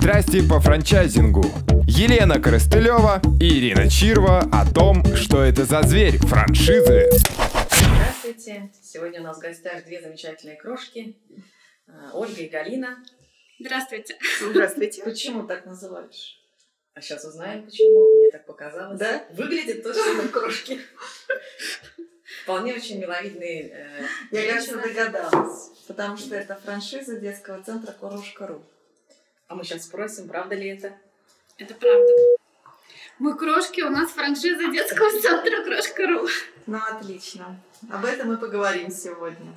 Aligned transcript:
Страсти 0.00 0.40
по 0.48 0.58
франчайзингу. 0.60 1.44
Елена 1.86 2.40
Коростылева 2.40 3.20
и 3.38 3.58
Ирина 3.58 3.90
Чирва 3.90 4.38
о 4.50 4.64
том, 4.72 5.04
что 5.14 5.42
это 5.42 5.66
за 5.66 5.82
зверь 5.82 6.16
франшизы. 6.16 7.10
Здравствуйте. 7.70 8.72
Сегодня 8.82 9.20
у 9.20 9.24
нас 9.24 9.36
в 9.36 9.40
гостях 9.40 9.84
две 9.84 10.00
замечательные 10.00 10.56
крошки. 10.56 11.18
А, 11.86 12.12
Ольга 12.14 12.40
и 12.40 12.48
Галина. 12.48 13.04
Здравствуйте. 13.60 14.16
Здравствуйте. 14.40 15.02
Почему 15.02 15.46
так 15.46 15.66
называешь? 15.66 16.40
А 16.94 17.02
сейчас 17.02 17.26
узнаем, 17.26 17.66
почему. 17.66 18.20
Мне 18.20 18.30
так 18.32 18.46
показалось. 18.46 18.98
Да? 18.98 19.22
Выглядит 19.32 19.82
тоже 19.82 20.00
как 20.16 20.30
крошки. 20.30 20.80
Вполне 22.44 22.72
очень 22.72 23.00
миловидные 23.00 23.68
э, 23.70 24.06
Я, 24.30 24.60
женщины. 24.60 24.82
догадалась. 24.82 25.72
Потому 25.86 26.16
что 26.16 26.36
это 26.36 26.58
франшиза 26.64 27.20
детского 27.20 27.62
центра 27.62 27.92
Корошка.ру. 27.92 28.64
А 29.50 29.56
мы 29.56 29.64
сейчас 29.64 29.86
спросим, 29.86 30.28
правда 30.28 30.54
ли 30.54 30.68
это? 30.68 30.96
Это 31.58 31.74
правда. 31.74 32.12
Мы 33.18 33.36
крошки, 33.36 33.80
у 33.80 33.90
нас 33.90 34.12
франшиза 34.12 34.70
детского 34.70 35.10
центра 35.20 35.64
Крошка.ру. 35.64 36.28
Ну, 36.68 36.78
отлично. 36.78 37.60
Об 37.90 38.04
этом 38.04 38.28
мы 38.28 38.36
поговорим 38.36 38.90
сегодня. 38.92 39.52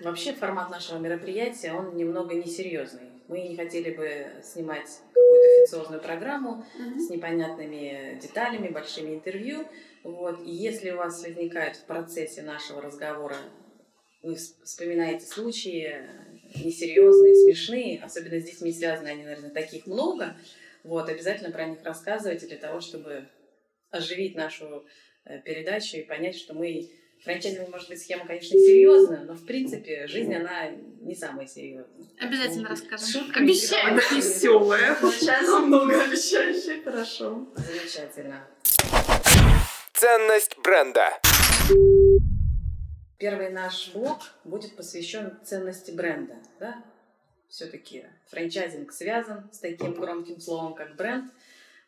Вообще 0.00 0.32
формат 0.32 0.70
нашего 0.70 0.96
мероприятия, 0.96 1.74
он 1.74 1.94
немного 1.94 2.34
несерьезный. 2.36 3.10
Мы 3.28 3.42
не 3.42 3.54
хотели 3.54 3.94
бы 3.94 4.42
снимать 4.42 4.88
какую-то 5.12 5.62
официозную 5.62 6.00
программу 6.00 6.64
с 6.96 7.10
непонятными 7.10 8.18
деталями, 8.22 8.68
большими 8.68 9.14
интервью. 9.14 9.68
Вот. 10.04 10.40
И 10.40 10.50
если 10.50 10.92
у 10.92 10.96
вас 10.96 11.22
возникает 11.22 11.76
в 11.76 11.84
процессе 11.84 12.40
нашего 12.40 12.80
разговора, 12.80 13.36
вы 14.22 14.32
вс- 14.36 14.54
вспоминаете 14.64 15.26
случаи 15.26 16.08
несерьезные, 16.64 17.34
смешные, 17.34 18.00
особенно 18.02 18.40
с 18.40 18.44
детьми 18.44 18.72
связаны 18.72 19.08
они, 19.08 19.22
наверное, 19.24 19.50
таких 19.50 19.86
много, 19.86 20.36
вот, 20.84 21.08
обязательно 21.08 21.50
про 21.50 21.66
них 21.66 21.78
рассказывайте 21.84 22.46
для 22.46 22.56
того, 22.56 22.80
чтобы 22.80 23.28
оживить 23.90 24.34
нашу 24.36 24.84
э, 25.24 25.40
передачу 25.40 25.96
и 25.96 26.02
понять, 26.02 26.36
что 26.36 26.54
мы 26.54 26.90
Франчайзинг, 27.24 27.68
может 27.70 27.88
быть, 27.88 28.00
схема, 28.00 28.26
конечно, 28.26 28.56
серьезная, 28.58 29.24
но, 29.24 29.34
в 29.34 29.44
принципе, 29.44 30.06
жизнь, 30.06 30.32
она 30.34 30.68
не 31.00 31.16
самая 31.16 31.48
серьезная. 31.48 32.06
Обязательно 32.20 32.62
Ну, 32.62 32.68
расскажем. 32.68 33.06
шутками 33.08 33.44
Обещаем. 33.44 33.96
давай. 33.96 34.16
Веселая. 34.16 34.96
Сейчас 35.18 35.48
многообещающе. 35.48 36.80
Хорошо. 36.84 37.48
Замечательно. 37.56 38.46
Ценность 39.94 40.56
бренда. 40.62 41.10
Первый 43.18 43.50
наш 43.50 43.92
блок 43.92 44.20
будет 44.44 44.76
посвящен 44.76 45.38
ценности 45.44 45.90
бренда. 45.90 46.36
Да? 46.60 46.84
Все-таки 47.48 48.06
франчайзинг 48.26 48.92
связан 48.92 49.52
с 49.52 49.58
таким 49.58 49.94
громким 49.94 50.40
словом, 50.40 50.74
как 50.74 50.94
бренд. 50.96 51.32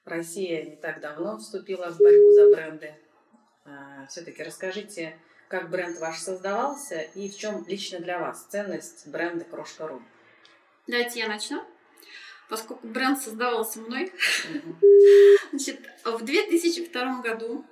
Россия 0.04 0.64
не 0.64 0.76
так 0.76 1.00
давно 1.00 1.38
вступила 1.38 1.90
в 1.90 1.98
борьбу 1.98 2.32
за 2.32 2.50
бренды. 2.50 2.94
Все-таки 4.08 4.42
расскажите, 4.42 5.16
как 5.48 5.70
бренд 5.70 5.98
ваш 5.98 6.18
создавался 6.18 7.00
и 7.00 7.28
в 7.28 7.36
чем 7.36 7.64
лично 7.66 8.00
для 8.00 8.18
вас 8.18 8.46
ценность 8.46 9.06
бренда 9.06 9.44
Крошка.ру. 9.44 10.02
Давайте 10.86 11.20
я 11.20 11.28
начну. 11.28 11.62
Поскольку 12.50 12.86
бренд 12.86 13.22
создавался 13.22 13.80
мной. 13.80 14.12
Значит, 15.50 15.80
в 16.04 16.24
2002 16.24 17.22
году 17.22 17.64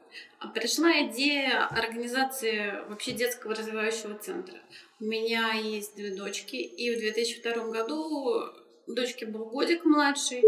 пришла 0.55 1.03
идея 1.07 1.67
организации 1.67 2.75
вообще 2.89 3.13
детского 3.13 3.55
развивающего 3.55 4.15
центра. 4.15 4.59
У 5.01 5.05
меня 5.05 5.53
есть 5.53 5.97
две 5.97 6.15
дочки, 6.15 6.57
и 6.57 6.95
в 6.95 6.99
2002 6.99 7.71
году 7.71 8.45
дочке 8.87 9.27
был 9.27 9.47
годик 9.47 9.85
младший, 9.85 10.43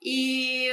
и 0.00 0.72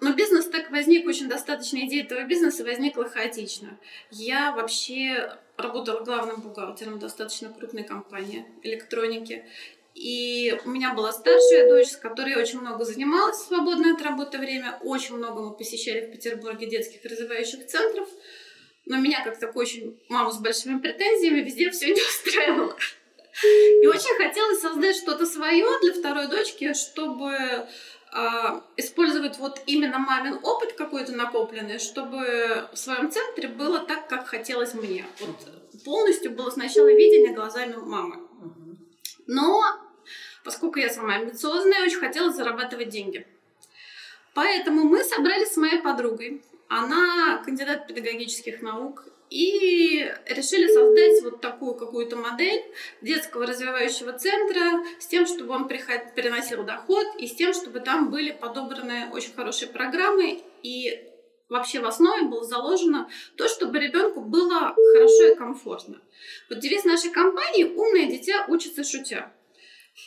но 0.00 0.12
бизнес 0.12 0.46
так 0.46 0.70
возник, 0.70 1.06
очень 1.08 1.28
достаточно 1.28 1.78
идея 1.78 2.04
этого 2.04 2.22
бизнеса 2.22 2.64
возникла 2.64 3.08
хаотично. 3.08 3.78
Я 4.10 4.52
вообще 4.52 5.36
работала 5.56 6.04
главным 6.04 6.40
бухгалтером 6.40 7.00
достаточно 7.00 7.52
крупной 7.52 7.82
компании 7.82 8.46
электроники. 8.62 9.44
И 9.98 10.56
у 10.64 10.68
меня 10.68 10.94
была 10.94 11.12
старшая 11.12 11.68
дочь, 11.68 11.88
с 11.88 11.96
которой 11.96 12.30
я 12.30 12.38
очень 12.38 12.60
много 12.60 12.84
занималась 12.84 13.38
в 13.38 13.48
свободное 13.48 13.94
от 13.94 14.02
работы 14.02 14.38
время. 14.38 14.78
Очень 14.82 15.16
много 15.16 15.42
мы 15.42 15.56
посещали 15.56 16.06
в 16.06 16.12
Петербурге 16.12 16.68
детских 16.68 17.04
развивающих 17.04 17.66
центров. 17.66 18.08
Но 18.86 18.96
меня, 18.98 19.24
как 19.24 19.40
такую 19.40 19.64
очень 19.64 20.00
маму 20.08 20.30
с 20.30 20.38
большими 20.38 20.78
претензиями, 20.78 21.40
везде 21.40 21.70
все 21.70 21.86
не 21.86 22.00
устраивало. 22.00 22.76
И 23.82 23.86
очень 23.88 24.16
хотелось 24.16 24.60
создать 24.60 24.96
что-то 24.96 25.26
свое 25.26 25.66
для 25.82 25.92
второй 25.92 26.28
дочки, 26.28 26.74
чтобы 26.74 27.66
а, 28.12 28.64
использовать 28.76 29.38
вот 29.38 29.60
именно 29.66 29.98
мамин 29.98 30.38
опыт 30.44 30.74
какой-то 30.74 31.12
накопленный, 31.12 31.80
чтобы 31.80 32.68
в 32.72 32.76
своем 32.76 33.10
центре 33.10 33.48
было 33.48 33.80
так, 33.80 34.08
как 34.08 34.28
хотелось 34.28 34.74
мне. 34.74 35.04
Вот 35.18 35.84
полностью 35.84 36.30
было 36.30 36.50
сначала 36.50 36.86
видение 36.86 37.34
глазами 37.34 37.74
мамы. 37.74 38.28
Но 39.26 39.87
поскольку 40.48 40.78
я 40.78 40.88
сама 40.88 41.16
амбициозная, 41.16 41.82
очень 41.82 41.98
хотела 41.98 42.32
зарабатывать 42.32 42.88
деньги. 42.88 43.26
Поэтому 44.32 44.84
мы 44.84 45.04
собрались 45.04 45.52
с 45.52 45.56
моей 45.58 45.82
подругой. 45.82 46.42
Она 46.68 47.42
кандидат 47.44 47.86
педагогических 47.86 48.62
наук. 48.62 49.04
И 49.28 50.10
решили 50.24 50.66
создать 50.68 51.22
вот 51.22 51.42
такую 51.42 51.74
какую-то 51.74 52.16
модель 52.16 52.64
детского 53.02 53.44
развивающего 53.44 54.14
центра 54.14 54.82
с 54.98 55.06
тем, 55.06 55.26
чтобы 55.26 55.52
он 55.52 55.68
приход- 55.68 56.14
приносил 56.14 56.64
доход 56.64 57.06
и 57.18 57.26
с 57.26 57.34
тем, 57.34 57.52
чтобы 57.52 57.80
там 57.80 58.10
были 58.10 58.30
подобраны 58.30 59.10
очень 59.12 59.34
хорошие 59.34 59.68
программы 59.68 60.42
и 60.62 61.04
вообще 61.50 61.80
в 61.80 61.84
основе 61.84 62.22
было 62.22 62.42
заложено 62.42 63.10
то, 63.36 63.48
чтобы 63.48 63.78
ребенку 63.80 64.22
было 64.22 64.74
хорошо 64.94 65.26
и 65.26 65.34
комфортно. 65.34 66.00
Вот 66.48 66.60
девиз 66.60 66.84
нашей 66.84 67.10
компании 67.10 67.64
«Умное 67.64 68.06
дитя 68.06 68.46
учится 68.48 68.82
шутя». 68.82 69.30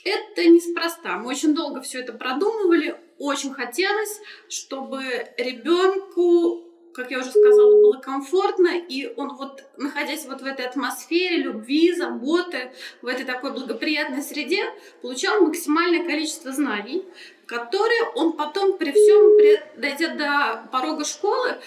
Это 0.03 0.45
неспроста. 0.47 1.17
Мы 1.17 1.29
очень 1.29 1.53
долго 1.53 1.81
все 1.81 1.99
это 1.99 2.13
продумывали. 2.13 2.99
Очень 3.19 3.53
хотелось, 3.53 4.19
чтобы 4.49 5.03
ребенку, 5.37 6.63
как 6.93 7.11
я 7.11 7.19
уже 7.19 7.29
сказала, 7.29 7.81
было 7.81 7.99
комфортно, 7.99 8.69
и 8.69 9.13
он 9.15 9.35
вот, 9.35 9.63
находясь 9.77 10.25
вот 10.25 10.41
в 10.41 10.45
этой 10.45 10.65
атмосфере 10.65 11.37
любви, 11.37 11.93
заботы, 11.93 12.71
в 13.01 13.07
этой 13.07 13.25
такой 13.25 13.51
благоприятной 13.51 14.23
среде, 14.23 14.65
получал 15.01 15.41
максимальное 15.41 16.03
количество 16.03 16.51
знаний, 16.51 17.05
которые 17.45 18.03
он 18.15 18.33
потом 18.33 18.77
при 18.77 18.91
всем, 18.91 19.37
при- 19.37 19.79
дойдя 19.79 20.15
до 20.15 20.69
порога 20.71 21.05
школы, 21.05 21.59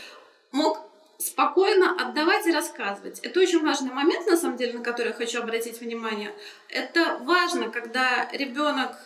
мог 0.51 0.84
спокойно 1.19 1.95
отдавать 1.97 2.47
и 2.47 2.53
рассказывать. 2.53 3.21
Это 3.21 3.41
очень 3.41 3.63
важный 3.63 3.93
момент, 3.93 4.27
на 4.27 4.37
самом 4.37 4.57
деле, 4.57 4.75
на 4.75 4.85
который 4.85 5.09
я 5.09 5.15
хочу 5.15 5.41
обратить 5.41 5.81
внимание. 5.81 6.35
Это 6.69 7.19
важно, 7.23 7.71
когда 7.71 8.29
ребенок 8.33 8.97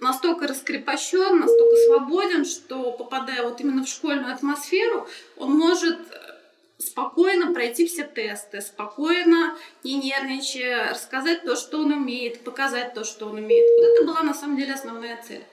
настолько 0.00 0.46
раскрепощен, 0.46 1.40
настолько 1.40 1.76
свободен, 1.86 2.44
что 2.44 2.92
попадая 2.92 3.42
вот 3.42 3.60
именно 3.60 3.84
в 3.84 3.88
школьную 3.88 4.32
атмосферу, 4.32 5.08
он 5.36 5.52
может 5.52 5.98
спокойно 6.78 7.52
пройти 7.52 7.86
все 7.86 8.04
тесты, 8.04 8.60
спокойно, 8.60 9.56
не 9.82 9.96
нервничая, 9.96 10.90
рассказать 10.90 11.42
то, 11.44 11.56
что 11.56 11.78
он 11.78 11.92
умеет, 11.92 12.44
показать 12.44 12.94
то, 12.94 13.04
что 13.04 13.26
он 13.26 13.38
умеет. 13.38 13.66
Вот 13.76 13.86
это 13.88 14.04
была 14.06 14.22
на 14.22 14.34
самом 14.34 14.56
деле 14.56 14.74
основная 14.74 15.20
цель. 15.22 15.44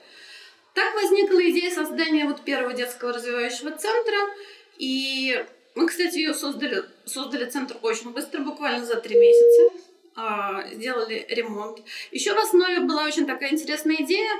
Так 0.74 0.94
возникла 0.94 1.40
идея 1.50 1.70
создания 1.70 2.26
вот 2.26 2.42
первого 2.42 2.74
детского 2.74 3.12
развивающего 3.12 3.72
центра. 3.72 4.16
И 4.78 5.44
мы, 5.76 5.86
кстати, 5.86 6.16
ее 6.16 6.32
создали, 6.32 6.84
создали 7.04 7.44
центр 7.44 7.76
очень 7.82 8.10
быстро, 8.10 8.40
буквально 8.40 8.84
за 8.84 8.96
три 8.96 9.16
месяца. 9.18 9.76
А, 10.16 10.66
Сделали 10.72 11.26
ремонт. 11.28 11.82
Еще 12.10 12.32
в 12.32 12.38
основе 12.38 12.80
была 12.80 13.04
очень 13.04 13.26
такая 13.26 13.52
интересная 13.52 13.96
идея, 13.96 14.30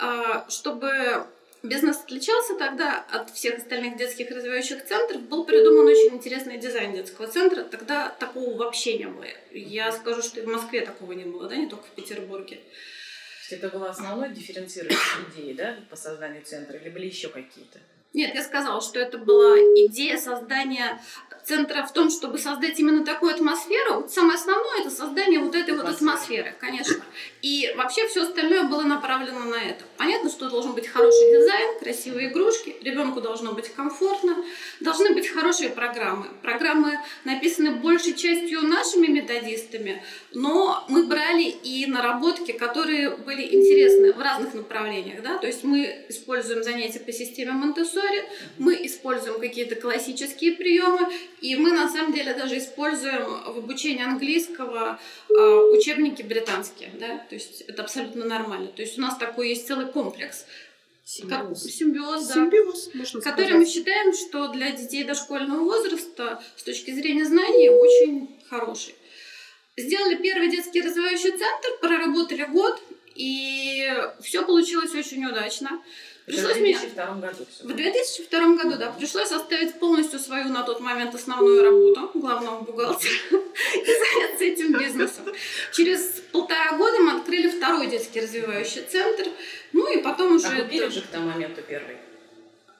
а, 0.00 0.50
чтобы 0.50 1.28
бизнес 1.62 2.00
отличался 2.00 2.56
тогда 2.56 3.04
от 3.08 3.30
всех 3.30 3.58
остальных 3.58 3.98
детских 3.98 4.32
развивающих 4.32 4.84
центров. 4.84 5.22
Был 5.22 5.44
придуман 5.44 5.86
очень 5.86 6.16
интересный 6.16 6.58
дизайн 6.58 6.92
детского 6.92 7.28
центра. 7.28 7.62
Тогда 7.62 8.08
такого 8.08 8.56
вообще 8.56 8.98
не 8.98 9.06
было. 9.06 9.26
Я 9.52 9.92
скажу, 9.92 10.22
что 10.22 10.40
и 10.40 10.42
в 10.42 10.48
Москве 10.48 10.80
такого 10.80 11.12
не 11.12 11.24
было, 11.24 11.48
да, 11.48 11.54
не 11.54 11.68
только 11.68 11.84
в 11.84 11.90
Петербурге. 11.90 12.58
Это 13.48 13.68
была 13.68 13.90
основной 13.90 14.30
дифференцирующей 14.30 15.22
идеей, 15.32 15.54
да, 15.54 15.76
по 15.88 15.94
созданию 15.94 16.42
центра, 16.44 16.76
или 16.78 16.88
были 16.88 17.06
еще 17.06 17.28
какие-то? 17.28 17.78
Нет, 18.12 18.34
я 18.34 18.42
сказала, 18.42 18.80
что 18.80 18.98
это 18.98 19.18
была 19.18 19.56
идея 19.56 20.18
создания 20.18 21.00
центра 21.44 21.84
в 21.84 21.92
том, 21.92 22.10
чтобы 22.10 22.38
создать 22.38 22.78
именно 22.78 23.04
такую 23.04 23.34
атмосферу. 23.34 24.02
Вот 24.02 24.12
самое 24.12 24.36
основное 24.36 24.80
это 24.80 24.90
создание 24.90 25.40
вот 25.40 25.54
этой 25.54 25.74
вот 25.74 25.86
Атмосферы. 25.86 26.54
конечно. 26.60 27.02
И 27.42 27.72
вообще 27.76 28.06
все 28.06 28.22
остальное 28.22 28.64
было 28.64 28.82
направлено 28.82 29.40
на 29.40 29.56
это. 29.56 29.84
Понятно, 29.96 30.30
что 30.30 30.48
должен 30.48 30.72
быть 30.72 30.86
хороший 30.86 31.30
дизайн, 31.32 31.78
красивые 31.80 32.30
игрушки, 32.30 32.76
ребенку 32.82 33.20
должно 33.20 33.52
быть 33.52 33.72
комфортно, 33.72 34.36
Должны 34.80 35.12
быть 35.14 35.28
хорошие 35.28 35.70
программы. 35.70 36.26
Программы 36.42 36.98
написаны 37.24 37.72
большей 37.72 38.14
частью 38.14 38.62
нашими 38.62 39.08
методистами, 39.08 40.02
но 40.32 40.84
мы 40.88 41.06
брали 41.06 41.42
и 41.42 41.86
наработки, 41.86 42.52
которые 42.52 43.10
были 43.10 43.42
интересны 43.54 44.12
в 44.12 44.18
разных 44.20 44.54
направлениях. 44.54 45.22
Да? 45.22 45.38
То 45.38 45.46
есть 45.46 45.64
мы 45.64 46.06
используем 46.08 46.62
занятия 46.62 47.00
по 47.00 47.12
системе 47.12 47.52
монте 48.00 48.24
мы 48.58 48.74
используем 48.86 49.40
какие-то 49.40 49.76
классические 49.76 50.52
приемы, 50.52 51.12
и 51.40 51.56
мы 51.56 51.72
на 51.72 51.88
самом 51.88 52.12
деле 52.12 52.34
даже 52.34 52.58
используем 52.58 53.24
в 53.24 53.58
обучении 53.58 54.04
английского 54.04 55.00
э, 55.28 55.32
учебники 55.72 56.22
британские. 56.22 56.90
Да? 56.98 57.18
То 57.28 57.34
есть 57.34 57.62
это 57.62 57.82
абсолютно 57.82 58.24
нормально. 58.24 58.68
То 58.68 58.82
есть 58.82 58.98
у 58.98 59.00
нас 59.00 59.16
такой 59.16 59.50
есть 59.50 59.66
целый 59.66 59.86
комплекс. 59.86 60.46
Симбиоз. 61.04 61.62
Как, 61.62 61.70
симбиоз, 61.72 62.26
да. 62.28 62.34
Симбиоз, 62.34 62.94
можно 62.94 63.20
Который 63.20 63.46
сказать. 63.46 63.54
мы 63.54 63.66
считаем, 63.66 64.12
что 64.12 64.48
для 64.48 64.70
детей 64.70 65.02
дошкольного 65.02 65.64
возраста 65.64 66.42
с 66.56 66.62
точки 66.62 66.92
зрения 66.92 67.24
знаний 67.24 67.68
очень 67.68 68.38
хороший. 68.48 68.94
Сделали 69.76 70.16
первый 70.16 70.50
детский 70.50 70.82
развивающий 70.82 71.30
центр, 71.30 71.68
проработали 71.80 72.44
год, 72.44 72.80
и 73.16 73.88
все 74.22 74.44
получилось 74.44 74.94
очень 74.94 75.24
удачно. 75.24 75.82
Пришлось 76.30 76.56
в 76.56 76.60
мне 76.60 76.72
2002 76.72 77.14
году 77.14 77.46
всё 77.50 77.64
в 77.64 77.66
было. 77.66 77.76
2002 77.76 78.56
году, 78.56 78.76
да, 78.78 78.90
пришлось 78.92 79.32
оставить 79.32 79.74
полностью 79.74 80.18
свою 80.18 80.48
на 80.48 80.62
тот 80.62 80.80
момент 80.80 81.14
основную 81.14 81.62
работу 81.62 82.10
главного 82.14 82.60
бухгалтера 82.60 83.12
и 83.74 83.84
заняться 83.84 84.44
этим 84.44 84.78
бизнесом. 84.78 85.24
Через 85.72 86.22
полтора 86.32 86.76
года 86.76 87.00
мы 87.00 87.12
открыли 87.12 87.48
второй 87.48 87.86
детский 87.88 88.20
развивающий 88.20 88.82
центр, 88.82 89.24
ну 89.72 89.92
и 89.92 90.02
потом 90.02 90.36
уже... 90.36 90.46
А 90.46 90.62
купили 90.62 90.88
же 90.88 91.00
к 91.02 91.06
тому 91.06 91.30
моменту 91.30 91.62
первый? 91.68 91.96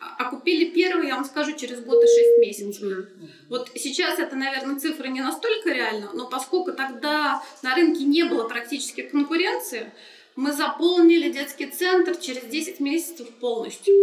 а 0.00 0.31
купили 0.31 0.67
первый, 0.70 1.08
я 1.08 1.17
вам 1.17 1.25
скажу, 1.25 1.52
через 1.56 1.81
год 1.81 2.02
и 2.02 2.06
шесть 2.06 2.38
месяцев. 2.38 2.82
Мгм. 2.82 3.31
Вот 3.49 3.70
сейчас 3.75 4.19
это, 4.19 4.35
наверное, 4.37 4.79
цифры 4.79 5.08
не 5.08 5.20
настолько 5.20 5.70
реально, 5.70 6.11
но 6.14 6.29
поскольку 6.29 6.73
тогда 6.73 7.43
на 7.62 7.75
рынке 7.75 8.05
не 8.05 8.25
было 8.25 8.49
практически 8.49 9.02
конкуренции, 9.02 9.93
мы 10.37 10.53
заполнили 10.53 11.31
детский 11.31 11.67
центр 11.67 12.17
через 12.17 12.44
10 12.44 12.81
месяцев 12.81 13.29
полностью. 13.41 13.94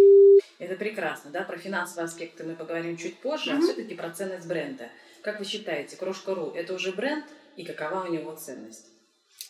Это 0.59 0.75
прекрасно, 0.75 1.31
да? 1.31 1.41
Про 1.41 1.57
финансовые 1.57 2.05
аспекты 2.05 2.43
мы 2.43 2.55
поговорим 2.55 2.97
чуть 2.97 3.17
позже, 3.19 3.53
Мгм. 3.53 3.59
а 3.59 3.63
все-таки 3.63 3.95
про 3.95 4.09
ценность 4.11 4.47
бренда. 4.47 4.89
Как 5.21 5.39
вы 5.39 5.45
считаете, 5.45 5.95
Крошка.ру 5.95 6.51
это 6.55 6.73
уже 6.73 6.91
бренд 6.91 7.25
и 7.55 7.63
какова 7.63 8.05
у 8.07 8.11
него 8.11 8.35
ценность? 8.35 8.85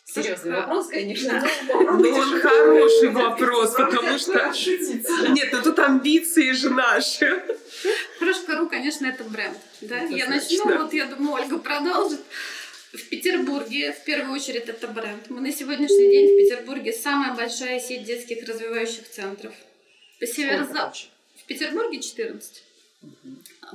Серьезный 0.04 0.52
вопрос, 0.56 0.86
конечно. 0.88 1.44
Ну, 1.68 2.08
он 2.14 2.40
хороший 2.40 3.10
вопрос, 3.10 3.74
потому 3.74 4.18
что... 4.18 4.52
Нет, 5.32 5.50
ну 5.52 5.62
тут 5.62 5.78
амбиции 5.78 6.52
же 6.52 6.70
наши. 6.70 7.42
Крошка.ру, 8.18 8.68
конечно, 8.70 9.06
это 9.06 9.24
бренд. 9.24 9.58
Да? 9.82 9.96
Я 9.96 10.24
Однозначно. 10.24 10.64
начну, 10.64 10.82
вот 10.82 10.92
я 10.94 11.06
думаю, 11.06 11.34
Ольга 11.42 11.58
продолжит. 11.58 12.20
В 12.92 13.08
Петербурге, 13.10 13.92
в 13.92 14.04
первую 14.04 14.34
очередь, 14.34 14.68
это 14.68 14.88
бренд. 14.88 15.28
Мы 15.28 15.42
на 15.42 15.52
сегодняшний 15.52 16.10
день 16.10 16.34
в 16.34 16.38
Петербурге 16.38 16.92
самая 16.92 17.34
большая 17.34 17.80
сеть 17.80 18.04
детских 18.04 18.48
развивающих 18.48 19.08
центров. 19.08 19.54
По 20.18 20.26
северо 20.26 20.64
В 20.64 21.44
Петербурге 21.46 22.00
14. 22.00 22.62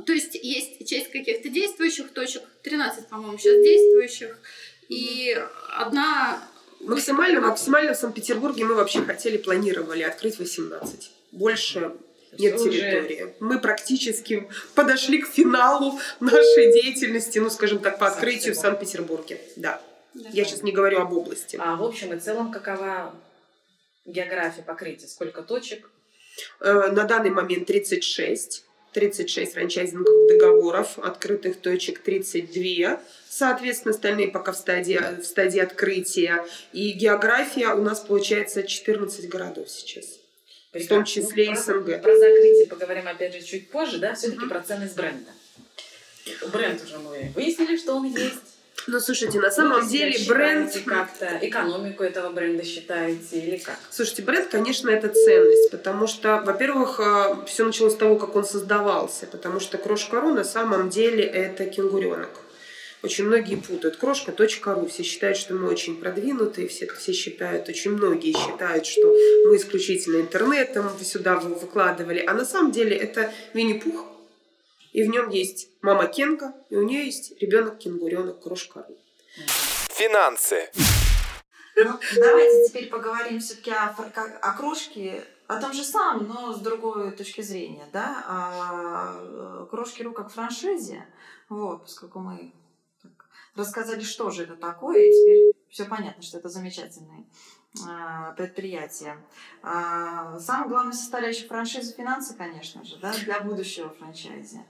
То 0.05 0.13
есть 0.13 0.35
есть 0.35 0.87
часть 0.87 1.11
каких-то 1.11 1.49
действующих 1.49 2.11
точек, 2.11 2.41
13, 2.63 3.07
по-моему, 3.07 3.37
сейчас 3.37 3.63
действующих, 3.63 4.39
и 4.89 5.37
одна... 5.77 6.43
Максимально, 6.79 7.39
максимально 7.39 7.93
в 7.93 7.97
Санкт-Петербурге 7.97 8.65
мы 8.65 8.73
вообще 8.73 9.01
хотели, 9.03 9.37
планировали 9.37 10.01
открыть 10.01 10.39
18. 10.39 11.11
Больше 11.31 11.93
нет 12.39 12.55
уже- 12.59 12.71
территории. 12.71 13.33
Мы 13.39 13.59
практически 13.59 14.47
подошли 14.75 15.21
к 15.21 15.27
финалу 15.27 15.99
нашей 16.19 16.71
деятельности, 16.73 17.39
ну, 17.39 17.49
скажем 17.49 17.79
так, 17.79 17.99
по 17.99 18.07
открытию 18.07 18.53
в. 18.53 18.57
Санкт-Петербурге. 18.57 19.39
Да. 19.55 19.81
Да. 20.13 20.29
Я 20.31 20.45
сейчас 20.45 20.61
не 20.61 20.71
говорю 20.71 20.99
об 21.01 21.11
области. 21.13 21.57
А 21.59 21.75
в 21.75 21.83
общем 21.83 22.13
и 22.13 22.19
целом 22.19 22.51
какова 22.51 23.15
география 24.05 24.61
покрытия? 24.61 25.07
Сколько 25.07 25.41
точек? 25.41 25.89
Э, 26.59 26.91
На 26.91 27.03
данный 27.03 27.29
момент 27.31 27.67
36. 27.67 28.65
36 28.93 29.53
франчайзинговых 29.53 30.27
договоров, 30.29 30.99
открытых 30.99 31.59
точек 31.59 31.99
32. 32.03 33.01
Соответственно, 33.27 33.95
остальные 33.95 34.27
пока 34.27 34.51
в 34.51 34.55
стадии, 34.55 34.99
в 35.19 35.25
стадии 35.25 35.59
открытия. 35.59 36.45
И 36.73 36.91
география 36.91 37.69
у 37.73 37.81
нас 37.81 38.01
получается 38.01 38.61
14 38.61 39.27
городов 39.29 39.67
сейчас. 39.69 40.19
В 40.73 40.87
том 40.87 41.05
числе 41.05 41.51
и 41.51 41.55
СНГ. 41.55 42.01
Про 42.01 42.17
закрытие 42.17 42.67
поговорим 42.67 43.07
опять 43.07 43.33
же 43.33 43.41
чуть 43.41 43.69
позже, 43.69 43.99
да? 43.99 44.15
Все-таки 44.15 44.39
Мгм. 44.41 44.49
про 44.49 44.61
ценность 44.61 44.95
бренда. 44.95 45.29
Бренд 46.51 46.81
уже 46.83 46.97
мы 46.99 47.31
выяснили, 47.35 47.77
что 47.77 47.95
он 47.95 48.05
есть. 48.05 48.35
Ну, 48.87 48.99
слушайте, 48.99 49.39
на 49.39 49.49
самом 49.51 49.87
себя 49.87 50.09
деле 50.11 50.25
бренд... 50.27 50.73
как-то 50.85 51.37
экономику 51.41 52.03
этого 52.03 52.31
бренда 52.31 52.65
считаете 52.65 53.39
или 53.39 53.57
как? 53.57 53.77
Слушайте, 53.91 54.23
бренд, 54.23 54.49
конечно, 54.49 54.89
это 54.89 55.07
ценность, 55.09 55.71
потому 55.71 56.05
что, 56.07 56.41
во-первых, 56.45 56.99
все 57.47 57.63
началось 57.65 57.93
с 57.93 57.97
того, 57.97 58.17
как 58.17 58.35
он 58.35 58.43
создавался, 58.43 59.25
потому 59.27 59.59
что 59.61 59.77
Крошка.ру 59.77 60.33
на 60.33 60.43
самом 60.43 60.89
деле 60.89 61.23
это 61.23 61.65
кенгуренок. 61.65 62.29
Очень 63.03 63.25
многие 63.25 63.57
путают. 63.57 63.97
Крошка.ру. 63.97 64.85
Все 64.87 65.03
считают, 65.03 65.37
что 65.37 65.53
мы 65.55 65.69
очень 65.69 65.99
продвинутые, 65.99 66.69
все, 66.69 66.87
все 66.87 67.11
считают, 67.11 67.67
очень 67.67 67.91
многие 67.91 68.31
считают, 68.31 68.85
что 68.85 69.07
мы 69.45 69.57
исключительно 69.57 70.21
интернетом 70.21 70.89
сюда 71.01 71.35
вы- 71.35 71.53
выкладывали. 71.53 72.23
А 72.25 72.33
на 72.33 72.45
самом 72.45 72.71
деле 72.71 72.95
это 72.95 73.33
Винни-Пух, 73.53 74.05
и 74.93 75.03
в 75.03 75.09
нем 75.09 75.29
есть 75.29 75.69
мама 75.81 76.07
Кенга, 76.07 76.53
и 76.69 76.77
у 76.77 76.83
нее 76.83 77.05
есть 77.05 77.33
ребенок-кенгуренок 77.41 78.41
Крошка.ру. 78.41 78.97
Финансы. 79.89 80.69
Ну, 81.75 81.99
давайте 82.15 82.69
теперь 82.69 82.87
поговорим 82.87 83.39
все-таки 83.41 83.71
о, 83.71 83.95
о 84.41 84.53
крошке, 84.53 85.25
о 85.47 85.59
том 85.59 85.73
же 85.73 85.83
самом, 85.83 86.27
но 86.27 86.53
с 86.53 86.59
другой 86.59 87.11
точки 87.11 87.41
зрения, 87.41 87.85
да, 87.91 88.23
о 88.27 89.63
э, 89.63 89.65
крошке.ру 89.69 90.13
как 90.13 90.31
франшизе, 90.31 91.05
вот, 91.49 91.83
поскольку 91.83 92.19
мы 92.19 92.53
рассказали, 93.55 94.01
что 94.01 94.29
же 94.29 94.43
это 94.43 94.55
такое, 94.55 94.99
и 94.99 95.11
теперь 95.11 95.53
все 95.69 95.85
понятно, 95.85 96.21
что 96.21 96.37
это 96.37 96.49
замечательное 96.49 97.25
э, 97.75 98.35
предприятие. 98.35 99.17
А, 99.61 100.39
Самая 100.39 100.67
главная 100.67 100.93
составляющая 100.93 101.47
франшизы 101.47 101.93
финансы, 101.95 102.35
конечно 102.35 102.83
же, 102.83 102.97
да, 102.97 103.13
для 103.13 103.39
будущего 103.41 103.89
франчайзи. 103.89 104.63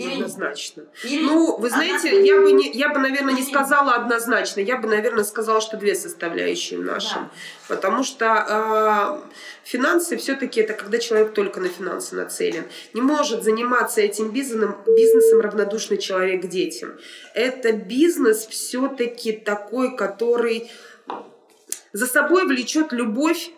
Или? 0.00 0.14
Однозначно. 0.14 0.84
Или- 1.04 1.24
Ну, 1.24 1.58
вы 1.58 1.68
знаете, 1.68 2.08
Однозначно. 2.08 2.26
я 2.26 2.40
бы, 2.40 2.52
не, 2.52 2.70
я 2.72 2.88
бы, 2.88 2.98
наверное, 3.00 3.34
не 3.34 3.42
сказала 3.42 3.92
однозначно. 3.92 4.60
Я 4.60 4.78
бы, 4.78 4.88
наверное, 4.88 5.24
сказала, 5.24 5.60
что 5.60 5.76
две 5.76 5.94
составляющие 5.94 6.78
наши. 6.80 7.14
Да. 7.14 7.30
Потому 7.68 8.02
что 8.02 8.24
э, 8.26 9.28
финансы 9.64 10.16
все-таки 10.16 10.60
это 10.60 10.72
когда 10.72 10.98
человек 10.98 11.34
только 11.34 11.60
на 11.60 11.68
финансы 11.68 12.14
нацелен. 12.16 12.64
Не 12.94 13.02
может 13.02 13.44
заниматься 13.44 14.00
этим 14.00 14.30
бизнесом, 14.30 14.76
бизнесом 14.86 15.40
равнодушный 15.40 15.98
человек 15.98 16.42
к 16.42 16.46
детям. 16.48 16.98
Это 17.34 17.72
бизнес 17.72 18.46
все-таки 18.46 19.32
такой, 19.32 19.96
который 19.96 20.70
за 21.92 22.06
собой 22.06 22.46
влечет 22.46 22.92
любовь 22.92 23.50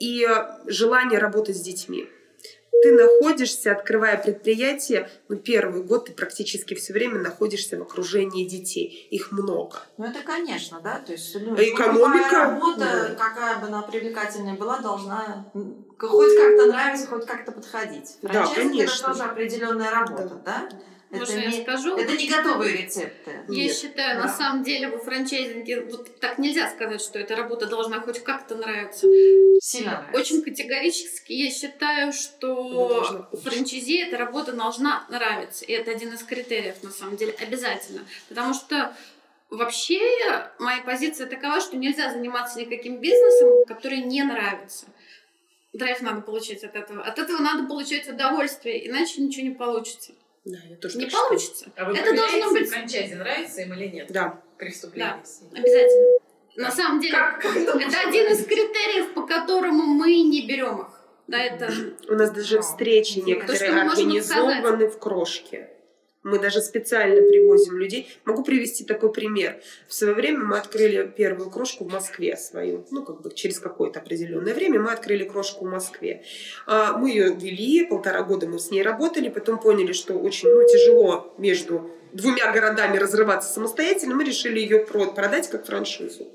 и 0.00 0.26
желание 0.66 1.20
работать 1.20 1.56
с 1.56 1.60
детьми. 1.60 2.08
Ты 2.82 2.92
находишься, 2.92 3.72
открывая 3.72 4.22
предприятие, 4.22 5.08
ну, 5.28 5.36
первый 5.36 5.82
год 5.82 6.06
ты 6.06 6.12
практически 6.12 6.74
все 6.74 6.92
время 6.92 7.18
находишься 7.18 7.78
в 7.78 7.82
окружении 7.82 8.46
детей. 8.46 9.08
Их 9.10 9.32
много. 9.32 9.78
Ну, 9.96 10.04
это, 10.04 10.20
конечно, 10.20 10.80
да, 10.82 10.98
то 10.98 11.12
есть 11.12 11.34
ну, 11.34 11.54
Экономика. 11.54 11.94
любая 11.94 12.30
работа, 12.30 12.78
Да. 12.78 13.14
какая 13.16 13.58
бы 13.60 13.66
она 13.68 13.82
привлекательная 13.82 14.54
была, 14.54 14.80
должна 14.80 15.50
хоть 15.98 16.36
как-то 16.36 16.66
нравиться, 16.66 17.06
хоть 17.06 17.26
как-то 17.26 17.52
подходить. 17.52 18.16
Да, 18.22 18.28
Франчайзинг 18.44 18.72
конечно. 18.72 18.94
Это 19.06 19.12
тоже 19.18 19.22
определенная 19.30 19.90
работа, 19.90 20.42
да? 20.44 20.68
Можно 21.18 21.32
Это 21.32 21.40
я 21.40 21.50
не, 21.50 21.62
скажу? 21.62 21.96
это 21.96 22.12
не 22.16 22.28
готовые 22.28 22.76
рецепты. 22.76 23.30
Я 23.48 23.64
Нет. 23.64 23.76
считаю, 23.76 24.16
Да. 24.18 24.26
на 24.26 24.28
самом 24.28 24.62
деле 24.64 24.88
во 24.88 24.98
франчайзинге 24.98 25.82
вот 25.82 26.18
так 26.20 26.38
нельзя 26.38 26.70
сказать, 26.70 27.00
что 27.00 27.18
эта 27.18 27.36
работа 27.36 27.66
должна 27.66 28.00
хоть 28.00 28.22
как-то 28.22 28.54
нравиться. 28.56 29.06
Сильно 29.60 29.92
нравится. 29.92 30.20
Очень 30.20 30.42
категорически 30.42 31.32
я 31.32 31.50
считаю, 31.50 32.12
что 32.12 33.28
франчайзи 33.42 34.06
эта 34.06 34.16
работа 34.18 34.52
должна 34.52 35.06
нравиться. 35.08 35.64
И 35.64 35.72
это 35.72 35.90
один 35.90 36.12
из 36.14 36.22
критериев, 36.22 36.82
на 36.82 36.90
самом 36.90 37.16
деле, 37.16 37.34
обязательно. 37.40 38.00
Потому 38.28 38.54
что 38.54 38.94
вообще 39.50 40.00
моя 40.58 40.82
позиция 40.82 41.26
такова, 41.26 41.60
что 41.60 41.76
нельзя 41.76 42.12
заниматься 42.12 42.58
никаким 42.60 42.98
бизнесом, 42.98 43.64
который 43.66 43.98
не 43.98 44.22
нравится. 44.22 44.86
Драйв 45.72 46.02
надо 46.02 46.20
получить 46.20 46.62
от 46.62 46.76
этого. 46.76 47.02
От 47.02 47.18
этого 47.18 47.38
надо 47.42 47.66
получать 47.66 48.08
удовольствие, 48.08 48.88
иначе 48.88 49.20
ничего 49.20 49.44
не 49.48 49.54
получится. 49.54 50.12
Да, 50.44 50.58
я 50.68 50.76
тоже 50.76 50.98
Не 50.98 51.06
получится. 51.06 51.72
А 51.76 51.84
вы 51.86 51.96
Это 51.96 52.14
должно 52.14 52.50
быть- 52.52 52.68
франчайзи 52.68 53.14
нравится 53.14 53.62
им 53.62 53.72
или 53.74 53.86
нет? 53.88 54.08
Да. 54.10 54.40
Преступление. 54.58 55.22
Обязательно. 55.52 56.18
На 56.56 56.70
самом 56.70 57.00
деле, 57.00 57.14
Как- 57.14 57.40
как 57.40 57.56
это 57.56 58.08
один 58.08 58.26
из 58.32 58.44
критериев, 58.44 59.14
по 59.14 59.26
которому 59.26 59.84
мы 59.84 60.22
не 60.22 60.46
берем 60.46 60.82
их. 60.82 61.00
Да, 61.26 61.38
это 61.42 61.72
У 62.08 62.14
нас 62.14 62.30
даже 62.30 62.60
встречи 62.60 63.20
некоторые 63.20 63.72
организованы 63.72 64.88
в 64.88 64.98
крошке. 64.98 65.70
Мы 66.24 66.38
даже 66.38 66.60
специально 66.62 67.20
привозим 67.20 67.76
людей. 67.76 68.08
Могу 68.24 68.42
привести 68.42 68.82
такой 68.82 69.12
пример. 69.12 69.60
В 69.86 69.94
свое 69.94 70.14
время 70.14 70.40
мы 70.40 70.58
открыли 70.58 71.12
первую 71.16 71.50
крошку 71.50 71.84
в 71.84 71.92
Москве 71.92 72.36
свою. 72.36 72.86
Ну, 72.90 73.04
как 73.04 73.20
бы 73.20 73.30
через 73.32 73.58
какое-то 73.58 74.00
определенное 74.00 74.54
время 74.54 74.80
мы 74.80 74.90
открыли 74.92 75.24
крошку 75.24 75.66
в 75.66 75.70
Москве. 75.70 76.24
А, 76.66 76.96
Мы 76.96 77.10
ее 77.10 77.34
вели, 77.34 77.84
полтора 77.84 78.22
года 78.22 78.48
мы 78.48 78.58
с 78.58 78.70
ней 78.70 78.82
работали, 78.82 79.28
потом 79.28 79.60
поняли, 79.60 79.92
что 79.92 80.14
очень 80.14 80.48
ну, 80.48 80.66
тяжело 80.66 81.34
между 81.36 81.90
двумя 82.14 82.50
городами 82.52 82.96
разрываться 82.96 83.52
самостоятельно. 83.52 84.14
Мы 84.14 84.24
решили 84.24 84.60
ее 84.60 84.78
про- 84.86 85.12
продать 85.12 85.50
как 85.50 85.66
франшизу. 85.66 86.32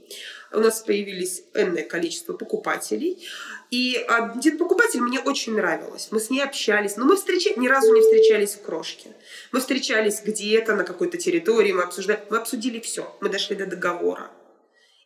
У 0.51 0.59
нас 0.59 0.81
появились 0.81 1.43
энное 1.53 1.83
количество 1.83 2.33
покупателей. 2.33 3.27
И 3.69 3.95
один 4.07 4.57
покупатель 4.57 5.01
мне 5.01 5.19
очень 5.19 5.53
нравилась. 5.55 6.07
Мы 6.11 6.19
с 6.19 6.29
ней 6.29 6.41
общались, 6.41 6.97
но 6.97 7.05
мы 7.05 7.15
встреча... 7.15 7.51
ни 7.59 7.67
разу 7.67 7.93
не 7.93 8.01
встречались 8.01 8.55
в 8.55 8.61
крошке. 8.63 9.09
Мы 9.51 9.59
встречались 9.59 10.21
где-то 10.23 10.75
на 10.75 10.83
какой-то 10.83 11.17
территории, 11.17 11.71
мы 11.71 11.83
обсуждали, 11.83 12.23
мы 12.29 12.37
обсудили 12.37 12.79
все, 12.79 13.15
мы 13.21 13.29
дошли 13.29 13.55
до 13.55 13.67
договора. 13.67 14.31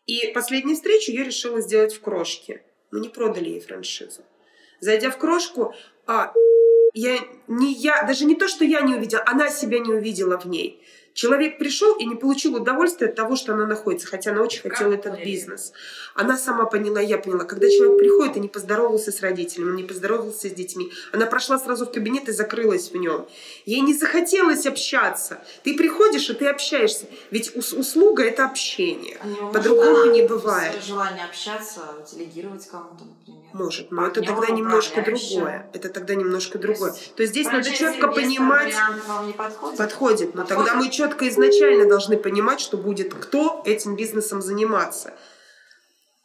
И 0.05 0.27
последнюю 0.33 0.75
встречу 0.75 1.11
я 1.11 1.23
решила 1.23 1.59
сделать 1.59 1.93
в 1.93 2.01
крошке. 2.01 2.63
Мы 2.91 3.01
не 3.01 3.09
продали 3.09 3.49
ей 3.49 3.59
франшизу. 3.59 4.21
Зайдя 4.79 5.11
в 5.11 5.17
крошку, 5.17 5.73
а, 6.05 6.33
я, 6.93 7.17
не 7.47 7.73
я, 7.73 8.03
даже 8.03 8.25
не 8.25 8.35
то, 8.35 8.47
что 8.47 8.63
я 8.63 8.81
не 8.81 8.95
увидела, 8.95 9.23
она 9.25 9.49
себя 9.49 9.79
не 9.79 9.93
увидела 9.93 10.37
в 10.37 10.45
ней. 10.45 10.83
Человек 11.13 11.59
пришел 11.59 11.95
и 11.97 12.05
не 12.05 12.15
получил 12.15 12.55
удовольствия 12.55 13.07
от 13.07 13.15
того, 13.15 13.35
что 13.35 13.53
она 13.53 13.67
находится, 13.67 14.07
хотя 14.07 14.31
она 14.31 14.41
очень 14.41 14.61
хотела 14.61 14.91
Как 14.95 15.05
этот 15.05 15.23
бизнес. 15.23 15.71
Она 16.15 16.37
сама 16.37 16.65
поняла, 16.65 16.99
я 16.99 17.19
поняла. 17.19 17.43
Когда 17.43 17.67
человек 17.69 17.99
приходит 17.99 18.37
и 18.37 18.39
не 18.39 18.47
поздоровался 18.47 19.11
с 19.11 19.21
родителями, 19.21 19.75
не 19.75 19.83
поздоровался 19.83 20.49
с 20.49 20.51
детьми, 20.51 20.91
она 21.11 21.27
прошла 21.27 21.59
сразу 21.59 21.85
в 21.85 21.91
кабинет 21.91 22.29
и 22.29 22.31
закрылась 22.31 22.89
в 22.89 22.95
нем. 22.95 23.27
Ей 23.65 23.81
не 23.81 23.93
захотелось 23.93 24.65
общаться. 24.65 25.39
Ты 25.63 25.75
приходишь, 25.77 26.29
и 26.31 26.33
ты 26.33 26.47
общаешься. 26.47 27.05
Ведь 27.29 27.55
ус- 27.55 27.73
услуга– 27.73 28.23
это 28.25 28.45
общение. 28.45 29.17
А 29.21 29.51
По-другому 29.51 30.05
не 30.11 30.23
бывает. 30.23 30.83
желание 30.83 31.25
общаться, 31.25 31.81
делегировать 32.11 32.67
кому-то, 32.67 33.05
например. 33.05 33.43
Может, 33.53 33.91
но 33.91 34.07
это 34.07 34.23
тогда 34.23 34.47
немножко 34.47 35.03
другое. 35.03 35.69
Это 35.73 35.89
тогда 35.89 36.15
немножко 36.15 36.57
другое. 36.57 36.91
То 37.15 37.21
есть 37.21 37.33
здесь 37.33 37.45
надо 37.45 37.69
четко 37.69 38.07
понимать, 38.07 38.73
подходит? 39.77 40.33
Но 40.33 40.43
тогда 40.43 40.73
мы 40.73 40.89
четко 40.89 41.02
изначально 41.27 41.87
должны 41.87 42.17
понимать, 42.17 42.59
что 42.59 42.77
будет 42.77 43.13
кто 43.13 43.61
этим 43.65 43.95
бизнесом 43.95 44.41
заниматься. 44.41 45.13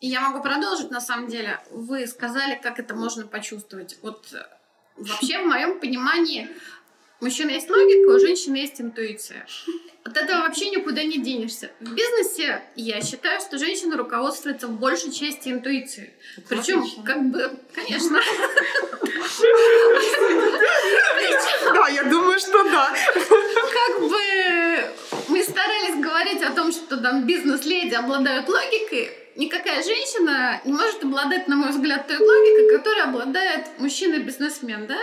И 0.01 0.09
я 0.09 0.21
могу 0.21 0.43
продолжить, 0.43 0.91
на 0.91 1.01
самом 1.01 1.29
деле. 1.29 1.61
Вы 1.71 2.07
сказали, 2.07 2.59
как 2.63 2.79
это 2.79 2.95
можно 2.95 3.27
почувствовать. 3.27 3.99
Вот 4.03 4.27
э, 4.33 4.45
вообще, 4.97 5.43
в 5.43 5.47
моем 5.47 5.81
понимании, 5.81 6.49
у 7.21 7.25
мужчины 7.25 7.51
есть 7.51 7.69
логика, 7.69 8.11
у 8.11 8.19
женщины 8.21 8.57
есть 8.57 8.81
интуиция. 8.81 9.45
От 10.05 10.17
этого 10.17 10.43
вообще 10.43 10.71
никуда 10.71 11.03
не 11.03 11.19
денешься. 11.19 11.71
В 11.81 11.93
бизнесе 11.95 12.63
я 12.77 13.03
считаю, 13.03 13.41
что 13.41 13.59
женщина 13.59 13.97
руководствуется 13.97 14.69
в 14.69 14.79
большей 14.79 15.11
части 15.11 15.49
интуицией. 15.49 16.13
Причем, 16.49 16.87
как 17.05 17.31
бы, 17.31 17.59
конечно, 17.75 18.21
Да, 21.75 21.89
я 21.89 22.05
думаю, 22.05 22.39
что 22.39 22.63
да. 22.65 22.95
как 23.19 24.01
бы 24.01 24.95
мы 25.29 25.43
старались 25.43 26.03
говорить 26.29 26.43
о 26.43 26.55
том, 26.55 26.73
что 26.73 26.97
там 26.99 27.27
бизнес-леди 27.27 27.95
обладают 27.95 28.49
логикой, 28.49 29.11
никакая 29.37 29.83
женщина 29.83 30.61
не 30.65 30.73
может 30.73 31.03
обладать, 31.03 31.49
на 31.49 31.57
мой 31.57 31.71
взгляд, 31.71 32.07
той 32.07 32.19
логикой, 32.19 32.77
которой 32.77 33.03
обладает 33.03 33.67
мужчина-бизнесмен, 33.79 34.87
да? 34.87 34.99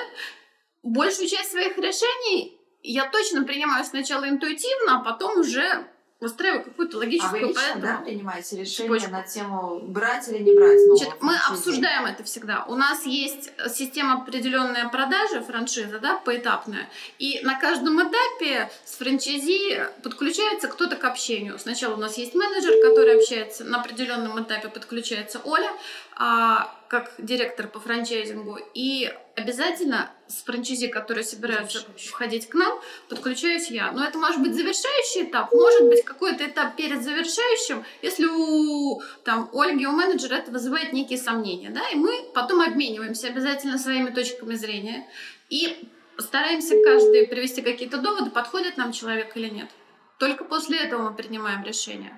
Большую 0.83 1.27
часть 1.27 1.51
своих 1.51 1.77
решений 1.77 2.59
я 2.81 3.09
точно 3.09 3.43
принимаю 3.43 3.83
сначала 3.85 4.29
интуитивно, 4.29 4.99
а 4.99 5.03
потом 5.03 5.39
уже 5.39 5.87
выстраиваю 6.25 6.63
какую-то 6.63 6.97
А 6.97 6.99
вы 6.99 7.05
логическую, 7.05 7.47
лично, 7.47 7.61
поэтому... 7.61 7.81
да, 7.81 8.01
принимаете 8.03 8.57
решение 8.57 8.99
цепочку. 8.99 9.11
на 9.11 9.21
тему 9.23 9.79
брать 9.83 10.27
или 10.27 10.39
не 10.39 10.53
брать 10.53 10.79
нового 10.79 10.97
Значит, 10.97 11.21
мы 11.21 11.37
обсуждаем 11.49 12.05
это 12.05 12.23
всегда. 12.23 12.65
У 12.67 12.75
нас 12.75 13.05
есть 13.05 13.51
система 13.73 14.21
определенная 14.21 14.89
продажи, 14.89 15.41
франшиза, 15.41 15.99
да, 15.99 16.17
поэтапная. 16.17 16.89
И 17.19 17.39
на 17.43 17.59
каждом 17.59 18.01
этапе 18.01 18.69
с 18.85 18.95
франчайзи 18.95 19.87
подключается 20.03 20.67
кто-то 20.67 20.95
к 20.95 21.03
общению. 21.03 21.59
Сначала 21.59 21.93
у 21.93 21.99
нас 21.99 22.17
есть 22.17 22.33
менеджер, 22.33 22.73
который 22.81 23.17
общается. 23.17 23.63
На 23.63 23.81
определенном 23.81 24.41
этапе 24.41 24.69
подключается 24.69 25.39
Оля, 25.43 25.71
как 26.15 27.13
директор 27.17 27.67
по 27.67 27.79
франчайзингу. 27.79 28.57
И 28.73 29.11
обязательно 29.35 30.11
с 30.27 30.43
франчайзи, 30.43 30.87
которые 30.87 31.23
собираются 31.23 31.85
входить 31.97 32.47
к 32.47 32.53
нам, 32.53 32.79
подключаюсь 33.09 33.69
я. 33.69 33.91
Но 33.91 34.03
это 34.03 34.17
может 34.17 34.41
быть 34.41 34.55
завершающий 34.55 35.23
этап, 35.23 35.51
может 35.53 35.83
быть 35.87 36.03
какой-то 36.05 36.45
этап 36.45 36.75
перед 36.75 37.03
завершающим, 37.03 37.83
если 38.01 38.25
у 38.25 39.01
там, 39.23 39.49
Ольги, 39.53 39.85
у 39.85 39.91
менеджера 39.91 40.35
это 40.35 40.51
вызывает 40.51 40.93
некие 40.93 41.17
сомнения. 41.17 41.69
Да? 41.69 41.87
И 41.89 41.95
мы 41.95 42.31
потом 42.33 42.61
обмениваемся 42.61 43.27
обязательно 43.27 43.77
своими 43.77 44.09
точками 44.09 44.55
зрения 44.55 45.07
и 45.49 45.89
стараемся 46.17 46.75
каждый 46.83 47.27
привести 47.27 47.61
какие-то 47.61 47.97
доводы, 47.97 48.31
подходит 48.31 48.77
нам 48.77 48.93
человек 48.93 49.35
или 49.35 49.49
нет. 49.49 49.69
Только 50.17 50.45
после 50.45 50.79
этого 50.79 51.09
мы 51.09 51.15
принимаем 51.15 51.63
решение. 51.63 52.17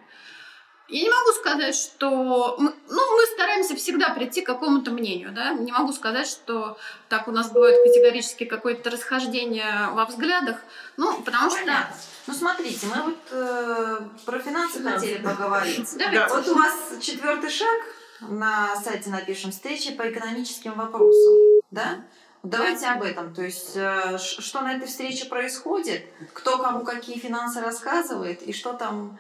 Я 0.90 1.04
не 1.04 1.10
могу 1.10 1.32
сказать, 1.34 1.76
что... 1.76 2.56
Мы, 2.60 2.74
ну, 2.90 3.18
мы 3.18 3.26
стараемся 3.34 3.76
всегда 3.76 4.10
прийти 4.10 4.42
к 4.42 4.46
какому-то 4.46 4.92
мнению, 4.92 5.32
да. 5.34 5.54
Не 5.54 5.72
могу 5.72 5.92
сказать, 5.92 6.28
что 6.28 6.78
так 7.10 7.28
у 7.28 7.32
нас 7.32 7.52
бывает 7.52 7.76
категорически 7.84 8.46
какое-то 8.46 8.90
расхождение 8.90 9.90
во 9.92 10.06
взглядах. 10.06 10.58
Ну, 10.96 11.22
потому 11.22 11.50
что... 11.50 11.60
Понятно. 11.60 11.96
Ну, 12.28 12.34
смотрите, 12.34 12.88
мы 12.88 13.04
вот 13.04 13.18
э, 13.32 14.00
про 14.26 14.40
финансы 14.40 14.80
Финансы. 14.80 15.08
хотели 15.08 15.24
поговорить. 15.24 15.90
Давайте. 15.98 16.34
Вот 16.34 16.48
у 16.48 16.56
вас 16.56 16.74
четвертый 17.02 17.50
шаг 17.50 17.78
на 18.22 18.76
сайте 18.76 19.10
напишем 19.10 19.52
встречи 19.52 19.94
по 19.94 20.10
экономическим 20.10 20.74
вопросам, 20.74 21.34
да? 21.72 22.04
Давайте 22.44 22.88
об 22.88 23.04
этом. 23.04 23.34
То 23.34 23.44
есть, 23.44 23.76
э, 23.76 24.18
что 24.18 24.62
на 24.62 24.76
этой 24.76 24.88
встрече 24.88 25.26
происходит, 25.26 26.06
кто 26.34 26.58
кому 26.58 26.84
какие 26.84 27.18
финансы 27.18 27.62
рассказывает, 27.62 28.42
и 28.42 28.54
что 28.54 28.74
там, 28.74 29.20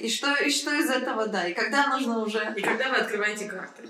и 0.00 0.08
что, 0.08 0.34
и 0.34 0.50
что 0.50 0.74
из 0.74 0.90
этого, 0.90 1.26
да, 1.28 1.46
и 1.46 1.54
когда 1.54 1.86
нужно 1.86 2.22
уже... 2.24 2.54
И 2.56 2.60
когда 2.60 2.88
вы 2.90 2.96
открываете 2.96 3.46
карты? 3.46 3.88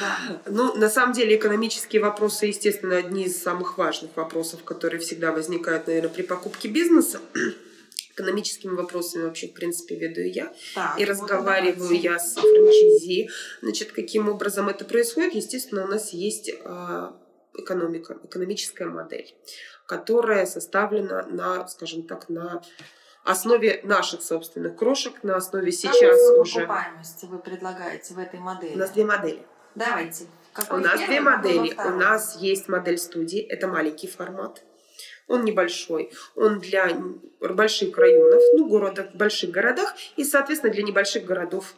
Да. 0.00 0.40
Ну, 0.46 0.74
на 0.74 0.88
самом 0.88 1.12
деле, 1.12 1.36
экономические 1.36 2.02
вопросы, 2.02 2.46
естественно, 2.46 2.96
одни 2.96 3.24
из 3.24 3.40
самых 3.40 3.78
важных 3.78 4.16
вопросов, 4.16 4.64
которые 4.64 5.00
всегда 5.00 5.32
возникают, 5.32 5.86
наверное, 5.86 6.10
при 6.10 6.22
покупке 6.22 6.68
бизнеса. 6.68 7.20
Экономическими 8.14 8.74
вопросами 8.74 9.24
вообще, 9.24 9.48
в 9.48 9.54
принципе, 9.54 9.96
веду 9.96 10.20
я. 10.20 10.52
Так, 10.74 10.98
И 10.98 11.04
вот 11.04 11.10
разговариваю 11.10 11.76
давайте. 11.76 12.02
я 12.02 12.18
с 12.18 12.34
франчайзи. 12.34 13.28
Значит, 13.60 13.92
каким 13.92 14.28
образом 14.28 14.68
это 14.68 14.84
происходит? 14.84 15.34
Естественно, 15.34 15.84
у 15.84 15.88
нас 15.88 16.12
есть 16.12 16.52
а, 16.64 17.16
экономика, 17.54 18.18
экономическая 18.24 18.86
модель, 18.86 19.34
которая 19.86 20.46
составлена 20.46 21.26
на, 21.26 21.66
скажем 21.66 22.06
так, 22.06 22.28
на 22.28 22.62
основе 23.24 23.80
наших 23.84 24.22
собственных 24.22 24.76
крошек, 24.76 25.14
на 25.22 25.36
основе 25.36 25.72
сейчас 25.72 26.18
Какую 26.18 26.40
уже. 26.40 26.60
окупаемость 26.60 27.24
вы 27.24 27.38
предлагаете 27.38 28.14
в 28.14 28.18
этой 28.18 28.38
модели? 28.38 28.74
У 28.74 28.78
нас 28.78 28.90
две 28.90 29.04
модели. 29.04 29.42
Давайте. 29.74 30.26
Какой 30.52 30.78
У 30.78 30.82
нас 30.82 30.92
первый, 31.00 31.06
две 31.06 31.20
модели. 31.20 31.74
У 31.76 31.90
нас 31.90 32.36
есть 32.36 32.68
модель 32.68 32.98
студии, 32.98 33.40
это 33.40 33.66
маленький 33.66 34.06
формат. 34.06 34.62
Он 35.26 35.42
небольшой, 35.44 36.12
он 36.36 36.60
для 36.60 36.90
больших 37.40 37.96
районов, 37.96 38.42
ну, 38.54 38.68
города, 38.68 39.10
в 39.12 39.16
больших 39.16 39.50
городах 39.50 39.94
и, 40.16 40.22
соответственно, 40.24 40.72
для 40.72 40.82
небольших 40.82 41.24
городов, 41.24 41.74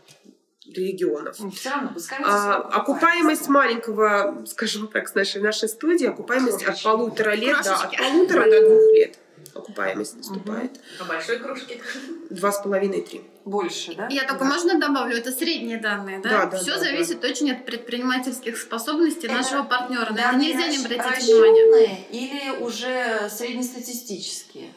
регионов. 0.66 1.36
Все 1.54 1.70
равно, 1.70 1.98
скажите 1.98 2.28
А, 2.28 2.56
окупаемость 2.56 3.48
маленького, 3.48 4.44
скажем 4.46 4.88
так, 4.88 5.08
с 5.08 5.14
нашей, 5.14 5.40
нашей 5.40 5.68
студии, 5.68 6.06
окупаемость 6.06 6.58
от 6.58 6.64
Крошечки. 6.64 6.84
полутора 6.84 7.30
лет, 7.34 7.56
да, 7.64 7.76
от 7.76 7.96
полутора 7.96 8.50
до 8.50 8.68
двух 8.68 8.92
лет. 8.94 9.18
Окупаемость 9.58 10.16
наступает. 10.16 10.80
По 10.98 11.04
большой 11.04 11.38
кружке. 11.38 11.80
Два 12.30 12.52
с 12.52 12.60
половиной-три. 12.62 13.22
Больше, 13.44 13.94
да? 13.94 14.08
Я 14.10 14.22
только 14.24 14.44
Да. 14.44 14.50
можно 14.50 14.78
добавлю, 14.78 15.16
это 15.16 15.30
средние 15.32 15.78
данные, 15.78 16.18
да? 16.20 16.28
Да, 16.30 16.46
да, 16.46 16.58
Все 16.58 16.74
да, 16.74 16.80
зависит 16.80 17.24
очень 17.24 17.52
от 17.52 17.64
предпринимательских 17.64 18.58
способностей 18.58 19.26
Это 19.26 19.36
нашего 19.36 19.62
партнера. 19.62 20.12
На 20.12 20.30
это 20.30 20.36
нельзя 20.36 20.66
не 20.66 20.78
обратить 20.78 21.24
внимание. 21.28 22.04
или 22.10 22.58
уже 22.62 23.28
среднестатистические? 23.30 24.72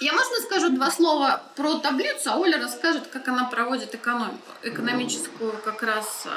Я, 0.00 0.12
можно, 0.12 0.36
скажу 0.42 0.68
два 0.70 0.90
слова 0.90 1.42
про 1.56 1.74
таблицу, 1.78 2.30
а 2.30 2.36
Оля 2.36 2.58
расскажет, 2.58 3.06
как 3.06 3.26
она 3.28 3.44
проводит 3.46 3.94
экономику, 3.94 4.36
экономическую 4.62 5.52
как 5.64 5.82
раз 5.82 6.22
свою 6.22 6.36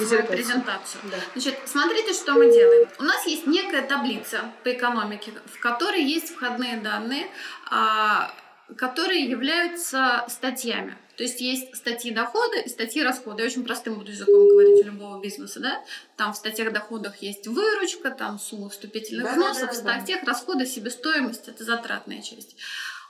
Презентацию. 0.00 0.36
презентацию. 0.36 1.00
Да. 1.10 1.16
Значит, 1.34 1.58
смотрите, 1.66 2.12
что 2.12 2.34
мы 2.34 2.50
делаем. 2.52 2.88
У 2.98 3.02
нас 3.02 3.26
есть 3.26 3.46
некая 3.46 3.82
таблица 3.82 4.50
по 4.64 4.72
экономике, 4.72 5.32
в 5.54 5.58
которой 5.60 6.02
есть 6.02 6.30
входные 6.34 6.76
данные, 6.78 7.26
а, 7.70 8.32
которые 8.76 9.24
являются 9.24 10.24
статьями. 10.28 10.96
То 11.16 11.22
есть 11.22 11.40
есть 11.40 11.74
статьи 11.74 12.10
дохода 12.10 12.58
и 12.58 12.68
статьи 12.68 13.02
расхода. 13.02 13.42
Я 13.42 13.46
очень 13.46 13.64
простым 13.64 13.94
буду 13.94 14.10
языком 14.10 14.48
говорить 14.48 14.84
у 14.84 14.86
любого 14.86 15.22
бизнеса, 15.22 15.60
да? 15.60 15.84
Там 16.16 16.32
в 16.34 16.36
статьях 16.36 16.72
доходах 16.72 17.16
есть 17.22 17.46
выручка, 17.46 18.10
там 18.10 18.38
сумма 18.38 18.68
вступительных 18.68 19.24
Да, 19.24 19.30
да, 19.30 19.36
взносов, 19.36 19.68
да, 19.68 19.72
в 19.72 19.84
да. 19.84 19.96
статьях 19.96 20.24
расхода 20.24 20.66
себестоимость, 20.66 21.48
это 21.48 21.64
затратная 21.64 22.20
часть. 22.20 22.56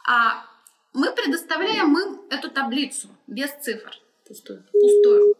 А 0.06 0.44
мы 0.92 1.12
предоставляем 1.12 1.98
им 1.98 2.20
эту 2.30 2.48
таблицу 2.50 3.08
без 3.26 3.50
цифр, 3.60 3.90
Пустой. 4.26 4.58
пустую. 4.72 5.35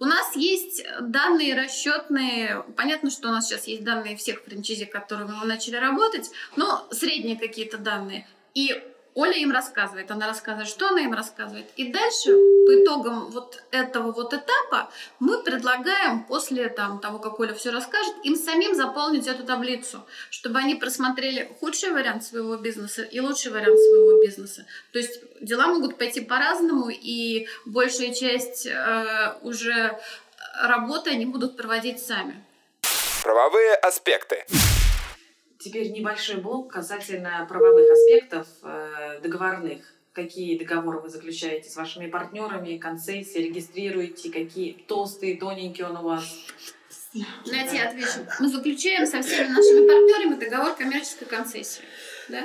У 0.00 0.04
нас 0.04 0.36
есть 0.36 0.84
данные 1.00 1.54
расчетные. 1.56 2.64
Понятно, 2.76 3.10
что 3.10 3.28
у 3.28 3.32
нас 3.32 3.48
сейчас 3.48 3.66
есть 3.66 3.82
данные 3.82 4.16
всех 4.16 4.42
франчайзи, 4.42 4.84
которыми 4.84 5.32
мы 5.32 5.46
начали 5.46 5.76
работать, 5.76 6.30
но 6.56 6.86
средние 6.92 7.36
какие-то 7.36 7.78
данные. 7.78 8.28
И 8.54 8.80
Оля 9.14 9.36
им 9.36 9.50
рассказывает, 9.50 10.10
она 10.12 10.28
рассказывает, 10.28 10.68
что 10.68 10.88
она 10.88 11.00
им 11.00 11.12
рассказывает. 11.12 11.66
И 11.74 11.92
дальше, 11.92 12.30
по 12.68 12.74
итогам 12.74 13.30
вот 13.30 13.62
этого 13.70 14.12
вот 14.12 14.34
этапа, 14.34 14.90
мы 15.20 15.42
предлагаем 15.42 16.24
после 16.24 16.68
там, 16.68 17.00
того, 17.00 17.18
как 17.18 17.40
Оля 17.40 17.54
все 17.54 17.70
расскажет, 17.70 18.14
им 18.24 18.36
самим 18.36 18.74
заполнить 18.74 19.26
эту 19.26 19.42
таблицу, 19.44 20.04
чтобы 20.28 20.58
они 20.58 20.74
просмотрели 20.74 21.50
худший 21.60 21.92
вариант 21.92 22.24
своего 22.24 22.58
бизнеса 22.58 23.04
и 23.04 23.20
лучший 23.20 23.52
вариант 23.52 23.78
своего 23.78 24.22
бизнеса. 24.22 24.66
То 24.92 24.98
есть 24.98 25.18
дела 25.40 25.68
могут 25.68 25.96
пойти 25.96 26.20
по-разному, 26.20 26.90
и 26.90 27.48
большая 27.64 28.12
часть 28.12 28.66
э, 28.66 29.38
уже 29.40 29.98
работы 30.62 31.08
они 31.08 31.24
будут 31.24 31.56
проводить 31.56 32.04
сами. 32.04 32.44
Правовые 33.22 33.76
аспекты. 33.76 34.44
Теперь 35.58 35.90
небольшой 35.90 36.36
блок 36.36 36.74
касательно 36.74 37.46
правовых 37.48 37.90
аспектов 37.90 38.46
э, 38.62 39.20
договорных. 39.22 39.80
Какие 40.12 40.58
договоры 40.58 40.98
вы 41.00 41.08
заключаете 41.08 41.68
с 41.70 41.76
вашими 41.76 42.08
партнерами, 42.08 42.78
концессии, 42.78 43.38
регистрируете, 43.38 44.30
какие 44.32 44.72
толстые, 44.88 45.36
тоненькие 45.36 45.86
он 45.86 45.96
у 45.98 46.02
вас? 46.02 46.24
Знаете, 47.44 47.76
я 47.76 47.88
отвечу. 47.88 48.26
Мы 48.40 48.48
заключаем 48.48 49.06
со 49.06 49.22
всеми 49.22 49.48
нашими 49.48 49.86
партнерами 49.86 50.34
договор 50.40 50.74
коммерческой 50.74 51.26
концессии. 51.26 51.82
Да? 52.28 52.44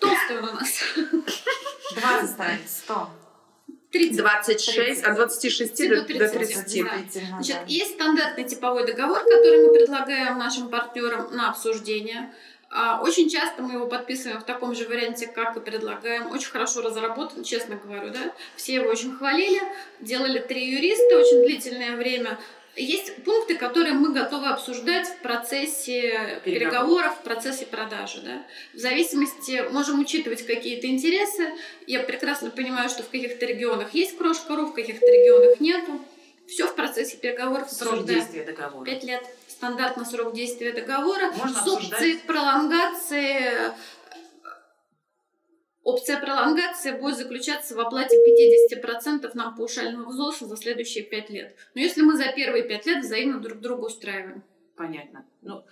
Толстый 0.00 0.38
он 0.38 0.48
у 0.48 0.52
нас. 0.52 0.82
20 1.94 2.30
страниц, 2.30 2.82
100. 2.84 3.10
30. 3.92 4.16
26, 4.16 5.04
от 5.04 5.14
26 5.16 5.88
до, 5.88 5.96
До 5.96 6.02
до 6.02 6.28
30. 6.28 6.32
30. 6.38 6.66
Удивительно, 6.66 7.28
Значит, 7.28 7.56
да. 7.56 7.64
есть 7.66 7.94
стандартный 7.94 8.44
типовой 8.44 8.86
договор, 8.86 9.18
который 9.18 9.66
мы 9.66 9.74
предлагаем 9.74 10.38
нашим 10.38 10.70
партнерам 10.70 11.36
на 11.36 11.50
обсуждение. 11.50 12.32
А, 12.74 13.00
Очень 13.02 13.28
часто 13.28 13.62
мы 13.62 13.74
его 13.74 13.86
подписываем 13.86 14.40
в 14.40 14.44
таком 14.44 14.74
же 14.74 14.88
варианте, 14.88 15.26
как 15.26 15.56
и 15.56 15.60
предлагаем. 15.60 16.30
Очень 16.30 16.50
хорошо 16.50 16.80
разработан, 16.80 17.44
честно 17.44 17.76
говорю, 17.76 18.10
да. 18.10 18.32
Все 18.56 18.74
его 18.74 18.88
очень 18.88 19.12
хвалили. 19.14 19.60
Делали 20.00 20.38
три 20.38 20.70
юриста 20.70 21.18
очень 21.18 21.42
длительное 21.44 21.96
время. 21.96 22.38
Есть 22.74 23.22
пункты, 23.24 23.56
которые 23.56 23.92
мы 23.92 24.14
готовы 24.14 24.46
обсуждать 24.46 25.06
в 25.06 25.18
процессе 25.18 26.40
Переговоров. 26.42 26.44
переговоров, 26.44 27.18
в 27.18 27.22
процессе 27.22 27.66
продажи. 27.66 28.22
Да? 28.22 28.42
В 28.72 28.78
зависимости, 28.78 29.62
можем 29.70 30.00
учитывать 30.00 30.46
какие-то 30.46 30.86
интересы. 30.86 31.52
Я 31.86 32.00
прекрасно 32.02 32.48
понимаю, 32.48 32.88
что 32.88 33.02
в 33.02 33.10
каких-то 33.10 33.44
регионах 33.44 33.92
есть 33.92 34.16
крошка.ру, 34.16 34.66
в 34.68 34.72
каких-то 34.72 35.04
регионах 35.04 35.60
нету. 35.60 36.00
Все 36.48 36.66
в 36.66 36.74
процессе 36.74 37.18
переговоров 37.18 37.70
Срок 37.70 37.92
обсуждаем. 37.92 38.20
действия 38.20 38.44
договора. 38.44 38.86
Пять 38.86 39.04
лет. 39.04 39.22
Стандартно 39.62 40.04
срок 40.04 40.34
действия 40.34 40.72
договора. 40.72 41.30
Можно 41.30 41.62
с 41.62 41.68
опцией 41.68 41.92
обсуждать. 41.92 42.22
пролонгации. 42.26 43.72
Опция 45.84 46.18
пролонгации 46.18 46.90
будет 46.98 47.16
заключаться 47.16 47.76
в 47.76 47.78
оплате 47.78 48.16
50% 48.74 49.30
нам 49.34 49.54
паушального 49.54 50.08
взноса 50.08 50.46
за 50.46 50.56
следующие 50.56 51.04
5 51.04 51.30
лет. 51.30 51.54
Но 51.76 51.80
если 51.80 52.02
мы 52.02 52.16
за 52.16 52.32
первые 52.32 52.64
5 52.64 52.86
лет 52.86 53.04
взаимно 53.04 53.38
друг 53.38 53.60
друга 53.60 53.84
устраиваем. 53.84 54.42
Понятно. 54.74 55.24
Ну, 55.42 55.64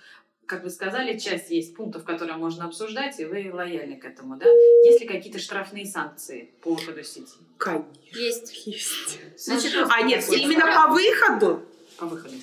как 0.46 0.62
вы 0.62 0.70
сказали, 0.70 1.18
часть 1.18 1.50
есть 1.50 1.74
пунктов, 1.74 2.04
которые 2.04 2.36
можно 2.36 2.66
обсуждать, 2.66 3.18
и 3.18 3.24
вы 3.24 3.50
лояльны 3.52 3.96
к 3.96 4.04
этому, 4.04 4.36
да? 4.36 4.46
Есть 4.84 5.00
ли 5.00 5.08
какие-то 5.08 5.40
штрафные 5.40 5.84
санкции 5.84 6.54
по 6.62 6.74
выходу 6.74 7.02
сети? 7.02 7.32
Конечно. 7.58 7.90
Есть. 8.12 8.66
Есть. 8.68 9.18
Значит, 9.36 9.72
А 9.90 10.02
нет, 10.02 10.24
именно 10.28 10.72
по 10.72 10.92
выходу? 10.92 11.66
по 11.98 12.06
выходу. 12.06 12.36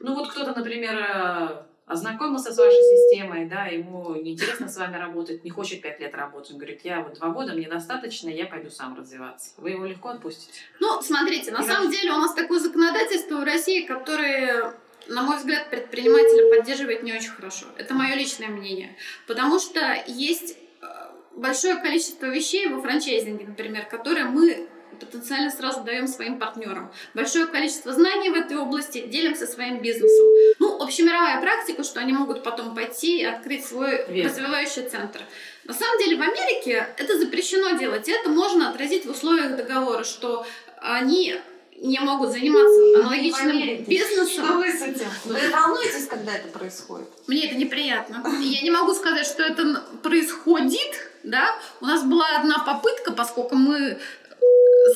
Ну 0.00 0.14
вот 0.14 0.30
кто-то, 0.30 0.54
например, 0.54 0.96
э, 0.96 1.62
ознакомился 1.88 2.52
с 2.52 2.58
вашей 2.58 2.82
системой, 2.82 3.46
да, 3.46 3.66
ему 3.66 4.14
неинтересно 4.14 4.68
с 4.68 4.76
вами 4.76 4.96
работать, 4.96 5.42
не 5.44 5.50
хочет 5.50 5.80
пять 5.80 6.00
лет 6.00 6.14
работать. 6.14 6.52
Он 6.52 6.58
говорит, 6.58 6.80
я 6.84 7.00
вот 7.00 7.14
два 7.14 7.30
года, 7.30 7.54
мне 7.54 7.68
достаточно, 7.68 8.28
я 8.28 8.46
пойду 8.46 8.70
сам 8.70 8.96
развиваться. 8.96 9.54
Вы 9.56 9.70
его 9.70 9.86
легко 9.86 10.10
отпустите? 10.10 10.60
Ну, 10.80 11.00
смотрите, 11.02 11.50
на 11.50 11.62
И 11.62 11.66
самом 11.66 11.90
деле 11.90 12.12
у 12.12 12.18
нас 12.18 12.34
такое 12.34 12.60
законодательство 12.60 13.36
в 13.36 13.44
России, 13.44 13.86
которое, 13.86 14.74
на 15.08 15.22
мой 15.22 15.38
взгляд, 15.38 15.70
предпринимателя 15.70 16.56
поддерживает 16.56 17.02
не 17.02 17.14
очень 17.14 17.30
хорошо. 17.30 17.66
Это 17.76 17.94
мое 17.94 18.14
личное 18.14 18.48
мнение. 18.48 18.94
Потому 19.26 19.58
что 19.58 19.80
есть 20.06 20.58
э, 20.82 20.86
большое 21.34 21.76
количество 21.76 22.26
вещей 22.26 22.68
во 22.68 22.82
франчайзинге, 22.82 23.46
например, 23.46 23.86
которые 23.86 24.26
мы 24.26 24.67
потенциально 25.00 25.50
сразу 25.50 25.82
даем 25.82 26.06
своим 26.06 26.38
партнерам. 26.38 26.92
Большое 27.14 27.46
количество 27.46 27.92
знаний 27.92 28.30
в 28.30 28.34
этой 28.34 28.56
области 28.56 29.06
делимся 29.06 29.46
своим 29.46 29.80
бизнесом. 29.80 30.26
Ну, 30.58 30.82
общемировая 30.82 31.40
практика, 31.40 31.84
что 31.84 32.00
они 32.00 32.12
могут 32.12 32.42
потом 32.42 32.74
пойти 32.74 33.20
и 33.20 33.24
открыть 33.24 33.66
свой 33.66 34.04
Верно. 34.08 34.30
развивающий 34.30 34.88
центр. 34.88 35.20
На 35.64 35.74
самом 35.74 35.98
деле 35.98 36.16
в 36.16 36.22
Америке 36.22 36.88
это 36.96 37.18
запрещено 37.18 37.78
делать. 37.78 38.08
И 38.08 38.12
это 38.12 38.30
можно 38.30 38.70
отразить 38.70 39.04
в 39.06 39.10
условиях 39.10 39.56
договора, 39.56 40.04
что 40.04 40.46
они 40.80 41.36
не 41.80 42.00
могут 42.00 42.30
заниматься 42.30 43.00
аналогичным 43.00 43.50
Америке. 43.50 43.82
Что 43.82 43.90
бизнесом. 43.90 44.58
вы 44.58 44.72
с 44.72 44.82
этим? 44.82 45.06
Вы 45.24 45.38
волнуетесь, 45.50 46.06
когда 46.06 46.34
это 46.34 46.48
происходит? 46.48 47.08
Мне 47.26 47.46
это 47.46 47.54
неприятно. 47.54 48.24
Я 48.40 48.62
не 48.62 48.70
могу 48.70 48.94
сказать, 48.94 49.26
что 49.26 49.42
это 49.42 49.82
происходит. 50.02 51.08
Да? 51.22 51.54
У 51.80 51.86
нас 51.86 52.04
была 52.04 52.26
одна 52.38 52.58
попытка, 52.60 53.12
поскольку 53.12 53.54
мы 53.54 53.98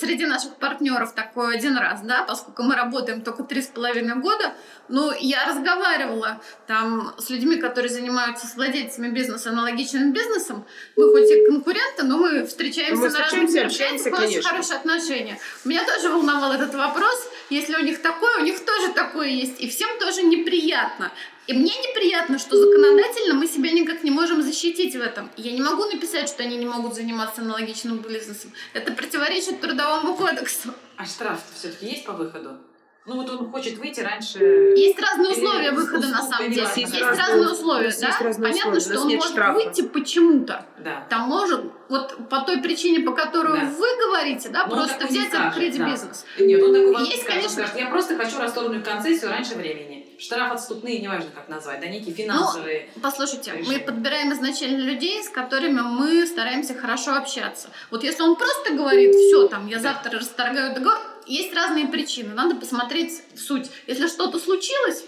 среди 0.00 0.26
наших 0.26 0.56
партнеров 0.56 1.14
такой 1.14 1.56
один 1.56 1.76
раз, 1.76 2.00
да, 2.02 2.24
поскольку 2.24 2.62
мы 2.62 2.74
работаем 2.74 3.22
только 3.22 3.44
три 3.44 3.62
с 3.62 3.66
половиной 3.66 4.16
года, 4.16 4.54
но 4.88 5.12
я 5.18 5.46
разговаривала 5.46 6.40
там 6.66 7.14
с 7.18 7.30
людьми, 7.30 7.56
которые 7.56 7.90
занимаются 7.90 8.46
с 8.46 8.56
владельцами 8.56 9.08
бизнеса 9.08 9.50
аналогичным 9.50 10.12
бизнесом. 10.12 10.64
Мы 10.96 11.10
хоть 11.10 11.30
и 11.30 11.46
конкуренты, 11.46 12.04
но 12.04 12.18
мы 12.18 12.46
встречаемся 12.46 13.02
Мы 13.02 13.08
на 13.08 13.18
разных 13.18 13.48
встречаемся, 13.48 13.58
мероприятиях, 13.58 13.90
общаемся, 13.90 14.08
у 14.08 14.12
нас 14.12 14.20
конечно. 14.20 14.50
хорошие 14.50 14.76
отношения. 14.76 15.38
Меня 15.64 15.84
тоже 15.84 16.08
волновал 16.08 16.52
этот 16.52 16.74
вопрос. 16.74 17.28
Если 17.50 17.74
у 17.74 17.80
них 17.80 18.02
такое, 18.02 18.38
у 18.38 18.44
них 18.44 18.64
тоже 18.64 18.92
такое 18.92 19.28
есть. 19.28 19.60
И 19.60 19.68
всем 19.68 19.98
тоже 19.98 20.22
неприятно. 20.22 21.10
И 21.48 21.52
мне 21.52 21.72
неприятно, 21.72 22.38
что 22.38 22.56
законодательно 22.56 23.34
мы 23.34 23.46
себя 23.46 23.72
никак 23.72 24.04
не 24.04 24.10
можем 24.10 24.42
защитить 24.42 24.94
в 24.94 25.00
этом. 25.00 25.30
Я 25.36 25.52
не 25.52 25.60
могу 25.60 25.84
написать, 25.86 26.28
что 26.28 26.42
они 26.44 26.56
не 26.56 26.66
могут 26.66 26.94
заниматься 26.94 27.40
аналогичным 27.42 27.98
бизнесом. 27.98 28.52
Это 28.74 28.92
противоречит 28.92 29.60
трудовому 29.60 30.14
кодексу. 30.14 30.72
А 30.96 31.04
штраф 31.04 31.40
все-таки 31.54 31.86
есть 31.86 32.04
по 32.04 32.12
выходу? 32.12 32.58
Ну 33.04 33.16
вот 33.16 33.28
он 33.30 33.50
хочет 33.50 33.78
выйти 33.78 33.98
раньше... 33.98 34.38
Есть 34.76 35.00
разные 35.00 35.32
Или 35.32 35.40
условия 35.40 35.72
выхода 35.72 36.06
на 36.06 36.22
самом 36.22 36.50
деле. 36.52 36.62
есть 36.62 36.76
Есть, 36.76 37.00
разные 37.00 37.26
разные 37.26 37.48
условия. 37.48 37.86
Есть 37.86 38.00
да? 38.00 38.16
разные 38.20 38.52
Понятно, 38.52 38.76
условия, 38.76 38.96
что 38.96 39.00
он 39.02 39.14
может 39.16 39.32
штрафа. 39.32 39.52
выйти 39.54 39.82
почему-то. 39.82 40.66
Да. 40.78 41.06
Там 41.10 41.22
может, 41.22 41.64
вот 41.88 42.28
по 42.28 42.42
той 42.42 42.62
причине, 42.62 43.00
по 43.00 43.10
которой 43.12 43.60
Да. 43.62 43.66
вы 43.66 43.96
говорите, 43.96 44.50
да, 44.50 44.62
он 44.64 44.70
просто 44.70 45.08
взять 45.08 45.32
и 45.32 45.36
открыть 45.36 45.76
да. 45.76 45.90
бизнес. 45.90 46.24
Нет, 46.38 46.62
он 46.62 46.72
такой 46.72 47.04
Есть, 47.08 47.22
скажет. 47.22 47.26
Он 47.26 47.26
конечно. 47.34 47.48
скажет, 47.50 47.76
я 47.76 47.86
просто 47.86 48.16
хочу 48.16 48.38
расторгнуть 48.38 48.84
концессию 48.84 49.30
раньше 49.30 49.56
времени. 49.56 50.01
Штраф 50.22 50.52
отступные, 50.52 51.00
неважно 51.00 51.30
как 51.34 51.48
назвать, 51.48 51.80
да, 51.80 51.88
некие 51.88 52.14
финансовые. 52.14 52.88
Послушайте, 53.02 53.52
мы 53.54 53.58
решение. 53.58 53.80
подбираем 53.80 54.32
изначально 54.32 54.82
людей, 54.82 55.20
с 55.22 55.28
которыми 55.28 55.80
мы 55.80 56.24
стараемся 56.28 56.74
хорошо 56.74 57.14
общаться. 57.16 57.68
Вот 57.90 58.04
если 58.04 58.22
он 58.22 58.36
просто 58.36 58.72
говорит, 58.72 59.12
все, 59.16 59.48
там, 59.48 59.66
я 59.66 59.80
завтра 59.80 60.20
расторгаю 60.20 60.74
договор, 60.74 61.00
есть 61.26 61.52
разные 61.54 61.88
причины, 61.88 62.34
надо 62.34 62.54
посмотреть 62.54 63.20
суть. 63.36 63.68
Если 63.88 64.06
что-то 64.06 64.38
случилось, 64.38 65.04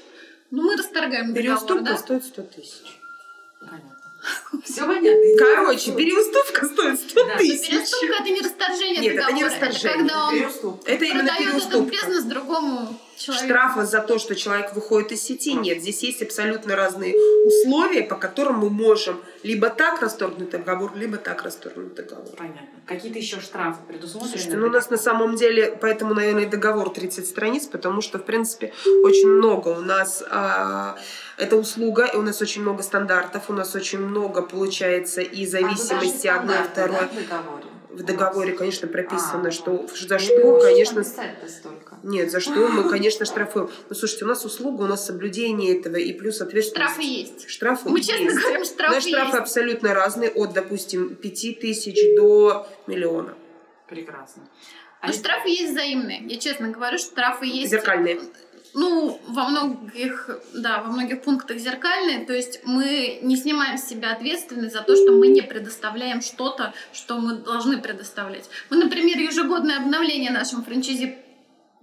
ну 0.51 0.63
мы 0.65 0.77
расторгаем 0.77 1.33
договор, 1.33 1.43
Переуступка 1.43 1.85
да? 1.85 1.97
стоит 1.97 2.25
100 2.25 2.43
тысяч. 2.43 2.99
Понятно. 3.61 3.91
Все 4.65 4.87
понятно. 4.87 5.23
Короче, 5.39 5.93
переуступка 5.93 6.67
стоит 6.67 6.99
100 6.99 7.25
Да. 7.25 7.37
тысяч. 7.37 7.69
Переуступка 7.69 8.15
это 8.21 8.31
не 8.31 8.41
расторжение 8.41 9.01
Нет, 9.01 9.13
это 9.15 9.23
договора, 9.27 9.37
не 9.37 9.45
расторжение. 9.45 9.99
когда 9.99 10.27
он. 10.29 10.81
Это 10.87 11.05
именно 11.05 11.25
продает 11.25 11.41
этот 11.41 11.63
переуступка. 11.71 11.91
бизнес 11.91 12.25
другому 12.25 12.99
человек... 13.17 13.45
Штрафа 13.45 13.85
за 13.85 14.01
то, 14.01 14.19
что 14.19 14.35
человек 14.35 14.75
выходит 14.75 15.13
из 15.13 15.23
сети, 15.23 15.55
нет. 15.55 15.81
Здесь 15.81 16.03
есть 16.03 16.23
абсолютно 16.23 16.77
разные 16.77 17.15
условия, 17.47 18.03
по 18.03 18.17
которым 18.17 18.59
мы 18.59 18.71
можем 18.71 19.21
либо 19.43 19.69
так 19.71 20.01
расторгнуть 20.01 20.51
договор, 20.51 20.93
либо 20.97 21.17
так 21.17 21.43
расторгнуть 21.43 21.95
договор. 21.95 22.35
Понятно. 22.37 22.69
Какие-то 22.87 23.19
еще 23.19 23.41
штрафы 23.41 23.81
предусмотрены? 23.87 24.33
Слушайте, 24.33 24.57
ну 24.57 24.67
у 24.67 24.71
нас 24.71 24.91
на 24.91 24.97
самом 24.97 25.37
деле, 25.37 25.77
поэтому, 25.81 26.15
наверное, 26.15 26.47
договор 26.47 26.91
30 26.91 27.27
страниц, 27.27 27.67
потому 27.67 28.01
что, 28.01 28.19
в 28.19 28.25
принципе, 28.25 28.73
очень 29.05 29.29
много 29.29 29.69
у 29.69 29.81
нас 29.81 30.23
а, 30.31 30.97
это 31.37 31.57
услуга, 31.57 32.07
и 32.07 32.17
у 32.17 32.23
нас 32.23 32.41
очень 32.43 32.63
много 32.63 32.83
стандартов, 32.83 33.49
у 33.49 33.53
нас 33.53 33.75
очень 33.75 33.99
много 33.99 34.43
получается 34.43 35.21
и 35.21 35.47
зависимости 35.47 36.27
а 36.27 36.41
одной 36.41 36.61
и 36.61 36.63
второй. 36.65 36.99
Да, 37.01 37.09
в 37.09 37.15
договоре? 37.15 37.74
В 37.95 38.03
договоре, 38.03 38.53
конечно, 38.53 38.89
прописано, 38.89 39.49
А, 39.49 39.51
что 39.53 39.87
за 39.95 40.17
И 40.17 40.19
что, 40.19 40.61
конечно, 40.61 41.05
нет, 42.03 42.31
за 42.31 42.41
что 42.41 42.69
мы, 42.69 42.89
конечно, 42.91 43.25
штрафуем. 43.27 43.71
Но 43.89 43.95
слушайте, 43.95 44.25
у 44.25 44.29
нас 44.29 44.45
услуга, 44.45 44.83
у 44.83 44.87
нас 44.87 45.07
соблюдение 45.07 45.79
этого 45.79 45.97
и 45.97 46.13
плюс 46.13 46.41
ответственность. 46.41 46.91
Штрафы 46.93 47.03
есть. 47.03 47.49
Штрафы 47.49 47.89
Мы 47.89 47.99
есть. 47.99 48.11
честно 48.11 48.33
говорим, 48.41 48.65
штрафы 48.65 48.95
Наши 48.95 49.09
штрафы 49.09 49.27
есть. 49.29 49.39
абсолютно 49.39 49.95
разные, 49.95 50.31
от, 50.31 50.53
допустим, 50.53 51.15
5 51.15 51.61
тысяч 51.61 51.97
до 52.17 52.67
миллиона. 52.87 53.35
Прекрасно. 53.89 54.43
А 55.01 55.07
Но 55.07 55.13
если- 55.13 55.23
штрафы 55.23 55.49
есть 55.51 55.73
взаимные. 55.73 56.23
Я 56.27 56.37
честно 56.39 56.69
говорю, 56.71 56.99
штрафы 56.99 57.47
есть. 57.47 57.71
Зеркальные. 57.71 58.21
Ну, 58.75 59.21
во 59.29 59.49
многих, 59.49 60.29
да, 60.53 60.83
во 60.83 60.91
многих 60.91 61.23
пунктах 61.23 61.59
зеркальные. 61.59 62.27
То 62.27 62.33
есть 62.33 62.61
мы 62.65 63.21
не 63.23 63.37
снимаем 63.37 63.79
с 63.79 63.85
себя 63.85 64.13
ответственность 64.13 64.75
за 64.75 64.83
то, 64.83 64.97
что 64.97 65.13
мы 65.13 65.29
не 65.29 65.43
предоставляем 65.43 66.21
что-то, 66.21 66.75
что 66.93 67.19
мы 67.19 67.37
должны 67.37 67.81
предоставлять. 67.81 68.51
Мы, 68.71 68.79
например, 68.79 69.17
ежегодное 69.19 69.79
обновление 69.79 70.33
нашим 70.33 70.65
франчизе 70.65 71.19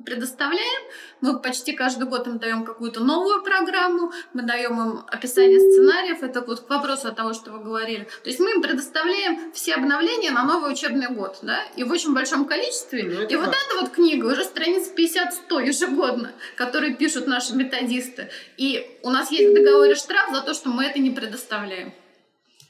предоставляем. 0.04 0.82
Мы 1.22 1.40
почти 1.40 1.74
каждый 1.74 2.08
год 2.08 2.28
им 2.28 2.40
даем 2.40 2.66
какую-то 2.66 3.02
новую 3.02 3.44
программу, 3.44 4.12
мы 4.34 4.44
даем 4.44 4.80
им 4.80 5.04
описание 5.08 5.60
сценариев. 5.60 6.24
Это 6.24 6.42
вот 6.42 6.62
к 6.62 6.70
вопросу 6.70 7.08
от 7.08 7.16
того, 7.16 7.34
что 7.34 7.52
вы 7.52 7.64
говорили. 7.64 8.08
То 8.24 8.30
есть 8.30 8.40
мы 8.40 8.52
им 8.52 8.62
предоставляем 8.62 9.52
все 9.54 9.76
обновления 9.76 10.32
на 10.32 10.44
новый 10.44 10.72
учебный 10.72 11.10
год, 11.10 11.40
да, 11.42 11.64
и 11.76 11.84
в 11.84 11.92
очень 11.92 12.14
большом 12.14 12.46
количестве. 12.46 13.04
Ну, 13.04 13.28
и 13.28 13.36
вот 13.36 13.50
эта 13.50 13.82
вот 13.82 13.92
книга 13.92 14.26
уже 14.26 14.44
страниц 14.44 14.92
50-100 14.96 15.68
ежегодно, 15.68 16.32
которые 16.56 16.96
пишут 16.96 17.28
наши 17.28 17.56
методисты. 17.56 18.30
И 18.58 19.00
у 19.04 19.10
нас 19.10 19.32
есть 19.32 19.52
в 19.52 19.54
договоре 19.54 19.96
штраф 19.96 20.32
за 20.34 20.42
то, 20.42 20.54
что 20.54 20.70
мы 20.70 20.86
это 20.86 21.00
не 21.00 21.12
предоставляем. 21.12 21.94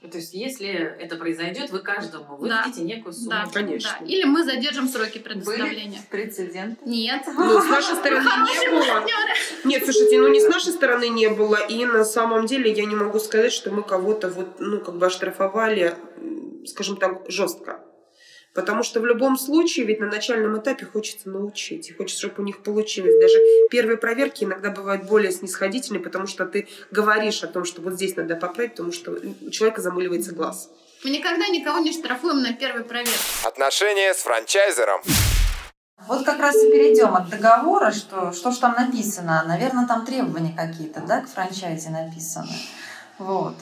То 0.10 0.18
есть, 0.18 0.34
если 0.34 0.68
это 1.00 1.16
произойдет, 1.16 1.70
вы 1.70 1.80
каждому 1.80 2.26
Да. 2.26 2.64
выдадите 2.64 2.82
некую 2.82 3.14
сумму. 3.14 3.30
Да, 3.30 3.46
конечно. 3.54 3.96
да. 4.00 4.06
Или 4.06 4.24
мы 4.24 4.44
задержим 4.44 4.88
сроки 4.88 5.20
Были 5.20 5.24
предоставления. 5.24 6.02
прецеденты? 6.10 6.82
Нет. 6.86 7.22
Ну, 7.38 7.62
с 7.62 7.66
нашей 7.70 7.96
стороны 7.96 8.24
не 8.24 8.70
было. 8.72 9.06
Нет, 9.64 9.84
слушайте, 9.84 10.20
ну 10.20 10.28
не 10.30 10.40
с 10.42 10.48
нашей 10.48 10.72
стороны 10.74 11.08
не 11.10 11.30
было. 11.30 11.58
И 11.68 11.86
на 11.86 12.04
самом 12.04 12.48
деле 12.48 12.72
я 12.72 12.86
не 12.86 12.96
могу 12.96 13.20
сказать, 13.20 13.54
что 13.54 13.70
мы 13.70 13.84
кого-то 13.84 14.30
вот, 14.30 14.60
ну, 14.60 14.80
как 14.80 14.98
бы 14.98 15.06
оштрафовали, 15.06 15.96
скажем 16.66 16.98
так, 16.98 17.30
жестко. 17.30 17.86
Потому 18.54 18.84
что 18.84 19.00
в 19.00 19.06
любом 19.06 19.38
случае, 19.38 19.86
ведь 19.86 20.00
на 20.00 20.08
начальном 20.08 20.60
этапе 20.60 20.86
хочется 20.86 21.30
научить. 21.30 21.90
И 21.90 21.94
хочется, 21.94 22.28
чтобы 22.28 22.44
у 22.44 22.46
них 22.46 22.64
получилось. 22.64 23.16
Даже 23.22 23.38
первые 23.70 23.98
проверки 23.98 24.44
иногда 24.44 24.72
бывают 24.72 25.04
более 25.04 25.32
снисходительные, 25.32 26.02
потому 26.02 26.28
что 26.28 26.46
ты 26.46 26.68
говоришь 26.92 27.44
о 27.44 27.48
том, 27.48 27.64
что 27.64 27.82
вот 27.82 27.94
здесь 27.94 28.18
надо 28.18 28.36
поправить, 28.36 28.72
потому 28.72 28.92
что 28.92 29.12
у 29.42 29.50
человека 29.50 29.82
замыливается 29.82 30.34
глаз. 30.34 30.70
Мы 31.04 31.12
никогда 31.12 31.48
никого 31.48 31.80
не 31.80 31.94
штрафуем 31.94 32.42
на 32.42 32.54
первой 32.54 32.84
проверке. 32.84 33.14
Отношения 33.44 34.14
с 34.14 34.18
франчайзером. 34.18 35.02
Вот 36.08 36.26
как 36.26 36.40
раз 36.40 36.56
и 36.56 36.72
перейдем 36.72 37.16
от 37.16 37.30
договора, 37.30 37.92
что, 37.92 38.34
что 38.34 38.52
ж 38.52 38.58
там 38.58 38.74
написано. 38.74 39.44
Наверное, 39.48 39.88
там 39.88 40.06
требования 40.06 40.54
какие-то, 40.56 41.02
да, 41.02 41.22
к 41.22 41.30
франчайзе 41.30 41.90
написаны. 41.90 42.54
Вот. 43.18 43.56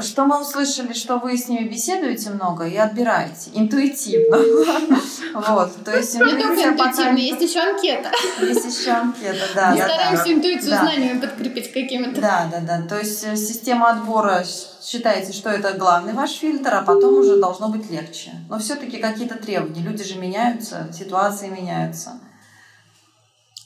Что 0.00 0.24
мы 0.26 0.40
услышали, 0.40 0.92
что 0.92 1.18
вы 1.18 1.36
с 1.36 1.48
ними 1.48 1.68
беседуете 1.68 2.30
много 2.30 2.66
и 2.66 2.76
отбираете 2.76 3.50
интуитивно. 3.54 4.38
Вот, 5.32 5.84
то 5.84 5.96
есть 5.96 6.14
Не 6.14 6.20
только 6.20 6.42
интуиция 6.42 6.72
интуитивно, 6.72 7.18
есть 7.18 7.40
еще 7.40 7.60
анкета. 7.60 8.10
есть 8.40 8.64
еще 8.64 8.90
анкета, 8.90 9.44
да, 9.54 9.70
Мы 9.70 9.76
стараемся 9.76 10.32
интуицию 10.32 10.72
знаниями 10.76 11.20
подкрепить 11.20 11.72
какими-то. 11.72 12.20
Да, 12.20 12.48
да, 12.50 12.60
да. 12.60 12.82
То 12.88 12.98
есть 12.98 13.22
э, 13.24 13.36
система 13.36 13.90
отбора 13.90 14.44
считаете, 14.82 15.32
что 15.32 15.50
это 15.50 15.72
главный 15.74 16.14
ваш 16.14 16.32
фильтр, 16.32 16.74
а 16.74 16.82
потом 16.82 17.18
уже 17.18 17.36
должно 17.36 17.68
быть 17.68 17.88
легче. 17.90 18.32
Но 18.48 18.58
все-таки 18.58 18.98
какие-то 18.98 19.36
требования. 19.36 19.82
Люди 19.82 20.02
же 20.02 20.16
меняются, 20.16 20.88
ситуации 20.92 21.48
меняются. 21.48 22.18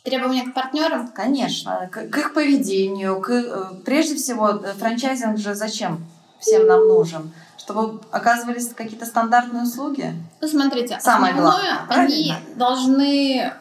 Требования 0.04 0.44
к 0.44 0.52
партнерам. 0.52 1.08
Конечно, 1.08 1.88
к, 1.90 2.08
к 2.10 2.18
их 2.18 2.34
поведению, 2.34 3.20
к, 3.20 3.30
э, 3.30 3.64
прежде 3.86 4.16
всего, 4.16 4.50
э, 4.50 4.74
франчайзинг 4.74 5.38
же 5.38 5.54
зачем 5.54 6.04
всем 6.38 6.66
нам 6.66 6.86
нужен? 6.86 7.32
Чтобы 7.56 8.00
оказывались 8.10 8.68
какие-то 8.74 9.06
стандартные 9.06 9.62
услуги? 9.62 10.12
Ну, 10.42 10.48
смотрите, 10.48 10.98
Самое 11.00 11.32
главное, 11.32 11.78
они 11.88 12.34
правильно? 12.34 12.36
должны, 12.56 13.52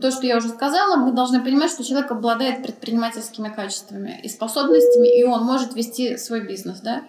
то, 0.00 0.10
что 0.10 0.26
я 0.26 0.38
уже 0.38 0.48
сказала, 0.48 0.96
мы 0.96 1.12
должны 1.12 1.40
понимать, 1.40 1.70
что 1.70 1.84
человек 1.84 2.10
обладает 2.10 2.64
предпринимательскими 2.64 3.48
качествами 3.48 4.18
и 4.24 4.28
способностями, 4.28 5.20
и 5.20 5.22
он 5.22 5.44
может 5.44 5.76
вести 5.76 6.16
свой 6.16 6.40
бизнес, 6.40 6.80
да. 6.80 7.02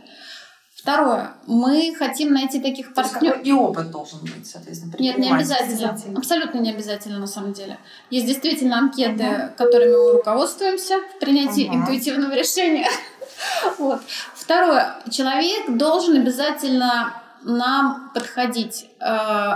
Второе, 0.88 1.32
мы 1.48 1.94
хотим 2.00 2.32
найти 2.32 2.62
таких 2.62 2.94
партнеров. 2.94 3.42
и 3.44 3.52
опыт 3.52 3.92
должен 3.92 4.20
быть, 4.22 4.48
соответственно. 4.50 4.94
Нет, 4.98 5.18
не 5.18 5.30
обязательно. 5.30 5.98
Абсолютно 6.16 6.60
не 6.60 6.72
обязательно 6.72 7.20
на 7.20 7.28
самом 7.28 7.52
деле. 7.52 7.78
Есть 8.10 8.26
действительно 8.26 8.78
анкеты, 8.78 9.52
которыми 9.58 9.92
мы 9.98 10.12
руководствуемся 10.14 11.00
в 11.00 11.20
принятии 11.20 11.68
Мгм. 11.68 11.82
интуитивного 11.82 12.32
решения. 12.32 12.88
Вот. 13.78 14.00
Второе. 14.34 14.96
Человек 15.12 15.78
должен 15.78 16.16
обязательно 16.16 17.14
нам 17.44 18.10
подходить 18.14 18.88
э, 19.00 19.50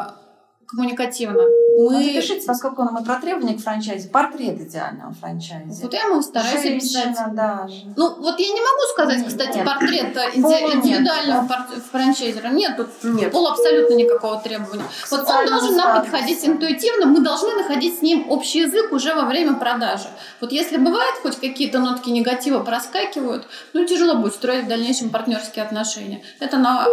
коммуникативно. 0.67 1.41
Ну, 1.89 1.89
Мы... 1.89 2.05
напишите, 2.05 2.45
насколько 2.47 2.83
мы 2.83 3.03
про 3.03 3.15
требования 3.15 3.55
к 3.55 3.61
франчайзе. 3.61 4.09
Портрет 4.09 4.59
идеального 4.61 5.13
франчайзи. 5.13 5.81
Вот 5.81 5.93
я 5.93 6.03
ему 6.03 6.21
стараюсь 6.21 6.65
описать. 6.65 7.05
Женщина 7.05 7.29
даже. 7.33 7.93
Ну, 7.95 8.15
вот 8.19 8.39
я 8.39 8.47
не 8.47 8.61
могу 8.61 8.81
сказать, 8.93 9.17
Нет, 9.19 9.27
кстати, 9.27 9.57
нет. 9.57 9.65
портрета 9.65 10.25
иди- 10.33 10.41
индивидуального 10.41 11.47
да. 11.47 11.55
пор- 11.67 11.81
франчайзера. 11.91 12.49
Нет, 12.49 12.77
тут 12.77 12.89
Нет. 13.03 13.31
пол 13.31 13.47
абсолютно 13.47 13.95
никакого 13.95 14.39
требования. 14.39 14.83
Вот 15.09 15.27
он 15.27 15.45
должен 15.47 15.75
нам 15.75 16.01
подходить 16.01 16.45
интуитивно, 16.45 17.05
мы 17.07 17.21
должны 17.21 17.53
находить 17.55 17.97
с 17.99 18.01
ним 18.01 18.29
общий 18.29 18.59
язык 18.59 18.91
уже 18.91 19.13
во 19.15 19.23
время 19.23 19.55
продажи. 19.55 20.07
Вот 20.39 20.51
если 20.51 20.77
бывает 20.77 21.15
хоть 21.21 21.37
какие-то 21.39 21.79
нотки 21.79 22.09
негатива 22.09 22.59
проскакивают, 22.59 23.47
ну 23.73 23.85
тяжело 23.85 24.15
будет 24.15 24.33
строить 24.35 24.65
в 24.65 24.67
дальнейшем 24.67 25.09
партнерские 25.09 25.65
отношения. 25.65 26.21
Это 26.39 26.57
на 26.57 26.85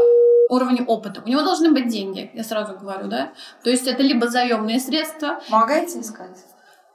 уровне 0.48 0.82
опыта. 0.86 1.22
У 1.24 1.28
него 1.28 1.42
должны 1.42 1.70
быть 1.70 1.88
деньги, 1.88 2.30
я 2.34 2.44
сразу 2.44 2.74
говорю, 2.78 3.08
да. 3.08 3.30
То 3.62 3.70
есть 3.70 3.86
это 3.86 4.02
либо 4.02 4.28
заемные 4.28 4.80
средства, 4.80 5.40
Помогаете 5.50 6.00
искать? 6.00 6.36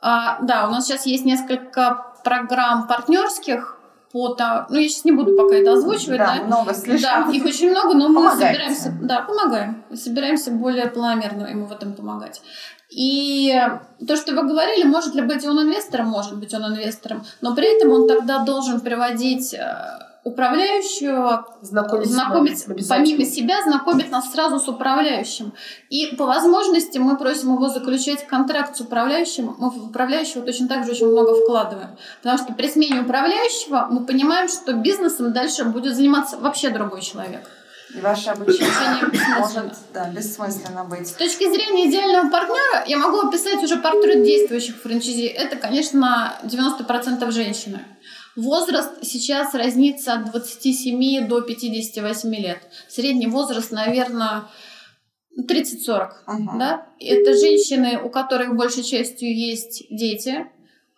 а, 0.01 0.39
да, 0.41 0.67
у 0.67 0.71
нас 0.71 0.85
сейчас 0.85 1.05
есть 1.05 1.25
несколько 1.25 2.05
программ 2.23 2.87
партнерских 2.87 3.79
по 4.11 4.29
та- 4.35 4.67
ну 4.69 4.77
я 4.77 4.87
сейчас 4.87 5.05
не 5.05 5.11
буду 5.11 5.35
пока 5.35 5.55
это 5.55 5.73
озвучивать, 5.73 6.19
да, 6.19 6.35
да, 6.37 6.43
много 6.43 6.73
слишком. 6.75 7.25
да, 7.25 7.31
их 7.31 7.43
очень 7.45 7.71
много, 7.71 7.93
но 7.95 8.09
мы 8.09 8.15
Помогаете. 8.15 8.45
собираемся, 8.45 8.93
да, 9.01 9.21
помогаем, 9.21 9.83
собираемся 9.95 10.51
более 10.51 10.85
планомерно 10.87 11.47
ему 11.47 11.65
в 11.65 11.71
этом 11.71 11.93
помогать. 11.93 12.41
И 12.91 13.51
то, 14.07 14.15
что 14.15 14.35
вы 14.35 14.43
говорили, 14.43 14.83
может 14.83 15.15
ли 15.15 15.23
быть 15.23 15.43
он 15.47 15.59
инвестором, 15.63 16.07
может 16.09 16.37
быть 16.37 16.53
он 16.53 16.63
инвестором, 16.65 17.23
но 17.41 17.55
при 17.55 17.75
этом 17.75 17.91
он 17.91 18.07
тогда 18.07 18.39
должен 18.45 18.81
приводить 18.81 19.55
управляющего, 20.23 21.45
Знакомить, 21.61 22.65
обязательно. 22.67 22.85
помимо 22.87 23.25
себя, 23.25 23.61
знакомить 23.61 24.09
нас 24.09 24.31
сразу 24.31 24.59
с 24.59 24.67
управляющим. 24.69 25.53
И 25.89 26.15
по 26.15 26.25
возможности 26.25 26.97
мы 26.97 27.17
просим 27.17 27.53
его 27.53 27.67
заключать 27.69 28.25
контракт 28.25 28.75
с 28.77 28.81
управляющим. 28.81 29.55
Мы 29.57 29.69
в 29.69 29.87
управляющего 29.87 30.43
точно 30.43 30.67
так 30.67 30.85
же 30.85 30.91
очень 30.91 31.07
много 31.07 31.35
вкладываем. 31.35 31.97
Потому 32.21 32.37
что 32.37 32.53
при 32.53 32.69
смене 32.69 33.01
управляющего 33.01 33.87
мы 33.91 34.05
понимаем, 34.05 34.47
что 34.47 34.73
бизнесом 34.73 35.33
дальше 35.33 35.65
будет 35.65 35.95
заниматься 35.95 36.37
вообще 36.37 36.69
другой 36.69 37.01
человек. 37.01 37.41
И 37.93 37.99
ваше 37.99 38.29
обучение 38.29 39.11
может 39.37 39.73
да, 39.93 40.09
бессмысленно 40.09 40.83
быть. 40.83 41.07
С 41.07 41.11
точки 41.11 41.51
зрения 41.51 41.89
идеального 41.89 42.29
партнера, 42.29 42.85
я 42.87 42.97
могу 42.97 43.27
описать 43.27 43.61
уже 43.61 43.77
портрет 43.77 44.23
действующих 44.23 44.77
франчайзи. 44.77 45.27
Это, 45.27 45.57
конечно, 45.57 46.33
90% 46.43 47.29
женщины. 47.31 47.81
Возраст 48.35 48.89
сейчас 49.03 49.53
разнится 49.53 50.13
от 50.13 50.31
27 50.31 51.27
до 51.27 51.41
58 51.41 52.35
лет. 52.35 52.59
Средний 52.89 53.27
возраст, 53.27 53.71
наверное, 53.71 54.45
30-40. 55.37 56.09
Мгм. 56.27 56.59
Да? 56.59 56.85
Это 56.99 57.33
женщины, 57.37 57.99
у 58.03 58.09
которых 58.09 58.55
большей 58.55 58.83
частью 58.83 59.35
есть 59.35 59.85
дети, 59.89 60.47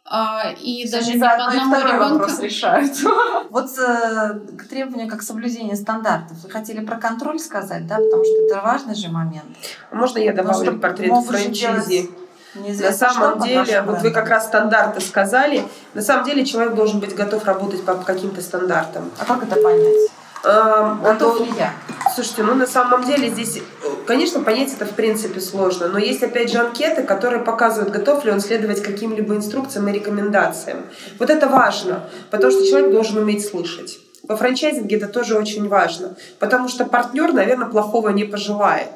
а, 0.08 0.52
и 0.62 0.88
даже 0.90 1.14
не 1.14 1.20
по 1.20 1.32
одному 1.34 1.76
ребенку. 1.76 2.42
решают. 2.42 2.94
Вот 3.50 3.70
э, 3.80 4.40
к 4.58 4.68
требованию 4.68 5.08
как 5.08 5.22
соблюдение 5.22 5.76
стандартов. 5.76 6.44
Вы 6.44 6.50
хотели 6.50 6.84
про 6.86 6.98
контроль 6.98 7.40
сказать, 7.40 7.88
да? 7.88 7.96
Потому 7.98 8.24
что 8.26 8.34
это 8.46 8.62
важный 8.62 8.96
же 8.96 9.10
момент. 9.10 9.46
Можно 9.92 10.20
я 10.20 10.34
добавлю 10.34 10.78
портрет 10.80 11.14
франчайзи? 11.26 11.90
делать- 11.90 12.10
на 12.56 12.92
самом 12.94 13.40
что 13.40 13.48
деле, 13.48 13.82
вот 13.82 14.02
вы 14.02 14.12
как 14.12 14.30
раз 14.30 14.46
стандарты 14.46 15.02
сказали, 15.02 15.64
на 15.94 16.02
самом 16.02 16.26
деле 16.26 16.46
человек 16.46 16.74
должен 16.74 17.00
быть 17.00 17.14
готов 17.16 17.44
работать 17.46 17.84
по 17.84 17.96
каким-то 17.96 18.42
стандартам. 18.42 19.12
А 19.20 19.26
как 19.26 19.44
это 19.44 19.62
понять? 19.62 20.10
Эм, 20.46 21.04
он 21.04 21.14
Готов 21.14 21.38
дол- 21.38 21.46
ли 21.48 21.54
я? 21.58 21.74
Слушайте, 22.14 22.44
ну 22.44 22.54
на 22.54 22.68
самом 22.68 23.04
деле 23.04 23.30
здесь, 23.30 23.62
конечно, 24.06 24.42
понять 24.42 24.72
это 24.74 24.86
в 24.86 24.92
принципе 24.92 25.42
сложно, 25.42 25.88
но 25.88 25.98
есть 25.98 26.22
опять 26.22 26.52
же 26.52 26.60
анкеты, 26.60 27.04
которые 27.04 27.42
показывают, 27.42 27.92
готов 27.92 28.24
ли 28.26 28.32
он 28.32 28.40
следовать 28.40 28.82
каким-либо 28.84 29.36
инструкциям 29.36 29.88
и 29.88 29.92
рекомендациям. 29.92 30.86
Вот 31.20 31.30
это 31.32 31.48
важно, 31.48 32.08
потому 32.30 32.52
что 32.52 32.66
человек 32.66 32.92
должен 32.92 33.18
уметь 33.18 33.46
слышать. 33.46 33.98
Во 34.28 34.38
франчайзинге 34.38 34.98
это 34.98 35.08
тоже 35.08 35.38
очень 35.38 35.68
важно, 35.68 36.16
потому 36.40 36.68
что 36.68 36.86
партнер, 36.86 37.34
наверное, 37.34 37.68
плохого 37.68 38.10
не 38.10 38.24
пожелает. 38.24 38.92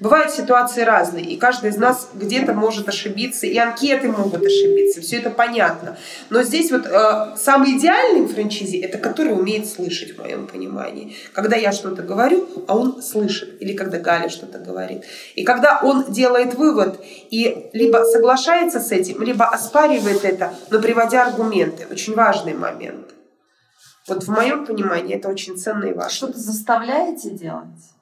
Бывают 0.00 0.32
ситуации 0.32 0.82
разные, 0.82 1.24
и 1.24 1.36
каждый 1.36 1.70
из 1.70 1.76
нас 1.76 2.08
где-то 2.14 2.52
может 2.52 2.88
ошибиться, 2.88 3.46
и 3.46 3.56
анкеты 3.56 4.08
могут 4.08 4.44
ошибиться, 4.44 5.00
все 5.00 5.18
это 5.18 5.30
понятно. 5.30 5.96
Но 6.30 6.42
здесь 6.42 6.70
вот 6.70 6.86
э, 6.86 7.36
самый 7.36 7.76
идеальный 7.78 8.26
франчайзи 8.26 8.78
это 8.78 8.98
который 8.98 9.32
умеет 9.32 9.68
слышать, 9.68 10.16
в 10.16 10.18
моем 10.18 10.46
понимании. 10.46 11.16
Когда 11.32 11.56
я 11.56 11.72
что-то 11.72 12.02
говорю, 12.02 12.48
а 12.66 12.76
он 12.76 13.02
слышит, 13.02 13.60
или 13.60 13.74
когда 13.74 13.98
Галя 13.98 14.28
что-то 14.28 14.58
говорит. 14.58 15.04
И 15.34 15.44
когда 15.44 15.80
он 15.82 16.12
делает 16.12 16.54
вывод 16.54 17.00
и 17.30 17.70
либо 17.72 18.04
соглашается 18.04 18.80
с 18.80 18.92
этим, 18.92 19.22
либо 19.22 19.46
оспаривает 19.46 20.24
это, 20.24 20.54
но 20.70 20.80
приводя 20.80 21.26
аргументы. 21.26 21.86
Очень 21.90 22.14
важный 22.14 22.54
момент. 22.54 23.14
Вот 24.06 24.24
в 24.24 24.28
моем 24.28 24.66
понимании 24.66 25.16
это 25.16 25.28
очень 25.28 25.56
ценно 25.56 25.84
и 25.86 25.92
важно. 25.92 26.10
Что-то 26.10 26.38
заставляете 26.38 27.30
делать? 27.30 27.94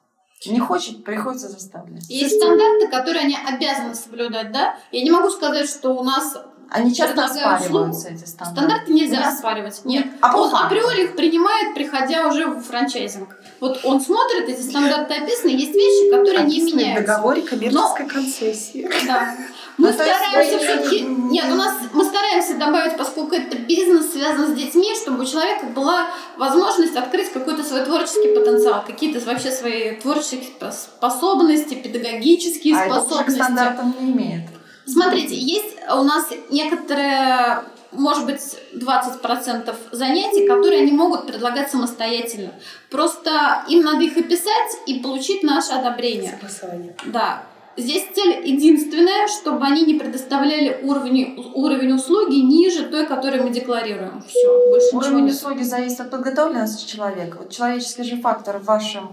Не 0.45 0.59
хочет, 0.59 1.03
приходится 1.03 1.47
заставлять. 1.49 2.03
Есть 2.09 2.35
стандарты, 2.37 2.87
которые 2.87 3.23
они 3.23 3.37
обязаны 3.37 3.95
соблюдать, 3.95 4.51
да? 4.51 4.75
Я 4.91 5.03
не 5.03 5.11
могу 5.11 5.29
сказать, 5.29 5.69
что 5.69 5.91
у 5.91 6.03
нас 6.03 6.35
Они 6.69 6.93
часто 6.93 7.25
оспариваются, 7.25 8.09
эти 8.09 8.25
стандарты. 8.25 8.61
стандарты 8.61 8.93
нельзя 8.93 9.17
Нет. 9.17 9.27
оспаривать. 9.33 9.81
Нет. 9.85 10.07
А 10.21 10.35
он 10.37 10.53
априори 10.55 11.03
их 11.03 11.15
принимает, 11.15 11.75
приходя 11.75 12.27
уже 12.27 12.47
в 12.47 12.61
франчайзинг. 12.63 13.37
Вот 13.59 13.79
он 13.83 14.01
смотрит, 14.01 14.49
эти 14.49 14.61
стандарты 14.61 15.13
описаны, 15.13 15.49
есть 15.51 15.73
вещи, 15.75 16.09
которые 16.09 16.43
не 16.45 16.57
Описаны 16.57 16.71
в 16.71 16.75
меняются. 16.77 17.01
договоре 17.13 17.41
коммерческой 17.43 18.07
концессии. 18.07 18.89
Да. 19.05 19.35
Мы 19.77 19.91
Ну, 19.91 19.97
то 19.97 20.03
есть 20.03 20.17
стараемся 20.17 20.57
все-таки. 20.59 21.01
Нет, 21.01 21.45
у 21.51 21.55
нас 21.55 21.73
мы 21.93 22.05
стараемся 22.05 22.55
добавить, 22.55 22.97
поскольку 22.97 23.35
это 23.35 23.57
бизнес 23.57 24.11
связан 24.11 24.47
с 24.47 24.57
детьми, 24.57 24.93
чтобы 24.95 25.23
у 25.23 25.25
человека 25.25 25.65
была 25.67 26.07
возможность 26.37 26.95
открыть 26.95 27.31
какой-то 27.31 27.63
свой 27.63 27.83
творческий 27.83 28.35
потенциал, 28.35 28.83
какие-то 28.85 29.19
вообще 29.25 29.51
свои 29.51 29.95
творческие 29.95 30.71
способности, 30.71 31.75
педагогические 31.75 32.75
а 32.75 32.85
это 32.85 32.95
уже 32.95 33.01
к 33.01 33.05
способности. 33.05 33.41
стандартам 33.41 33.95
не 33.99 34.11
имеет. 34.11 34.49
Смотрите, 34.85 35.35
есть 35.35 35.77
у 35.89 36.03
нас 36.03 36.27
некоторые, 36.49 37.63
может 37.91 38.25
быть, 38.25 38.41
20% 38.73 39.75
занятий, 39.91 40.45
которые 40.47 40.81
они 40.81 40.91
могут 40.91 41.25
предлагать 41.25 41.71
самостоятельно. 41.71 42.51
Просто 42.89 43.63
им 43.69 43.81
надо 43.81 44.03
их 44.03 44.17
описать 44.17 44.77
и 44.85 44.99
получить 44.99 45.41
наше 45.41 45.71
одобрение. 45.71 46.31
Согласование. 46.31 46.95
Да. 47.05 47.43
Здесь 47.75 48.05
цель 48.13 48.45
единственная, 48.47 49.27
чтобы 49.27 49.65
они 49.65 49.83
не 49.85 49.95
предоставляли 49.95 50.79
уровень, 50.83 51.51
уровень 51.55 51.93
услуги 51.93 52.35
ниже 52.35 52.83
той, 52.87 53.05
которую 53.07 53.43
мы 53.43 53.49
декларируем. 53.49 54.21
Все, 54.27 54.47
больше 54.69 54.85
ничего 54.87 54.99
Уровень 54.99 55.25
нет. 55.25 55.33
услуги 55.33 55.63
зависит 55.63 55.99
от 56.01 56.11
подготовленности 56.11 56.87
человека. 56.87 57.37
Вот 57.39 57.49
человеческий 57.49 58.03
же 58.03 58.17
фактор 58.17 58.59
в 58.59 58.65
вашем 58.65 59.11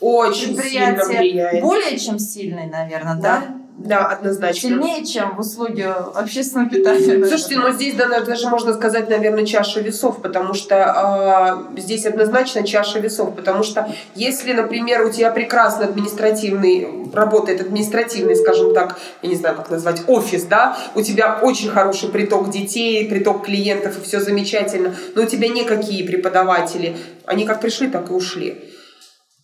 Очень 0.00 0.56
сильно 0.60 0.92
предприятии 0.94 1.18
влияет. 1.18 1.62
более 1.62 1.98
чем 1.98 2.18
сильный, 2.18 2.66
наверное, 2.66 3.14
Да. 3.14 3.20
да? 3.40 3.57
Да, 3.78 4.06
однозначно. 4.06 4.70
Сильнее, 4.70 5.06
чем 5.06 5.36
в 5.36 5.40
услуге 5.40 5.86
общественного 5.86 6.68
питания. 6.68 7.24
Слушайте, 7.24 7.58
ну 7.58 7.70
здесь 7.70 7.94
да, 7.94 8.20
даже 8.20 8.48
можно 8.48 8.74
сказать, 8.74 9.08
наверное, 9.08 9.46
чаша 9.46 9.80
весов, 9.80 10.20
потому 10.20 10.52
что 10.52 10.84
а, 10.84 11.68
здесь 11.76 12.04
однозначно 12.04 12.66
чаша 12.66 12.98
весов, 12.98 13.36
потому 13.36 13.62
что 13.62 13.88
если, 14.16 14.52
например, 14.52 15.06
у 15.06 15.10
тебя 15.10 15.30
прекрасно 15.30 15.84
административный, 15.84 17.08
работает 17.12 17.60
административный, 17.60 18.34
скажем 18.34 18.74
так, 18.74 18.98
я 19.22 19.28
не 19.28 19.36
знаю, 19.36 19.54
как 19.54 19.70
назвать, 19.70 20.02
офис, 20.08 20.42
да, 20.42 20.76
у 20.96 21.02
тебя 21.02 21.38
очень 21.40 21.68
хороший 21.68 22.08
приток 22.08 22.50
детей, 22.50 23.08
приток 23.08 23.44
клиентов, 23.44 23.96
и 23.96 24.02
все 24.02 24.18
замечательно, 24.20 24.92
но 25.14 25.22
у 25.22 25.26
тебя 25.26 25.48
никакие 25.48 26.04
преподаватели, 26.04 26.96
они 27.26 27.46
как 27.46 27.60
пришли, 27.60 27.88
так 27.88 28.10
и 28.10 28.12
ушли. 28.12 28.74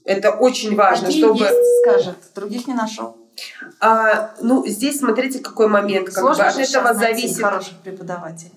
Это 0.05 0.33
очень 0.33 0.75
важно, 0.75 1.07
Какие 1.07 1.23
чтобы... 1.23 1.45
есть, 1.45 1.81
скажет, 1.83 2.17
других 2.35 2.67
не 2.67 2.75
нашел. 2.75 3.24
А, 3.81 4.35
ну, 4.41 4.67
здесь 4.67 4.99
смотрите, 4.99 5.41
какой 5.41 5.69
момент. 5.69 6.07
Как 6.07 6.15
Сложно 6.19 6.45
бы 6.45 6.51
от 6.51 6.59
этого 6.59 6.95
зависит... 6.95 7.43
хороших 7.43 7.79
преподавателей. 7.81 8.53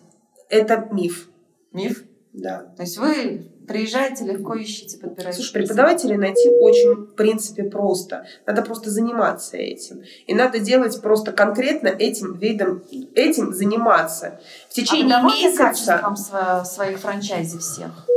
Это 0.50 0.88
миф. 0.92 1.28
Миф. 1.74 2.04
Да. 2.34 2.72
То 2.76 2.84
есть 2.84 2.98
вы 2.98 3.52
приезжаете, 3.68 4.24
легко 4.24 4.54
ищете, 4.54 4.98
подбираете. 4.98 5.38
Слушай, 5.38 5.54
преподавателей 5.54 6.18
найти 6.18 6.50
очень, 6.50 6.94
в 7.08 7.16
принципе, 7.16 7.64
просто. 7.64 8.26
Надо 8.46 8.62
просто 8.62 8.90
заниматься 8.90 9.58
этим. 9.58 10.04
И 10.26 10.34
надо 10.34 10.60
делать 10.60 11.02
просто 11.02 11.32
конкретно 11.32 11.88
этим 11.88 12.38
видом, 12.38 12.84
этим 13.16 13.54
заниматься. 13.54 14.40
В 14.70 14.72
А 14.72 14.74
течение 14.74 15.18
довольны 15.18 15.36
месяца... 15.36 15.64
качеством 15.64 16.14
сво- 16.14 16.64
своих 16.64 17.00
франчайзи 17.00 17.58
всех? 17.58 18.08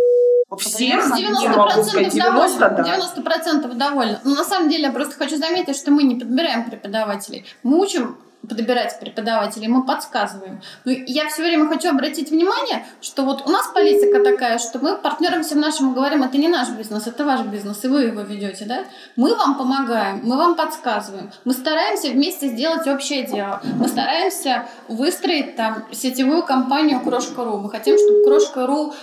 Могу 0.51 1.83
сказать, 1.85 2.13
90, 2.13 2.59
да. 2.59 2.83
90% 2.83 3.75
довольны. 3.75 4.19
Но 4.25 4.35
на 4.35 4.45
самом 4.45 4.69
деле 4.69 4.85
я 4.85 4.93
просто 4.93 5.15
хочу 5.15 5.37
заметить, 5.37 5.77
что 5.77 5.93
мы 5.93 6.03
не 6.03 6.17
подбираем 6.17 6.65
преподавателей. 6.65 7.47
Мы 7.63 7.79
учим 7.79 8.19
подбирать 8.49 8.99
преподавателей, 8.99 9.69
мы 9.69 9.85
подсказываем. 9.85 10.61
Но 10.85 10.93
я 10.93 11.29
все 11.29 11.43
время 11.43 11.69
хочу 11.69 11.91
обратить 11.91 12.31
внимание, 12.31 12.85
что 13.01 13.23
вот 13.23 13.47
у 13.47 13.51
нас 13.51 13.69
политика 13.69 14.23
такая, 14.25 14.59
что 14.59 14.79
мы 14.79 14.97
партнерам 14.97 15.43
всем 15.43 15.61
нашим 15.61 15.95
говорим, 15.95 16.23
это 16.23 16.39
не 16.39 16.49
наш 16.49 16.71
бизнес, 16.71 17.07
это 17.07 17.25
ваш 17.25 17.43
бизнес, 17.43 17.85
и 17.85 17.89
вы 17.89 18.05
его 18.05 18.23
ведете, 18.23 18.65
да? 18.65 18.85
Мы 19.17 19.35
вам 19.37 19.57
помогаем, 19.57 20.21
мы 20.25 20.37
вам 20.37 20.57
подсказываем, 20.57 21.31
мы 21.45 21.53
стараемся 21.53 22.09
вместе 22.09 22.49
сделать 22.49 22.87
общее 22.89 23.25
дело, 23.25 23.61
мы 23.77 23.89
стараемся 23.89 24.67
выстроить 24.89 25.57
там 25.57 25.85
сетевую 25.93 26.43
компанию 26.43 27.01
Крошка.ру, 27.01 27.59
мы 27.59 27.71
хотим, 27.71 27.97
чтобы 27.99 28.25
Крошка.ру 28.25 28.95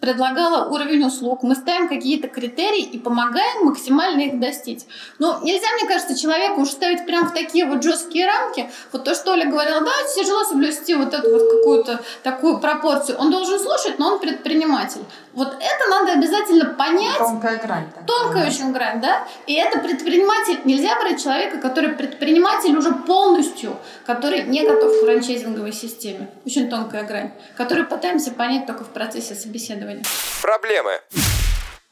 предлагала 0.00 0.68
уровень 0.68 1.04
услуг, 1.04 1.42
мы 1.42 1.54
ставим 1.54 1.88
какие-то 1.88 2.28
критерии 2.28 2.82
и 2.82 2.98
помогаем 2.98 3.66
максимально 3.66 4.22
их 4.22 4.38
достичь. 4.38 4.80
Но 5.18 5.40
нельзя, 5.42 5.66
мне 5.74 5.88
кажется, 5.88 6.18
человеку 6.18 6.62
уж 6.62 6.70
ставить 6.70 7.06
прям 7.06 7.26
в 7.26 7.32
такие 7.32 7.66
вот 7.66 7.82
жесткие 7.82 8.26
рамки. 8.26 8.70
Вот 8.92 9.04
то, 9.04 9.14
что 9.14 9.32
Оля 9.32 9.46
говорила, 9.46 9.80
да, 9.80 9.90
тяжело 10.14 10.44
соблюсти 10.44 10.94
вот 10.94 11.12
эту 11.14 11.30
вот 11.30 11.50
какую-то 11.50 12.00
такую 12.22 12.60
пропорцию. 12.60 13.18
Он 13.18 13.30
должен 13.30 13.58
слушать, 13.58 13.98
но 13.98 14.14
он 14.14 14.20
предприниматель. 14.20 15.02
Вот 15.34 15.48
это 15.48 15.90
надо 15.90 16.12
обязательно 16.12 16.66
понять. 16.74 17.18
Тонкая 17.18 17.58
грань. 17.58 17.86
такая. 17.88 18.06
Тонкая 18.06 18.48
очень 18.48 18.72
грань, 18.72 19.00
да? 19.00 19.26
И 19.46 19.54
это 19.54 19.78
предприниматель. 19.78 20.60
Нельзя 20.64 20.98
брать 21.00 21.22
человека, 21.22 21.58
который 21.58 21.90
предприниматель 21.90 22.76
уже 22.76 22.92
полностью, 22.92 23.76
который 24.04 24.44
не 24.44 24.66
готов 24.66 24.92
к 24.92 25.04
франчайзинговой 25.04 25.72
системе. 25.72 26.28
Очень 26.44 26.68
тонкая 26.68 27.04
грань, 27.04 27.32
которую 27.56 27.88
пытаемся 27.88 28.32
понять 28.32 28.66
только 28.66 28.84
в 28.84 28.88
процессе 28.88 29.34
собеседования. 29.34 29.77
Проблемы. 29.78 30.02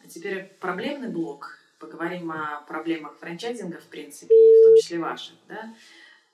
А 0.03 0.09
теперь 0.09 0.45
проблемный 0.61 1.09
блок. 1.09 1.59
Поговорим 1.79 2.33
о 2.33 2.63
проблемах 2.63 3.17
франчайзинга, 3.19 3.79
в 3.79 3.87
принципе, 3.87 4.35
и 4.35 4.61
в 4.61 4.67
том 4.67 4.77
числе 4.77 4.99
ваших. 4.99 5.37
Да? 5.47 5.75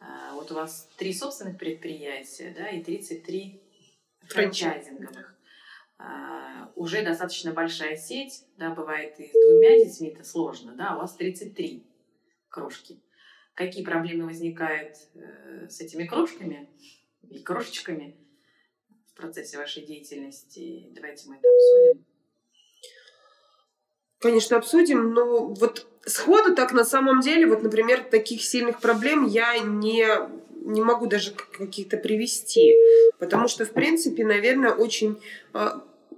А, 0.00 0.34
Вот 0.34 0.50
у 0.50 0.54
вас 0.54 0.88
три 0.96 1.12
собственных 1.12 1.58
предприятия 1.58 2.54
да, 2.56 2.68
и 2.68 2.82
33 2.82 3.60
франчайзинговых. 4.28 5.34
А, 5.98 6.70
Уже 6.74 7.02
достаточно 7.02 7.52
большая 7.52 7.96
сеть, 7.96 8.44
да, 8.56 8.70
бывает 8.70 9.18
и 9.18 9.28
с 9.28 9.32
двумя 9.32 9.84
детьми 9.84 10.08
это 10.08 10.24
сложно, 10.24 10.72
да, 10.74 10.90
а 10.90 10.96
у 10.96 11.00
вас 11.00 11.14
33 11.16 11.86
крошки. 12.48 13.00
Какие 13.54 13.84
проблемы 13.84 14.26
возникают 14.26 14.96
э, 15.14 15.68
с 15.68 15.80
этими 15.80 16.06
крошками 16.06 16.70
и 17.28 17.42
крошечками 17.42 18.16
процессе 19.22 19.56
вашей 19.56 19.82
деятельности? 19.82 20.86
Давайте 20.90 21.28
мы 21.28 21.36
это 21.36 21.48
обсудим. 21.48 22.04
Конечно, 24.18 24.56
обсудим, 24.56 25.14
но 25.14 25.46
вот 25.46 25.86
сходу 26.04 26.54
так 26.54 26.72
на 26.72 26.84
самом 26.84 27.20
деле, 27.20 27.46
вот, 27.46 27.62
например, 27.62 28.04
таких 28.04 28.42
сильных 28.42 28.80
проблем 28.80 29.26
я 29.26 29.58
не, 29.58 30.06
не 30.64 30.82
могу 30.82 31.06
даже 31.06 31.32
каких-то 31.32 31.96
привести, 31.96 32.74
потому 33.18 33.48
что, 33.48 33.64
в 33.64 33.70
принципе, 33.70 34.24
наверное, 34.24 34.72
очень... 34.72 35.20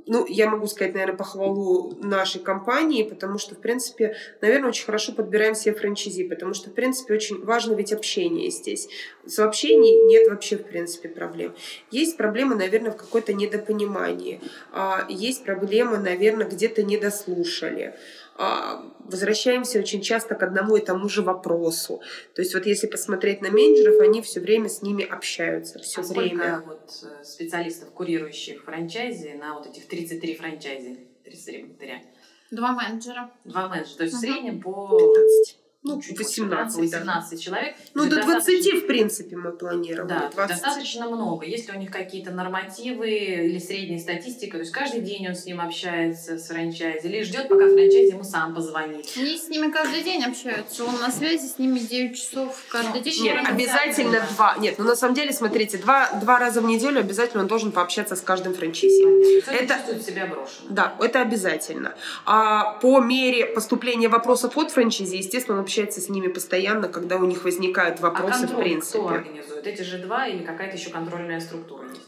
ну, 0.06 0.26
я 0.26 0.48
могу 0.50 0.66
сказать, 0.66 0.94
наверное, 0.94 1.16
похвалу 1.16 1.96
нашей 2.02 2.40
компании, 2.40 3.02
потому 3.02 3.38
что, 3.38 3.54
в 3.54 3.58
принципе, 3.58 4.16
наверное, 4.40 4.68
очень 4.68 4.84
хорошо 4.84 5.12
подбираем 5.12 5.54
себе 5.54 5.74
франчайзи, 5.74 6.28
потому 6.28 6.54
что, 6.54 6.70
в 6.70 6.74
принципе, 6.74 7.14
очень 7.14 7.42
важно 7.44 7.74
ведь 7.74 7.92
общение 7.92 8.50
здесь. 8.50 8.88
В 9.24 9.38
общении 9.40 10.06
нет 10.06 10.28
вообще, 10.28 10.56
в 10.56 10.64
принципе, 10.64 11.08
проблем. 11.08 11.54
Есть 11.90 12.16
проблемы, 12.16 12.54
наверное, 12.54 12.92
в 12.92 12.96
какой-то 12.96 13.32
недопонимании. 13.32 14.40
А, 14.72 15.06
Есть 15.08 15.44
проблемы, 15.44 15.98
наверное, 15.98 16.46
где-то 16.46 16.82
недослушали. 16.82 17.94
А, 18.36 18.92
возвращаемся 19.00 19.78
очень 19.78 20.00
часто 20.02 20.34
к 20.34 20.42
одному 20.42 20.76
и 20.76 20.80
тому 20.80 21.08
же 21.08 21.22
вопросу. 21.22 22.00
То 22.34 22.42
есть 22.42 22.54
вот 22.54 22.66
если 22.66 22.86
посмотреть 22.86 23.42
на 23.42 23.50
менеджеров, 23.50 24.00
они 24.00 24.22
все 24.22 24.40
время 24.40 24.68
с 24.68 24.82
ними 24.82 25.04
общаются, 25.04 25.78
все 25.78 26.00
а 26.00 26.04
время. 26.04 26.58
Сколько 26.58 26.64
вот 26.66 26.90
э, 27.20 27.24
специалистов, 27.24 27.90
курирующих 27.92 28.64
франчайзи 28.64 29.34
на 29.38 29.54
вот 29.54 29.66
этих 29.66 29.86
33 29.88 30.34
франчайзи, 30.36 30.98
33 31.24 31.62
богатыря? 31.64 32.02
Два 32.50 32.72
менеджера. 32.72 33.30
Два 33.44 33.68
менеджера. 33.68 33.96
То 33.98 34.04
есть 34.04 34.14
Мгм. 34.14 34.22
в 34.22 34.24
среднем 34.26 34.60
по 34.60 34.98
15. 34.98 35.58
Ну, 35.86 36.00
чуть 36.00 36.18
18, 36.18 36.76
больше, 36.78 36.90
да. 36.92 36.98
18 36.98 37.42
человек. 37.42 37.74
Ну, 37.92 38.04
до 38.04 38.16
20, 38.16 38.26
достаточно- 38.26 38.80
в 38.80 38.86
принципе, 38.86 39.36
мы 39.36 39.52
планировали. 39.52 40.08
Да, 40.08 40.30
20. 40.34 40.62
достаточно 40.62 41.08
много. 41.10 41.44
Есть 41.44 41.68
ли 41.70 41.76
у 41.76 41.78
них 41.78 41.90
какие-то 41.90 42.30
нормативы 42.30 43.10
или 43.10 43.58
средняя 43.58 43.98
статистика? 44.00 44.52
То 44.56 44.60
есть 44.60 44.72
каждый 44.72 45.02
день 45.02 45.28
он 45.28 45.34
с 45.34 45.44
ним 45.44 45.60
общается, 45.60 46.38
с 46.38 46.48
франчайзи, 46.48 47.06
или 47.06 47.22
ждет, 47.22 47.48
пока 47.50 47.66
франчайзи 47.66 48.12
ему 48.12 48.24
сам 48.24 48.54
позвонит. 48.54 49.06
Они 49.16 49.36
с 49.36 49.48
ними 49.50 49.70
каждый 49.70 50.02
день 50.02 50.24
общаются. 50.24 50.84
Он 50.84 50.98
на 51.00 51.10
связи 51.10 51.46
с 51.46 51.58
ними 51.58 51.78
9 51.78 52.16
часов 52.16 52.56
каждый 52.70 53.02
день. 53.02 53.22
Нет, 53.22 53.46
обязательно 53.46 54.20
Да. 54.20 54.26
два. 54.34 54.56
Нет, 54.58 54.76
ну 54.78 54.84
на 54.86 54.96
самом 54.96 55.14
деле, 55.14 55.34
смотрите, 55.34 55.76
два, 55.76 56.10
два 56.14 56.38
раза 56.38 56.62
в 56.62 56.64
неделю 56.64 57.00
обязательно 57.00 57.42
он 57.42 57.46
должен 57.48 57.72
пообщаться 57.72 58.16
с 58.16 58.22
каждым 58.22 58.54
франчайзи. 58.54 59.50
Это- 59.50 59.74
чувствует 59.74 60.02
себя 60.02 60.26
брошенным. 60.26 60.74
Да, 60.74 60.94
это 60.98 61.20
обязательно. 61.20 61.94
А 62.24 62.72
по 62.80 63.00
мере 63.00 63.44
поступления 63.44 64.08
вопросов 64.08 64.56
от 64.56 64.70
франчайзи, 64.70 65.16
естественно, 65.16 65.58
он 65.58 65.64
общается 65.74 66.00
с 66.00 66.08
ними 66.08 66.28
постоянно, 66.28 66.88
когда 66.88 67.16
у 67.16 67.24
них 67.24 67.42
возникают 67.44 67.98
А 67.98 68.02
вопросы 68.02 68.38
в 68.38 68.40
контроль 68.46 68.62
принципе. 68.62 68.98
кто 68.98 69.08
организует? 69.08 69.66
Эти 69.66 69.82
же 69.82 69.98
два 69.98 70.28
или 70.28 70.44
какая-то 70.44 70.76
еще 70.76 70.90
контрольная 70.90 71.40
структура 71.40 71.88
есть? 71.88 72.00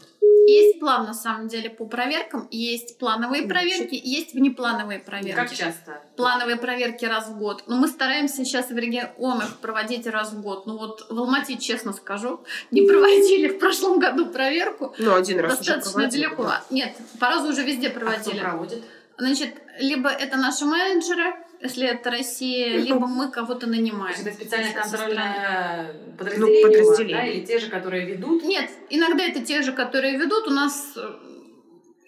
Есть 0.49 0.79
план, 0.79 1.05
на 1.05 1.13
самом 1.13 1.49
деле, 1.49 1.69
по 1.69 1.85
проверкам. 1.85 2.47
Есть 2.49 2.97
плановые 2.99 3.41
Ну, 3.41 3.49
проверки, 3.49 3.99
есть 4.01 4.33
внеплановые 4.33 4.99
проверки. 5.01 5.35
Как 5.35 5.51
часто? 5.53 6.01
Плановые 6.15 6.55
проверки 6.55 7.03
раз 7.03 7.27
в 7.27 7.37
год. 7.37 7.63
Но 7.67 7.75
мы 7.75 7.89
стараемся 7.89 8.45
сейчас 8.45 8.69
в 8.69 8.77
регионах 8.77 9.57
проводить 9.57 10.07
раз 10.07 10.31
в 10.31 10.41
год. 10.41 10.65
Ну 10.65 10.77
вот 10.77 11.05
в 11.09 11.19
Алмате, 11.19 11.57
честно 11.57 11.91
скажу, 11.91 12.39
не 12.71 12.87
проводили 12.87 13.49
в 13.49 13.59
прошлом 13.59 13.99
году 13.99 14.27
проверку. 14.27 14.95
Ну, 14.97 15.13
один 15.13 15.41
раз 15.41 15.59
уже 15.59 15.63
Достаточно 15.65 15.91
проводили, 15.91 16.23
далеко. 16.23 16.43
да. 16.43 16.63
Нет, 16.69 16.95
по 17.19 17.27
разу 17.27 17.49
уже 17.49 17.63
везде 17.63 17.87
А 17.87 17.89
кто 17.91 17.99
проводили. 17.99 18.39
проводит? 18.39 18.83
Значит, 19.17 19.55
либо 19.79 20.09
это 20.09 20.37
наши 20.37 20.63
менеджеры, 20.63 21.33
если 21.61 21.87
это 21.87 22.11
Россия, 22.11 22.77
либо 22.77 23.07
мы 23.07 23.29
кого-то 23.31 23.61
То 23.61 23.67
нанимаем. 23.67 24.15
есть 24.15 24.27
это 24.27 24.35
специальное 24.35 24.73
контрольное 24.73 25.93
подразделение, 26.17 26.65
Ну, 26.65 26.71
подразделение. 26.71 27.17
да? 27.17 27.25
Или 27.27 27.45
те 27.45 27.59
же, 27.59 27.69
которые 27.69 28.05
ведут? 28.05 28.43
Нет, 28.43 28.69
иногда 28.89 29.23
это 29.23 29.43
те 29.43 29.61
же, 29.61 29.71
которые 29.73 30.17
ведут. 30.17 30.47
У 30.47 30.51
нас 30.51 30.93
э, 30.95 31.09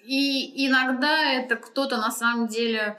и 0.05 0.67
иногда 0.67 1.33
это 1.33 1.55
кто-то 1.55 1.97
на 1.97 2.11
самом 2.11 2.47
деле... 2.47 2.97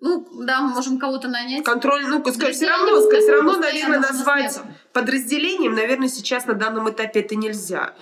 Ну, 0.00 0.44
да, 0.44 0.60
мы 0.60 0.74
можем 0.74 0.98
кого-то 0.98 1.26
нанять. 1.28 1.64
Контроль, 1.64 2.06
ну, 2.06 2.22
все 2.22 2.32
Подразделение, 2.32 2.76
равно, 2.76 3.00
все 3.00 3.10
которое 3.10 3.32
равно, 3.32 3.56
наверное, 3.56 3.98
назвать 3.98 4.56
нету. 4.56 4.66
подразделением, 4.92 5.74
наверное, 5.74 6.08
сейчас 6.08 6.46
на 6.46 6.54
данном 6.54 6.88
этапе 6.88 7.20
это 7.20 7.34
нельзя. 7.34 7.94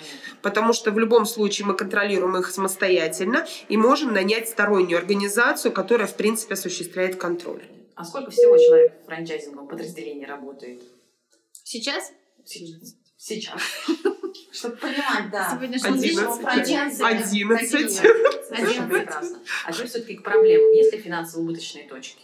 Потому 0.43 0.75
что 0.75 0.91
в 0.91 0.99
любом 0.99 1.25
случае 1.25 1.67
мы 1.67 1.75
контролируем 1.75 2.37
их 2.37 2.51
самостоятельно 2.51 3.47
и 3.69 3.77
можем 3.79 4.13
нанять 4.13 4.49
стороннюю 4.51 4.99
организацию, 4.99 5.73
которая, 5.73 6.07
в 6.07 6.17
принципе, 6.17 6.55
осуществляет 6.55 7.17
контроль. 7.17 7.65
А 7.95 8.05
сколько 8.05 8.31
всего 8.31 8.59
человек 8.59 8.93
в 9.03 9.07
франчайзинговом 9.07 9.67
подразделении 9.69 10.27
работает? 10.27 10.83
Сейчас 11.65 12.13
Сейчас. 12.47 12.95
Сейчас. 13.27 13.61
Чтобы 14.53 14.77
понимать, 14.77 15.31
да. 15.33 15.59
Одиннадцать. 15.61 16.41
франчайзи 16.43 17.03
Одиннадцать. 17.03 17.71
какие? 17.73 17.89
Совершенно 18.47 18.85
Одиннадцать. 18.87 18.89
прекрасно. 18.89 19.39
А 19.65 19.73
теперь 19.73 19.87
все-таки 19.89 20.15
к 20.15 20.23
проблемам. 20.23 20.71
Есть 20.71 20.93
ли 20.93 21.01
финансово 21.01 21.43
убыточные 21.43 21.89
точки? 21.89 22.23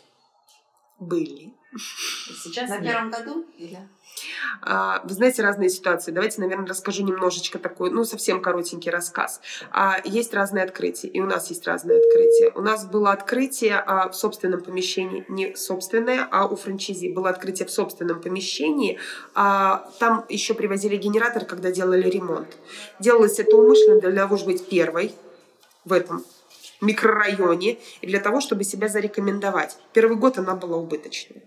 Были. 1.01 1.53
Сейчас 1.77 2.71
На 2.71 2.79
нет. 2.79 2.93
первом 2.93 3.11
году? 3.11 3.47
Или? 3.59 3.81
А, 4.63 5.01
Вы 5.05 5.15
знаете 5.15 5.43
разные 5.43 5.69
ситуации. 5.69 6.13
Давайте, 6.13 6.41
наверное, 6.41 6.67
расскажу 6.67 7.03
немножечко 7.03 7.59
такой, 7.59 7.91
ну, 7.91 8.05
совсем 8.05 8.41
коротенький 8.41 8.91
рассказ. 8.91 9.41
А, 9.71 9.99
Есть 10.05 10.35
разные 10.35 10.65
открытия, 10.65 11.09
и 11.09 11.21
у 11.21 11.27
нас 11.27 11.49
есть 11.51 11.67
разные 11.67 11.99
открытия. 11.99 12.53
У 12.55 12.61
нас 12.61 12.85
было 12.87 13.13
открытие 13.13 13.77
а, 13.79 14.09
в 14.09 14.15
собственном 14.15 14.63
помещении, 14.63 15.25
не 15.29 15.55
собственное, 15.57 16.29
а 16.31 16.47
у 16.47 16.57
франчайзи 16.57 17.09
было 17.09 17.31
открытие 17.31 17.67
в 17.67 17.71
собственном 17.71 18.21
помещении. 18.21 18.99
Там 19.35 20.25
еще 20.29 20.55
привозили 20.55 20.97
генератор, 20.97 21.45
когда 21.45 21.71
делали 21.71 22.09
ремонт. 22.09 22.49
Делалось 23.01 23.39
это 23.39 23.57
умышленно 23.57 24.01
для 24.01 24.13
того, 24.13 24.37
чтобы 24.37 24.53
быть 24.53 24.69
первой 24.69 25.15
в 25.85 25.93
этом 25.93 26.25
микрорайоне 26.81 27.79
для 28.03 28.21
того, 28.21 28.41
чтобы 28.41 28.65
себя 28.65 28.89
зарекомендовать. 28.89 29.79
Первый 29.93 30.17
год 30.17 30.39
она 30.39 30.55
была 30.55 30.77
убыточной. 30.77 31.43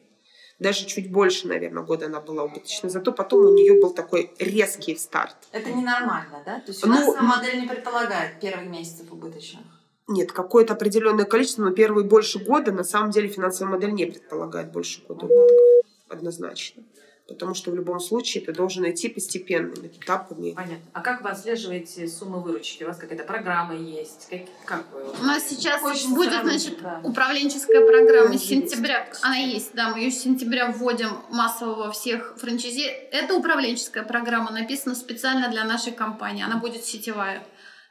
Даже 0.59 0.85
чуть 0.85 1.11
больше, 1.11 1.47
наверное, 1.47 1.83
года 1.83 2.05
она 2.05 2.21
была 2.21 2.43
убыточной. 2.43 2.89
Зато 2.89 3.11
потом 3.11 3.45
у 3.45 3.53
нее 3.53 3.81
был 3.81 3.93
такой 3.93 4.31
резкий 4.39 4.95
старт. 4.95 5.35
Это 5.51 5.69
ненормально, 5.71 6.41
да? 6.45 6.59
То 6.61 6.71
есть 6.71 6.83
у 6.83 6.87
Ну, 6.87 6.93
нас 6.93 7.21
модель 7.21 7.59
не 7.59 7.67
предполагает 7.67 8.39
первых 8.39 8.67
месяцев 8.67 9.11
убыточных. 9.11 9.63
Нет, 10.07 10.31
какое-то 10.31 10.73
определенное 10.73 11.25
количество, 11.25 11.63
но 11.63 11.71
первые 11.71 12.05
больше 12.05 12.39
года 12.39 12.71
на 12.71 12.83
самом 12.83 13.11
деле 13.11 13.27
финансовая 13.27 13.73
модель 13.73 13.91
не 13.91 14.05
предполагает 14.05 14.71
больше 14.71 15.01
года 15.07 15.25
убытков. 15.25 15.49
Однозначно. 16.07 16.83
Потому 17.27 17.55
что 17.55 17.71
в 17.71 17.75
любом 17.75 17.99
случае 17.99 18.45
ты 18.45 18.53
должен 18.53 18.87
идти 18.89 19.09
постепенными 19.09 19.87
этапами. 19.87 20.51
Понятно. 20.51 20.85
А 20.93 21.01
как 21.01 21.23
вы 21.23 21.29
отслеживаете 21.31 22.07
суммы 22.07 22.39
выручки? 22.39 22.83
У 22.83 22.87
вас 22.87 22.97
какая-то 22.97 23.23
программа 23.23 23.75
есть? 23.75 24.27
Как, 24.29 24.41
как 24.65 24.85
вы? 24.93 25.01
У 25.19 25.23
нас 25.23 25.49
сейчас 25.49 25.81
Хочется 25.81 26.09
будет, 26.09 26.33
сравнить, 26.33 26.61
значит, 26.61 26.81
да. 26.83 27.01
управленческая 27.03 27.85
программа 27.85 28.37
с 28.37 28.43
Есть. 28.43 28.47
сентября. 28.47 29.07
Она 29.23 29.37
есть, 29.37 29.73
да, 29.73 29.89
мы 29.89 30.01
ее 30.01 30.11
с 30.11 30.21
сентября 30.21 30.69
вводим 30.71 31.17
массово 31.31 31.73
во 31.75 31.91
всех 31.91 32.35
франчайзи. 32.37 32.85
Это 33.11 33.33
управленческая 33.33 34.03
программа, 34.03 34.51
написана 34.51 34.93
специально 34.93 35.49
для 35.49 35.63
нашей 35.63 35.93
компании. 35.93 36.43
Она 36.43 36.57
будет 36.57 36.85
сетевая. 36.85 37.41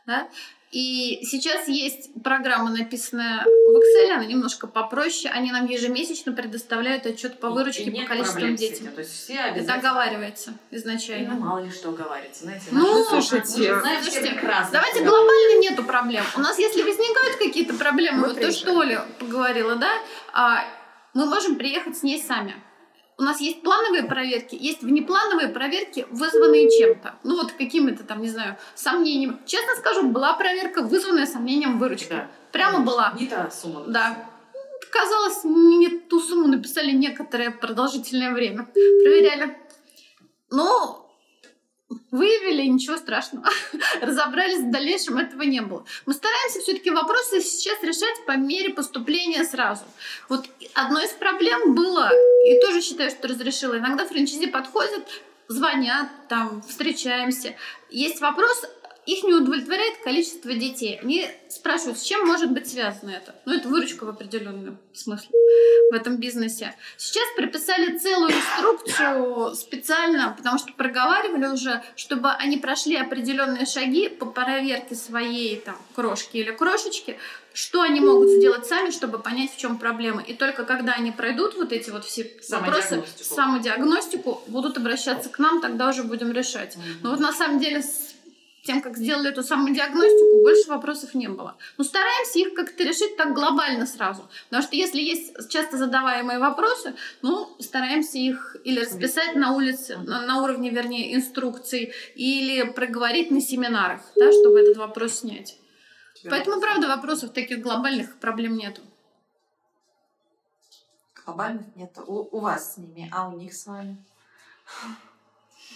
Да? 0.06 0.28
И 0.74 1.24
сейчас 1.24 1.68
есть 1.68 2.10
программа, 2.24 2.68
написанная 2.70 3.44
в 3.44 3.76
Excel, 3.76 4.10
она 4.10 4.24
немножко 4.24 4.66
попроще. 4.66 5.32
Они 5.32 5.52
нам 5.52 5.66
ежемесячно 5.66 6.32
предоставляют 6.32 7.06
отчет 7.06 7.38
по 7.38 7.46
И- 7.46 7.50
выручке 7.50 7.84
и 7.84 7.90
по 7.90 7.94
нет 7.94 8.08
количеству 8.08 8.40
детей. 8.40 8.70
этим? 8.72 8.92
То 8.92 9.00
есть 9.02 9.12
все 9.12 9.34
Это 9.34 9.74
оговаривается 9.74 10.50
Ну, 10.72 10.76
изначально. 10.78 11.34
мало 11.34 11.60
ли 11.60 11.70
что 11.70 11.90
оговаривается, 11.90 12.42
знаете. 12.42 12.64
Ну, 12.72 12.92
наши- 12.98 13.08
слушайте, 13.08 13.46
все 13.46 13.80
слушайте, 14.02 14.30
прекрасно. 14.32 14.72
Давайте 14.72 15.04
глобально 15.04 15.60
нету 15.60 15.84
проблем. 15.84 16.24
У 16.36 16.40
нас, 16.40 16.58
если 16.58 16.82
возникают 16.82 17.36
какие-то 17.36 17.74
проблемы, 17.74 18.18
Мы 18.18 18.26
вот 18.26 18.34
то, 18.34 18.40
приезжаем. 18.40 18.58
что 18.66 18.74
Оля 18.76 19.04
поговорила, 19.20 19.76
да, 19.76 19.92
а, 20.32 20.64
мы 21.14 21.26
можем 21.26 21.54
приехать 21.54 21.96
с 21.96 22.02
ней 22.02 22.20
сами. 22.20 22.56
У 23.16 23.22
нас 23.22 23.40
есть 23.40 23.62
плановые 23.62 24.04
проверки, 24.04 24.56
есть 24.60 24.82
внеплановые 24.82 25.48
проверки, 25.48 26.06
вызванные 26.10 26.68
чем-то. 26.68 27.14
Ну 27.22 27.36
вот 27.36 27.52
какими-то 27.52 28.02
там, 28.02 28.20
не 28.20 28.28
знаю, 28.28 28.56
сомнениями. 28.74 29.38
Честно 29.46 29.76
скажу, 29.76 30.08
была 30.08 30.34
проверка, 30.34 30.82
вызванная 30.82 31.26
сомнением 31.26 31.78
выручки. 31.78 32.10
Да. 32.10 32.28
Прямо 32.50 32.80
была. 32.80 33.14
Не 33.18 33.26
та 33.26 33.50
сумма. 33.50 33.84
Да. 33.86 34.16
Казалось, 34.90 35.44
не 35.44 36.00
ту 36.00 36.20
сумму 36.20 36.48
написали 36.48 36.90
некоторое 36.90 37.50
продолжительное 37.50 38.32
время. 38.32 38.68
Проверяли. 38.72 39.58
Но 40.50 41.03
выявили, 42.10 42.62
ничего 42.66 42.96
страшного. 42.96 43.48
Разобрались, 44.00 44.60
в 44.60 44.70
дальнейшем 44.70 45.18
этого 45.18 45.42
не 45.42 45.60
было. 45.60 45.84
Мы 46.06 46.14
стараемся 46.14 46.60
все-таки 46.60 46.90
вопросы 46.90 47.40
сейчас 47.40 47.82
решать 47.82 48.24
по 48.26 48.32
мере 48.32 48.72
поступления 48.72 49.44
сразу. 49.44 49.84
Вот 50.28 50.46
одной 50.74 51.06
из 51.06 51.10
проблем 51.12 51.74
было, 51.74 52.10
и 52.46 52.60
тоже 52.60 52.80
считаю, 52.80 53.10
что 53.10 53.28
разрешила, 53.28 53.78
иногда 53.78 54.06
франчайзи 54.06 54.46
подходят, 54.46 55.08
звонят, 55.48 56.08
там, 56.28 56.62
встречаемся. 56.62 57.54
Есть 57.90 58.20
вопрос, 58.20 58.64
их 59.06 59.22
не 59.24 59.34
удовлетворяет 59.34 59.98
количество 60.02 60.52
детей. 60.54 60.98
Они 61.02 61.28
спрашивают, 61.48 61.98
с 61.98 62.02
чем 62.02 62.26
может 62.26 62.50
быть 62.52 62.68
связано 62.68 63.10
это? 63.10 63.34
Ну, 63.44 63.54
это 63.54 63.68
выручка 63.68 64.04
в 64.04 64.08
определенном 64.08 64.78
смысле 64.92 65.28
в 65.90 65.94
этом 65.94 66.16
бизнесе. 66.16 66.74
Сейчас 66.96 67.24
прописали 67.36 67.98
целую 67.98 68.32
инструкцию 68.32 69.54
специально, 69.54 70.34
потому 70.36 70.58
что 70.58 70.72
проговаривали 70.72 71.46
уже, 71.46 71.82
чтобы 71.96 72.30
они 72.30 72.56
прошли 72.56 72.96
определенные 72.96 73.66
шаги 73.66 74.08
по 74.08 74.26
проверке 74.26 74.94
своей 74.94 75.56
там 75.56 75.76
крошки 75.94 76.38
или 76.38 76.50
крошечки, 76.50 77.18
что 77.52 77.82
они 77.82 78.00
могут 78.00 78.30
сделать 78.30 78.66
сами, 78.66 78.90
чтобы 78.90 79.18
понять, 79.18 79.52
в 79.52 79.58
чем 79.58 79.78
проблема. 79.78 80.22
И 80.22 80.34
только 80.34 80.64
когда 80.64 80.92
они 80.94 81.12
пройдут 81.12 81.54
вот 81.54 81.72
эти 81.72 81.90
вот 81.90 82.04
все 82.04 82.30
вопросы, 82.48 83.04
Самодиагностику. 83.20 84.42
будут 84.48 84.76
обращаться 84.76 85.28
к 85.28 85.38
нам, 85.38 85.60
тогда 85.60 85.90
уже 85.90 86.02
будем 86.02 86.32
решать. 86.32 86.76
Но 87.02 87.10
вот 87.10 87.20
на 87.20 87.32
самом 87.32 87.60
деле 87.60 87.82
с 87.82 88.13
тем, 88.64 88.80
как 88.80 88.96
сделали 88.96 89.28
эту 89.28 89.42
самодиагностику, 89.42 90.42
больше 90.42 90.68
вопросов 90.68 91.14
не 91.14 91.28
было. 91.28 91.56
Но 91.76 91.84
стараемся 91.84 92.38
их 92.38 92.54
как-то 92.54 92.82
решить 92.82 93.16
так 93.16 93.34
глобально 93.34 93.86
сразу. 93.86 94.28
Потому 94.48 94.62
что 94.62 94.74
если 94.74 95.00
есть 95.00 95.50
часто 95.50 95.76
задаваемые 95.76 96.38
вопросы, 96.38 96.94
ну, 97.20 97.54
стараемся 97.60 98.16
их 98.16 98.56
или 98.64 98.80
расписать 98.80 99.34
на 99.34 99.52
улице, 99.52 99.98
на, 99.98 100.22
на 100.26 100.42
уровне, 100.42 100.70
вернее, 100.70 101.14
инструкций, 101.14 101.92
или 102.14 102.62
проговорить 102.62 103.30
на 103.30 103.42
семинарах, 103.42 104.00
да, 104.16 104.32
чтобы 104.32 104.60
этот 104.60 104.78
вопрос 104.78 105.20
снять. 105.20 105.58
Поэтому, 106.24 106.58
правда, 106.58 106.88
вопросов 106.88 107.32
таких 107.32 107.60
глобальных 107.60 108.16
проблем 108.18 108.56
нету. 108.56 108.80
глобальных 111.22 111.66
нет. 111.76 111.98
У, 112.06 112.36
у 112.36 112.40
вас 112.40 112.74
с 112.74 112.76
ними, 112.78 113.10
а 113.12 113.28
у 113.28 113.36
них 113.36 113.52
с 113.52 113.66
вами? 113.66 114.02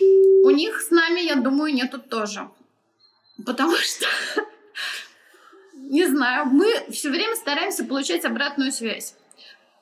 У 0.00 0.50
них 0.50 0.80
с 0.80 0.90
нами, 0.90 1.20
я 1.20 1.34
думаю, 1.34 1.74
нету 1.74 1.98
тоже. 1.98 2.48
Потому 3.44 3.76
что, 3.76 4.06
не 5.74 6.06
знаю, 6.06 6.46
мы 6.46 6.68
все 6.90 7.10
время 7.10 7.36
стараемся 7.36 7.84
получать 7.84 8.24
обратную 8.24 8.72
связь. 8.72 9.14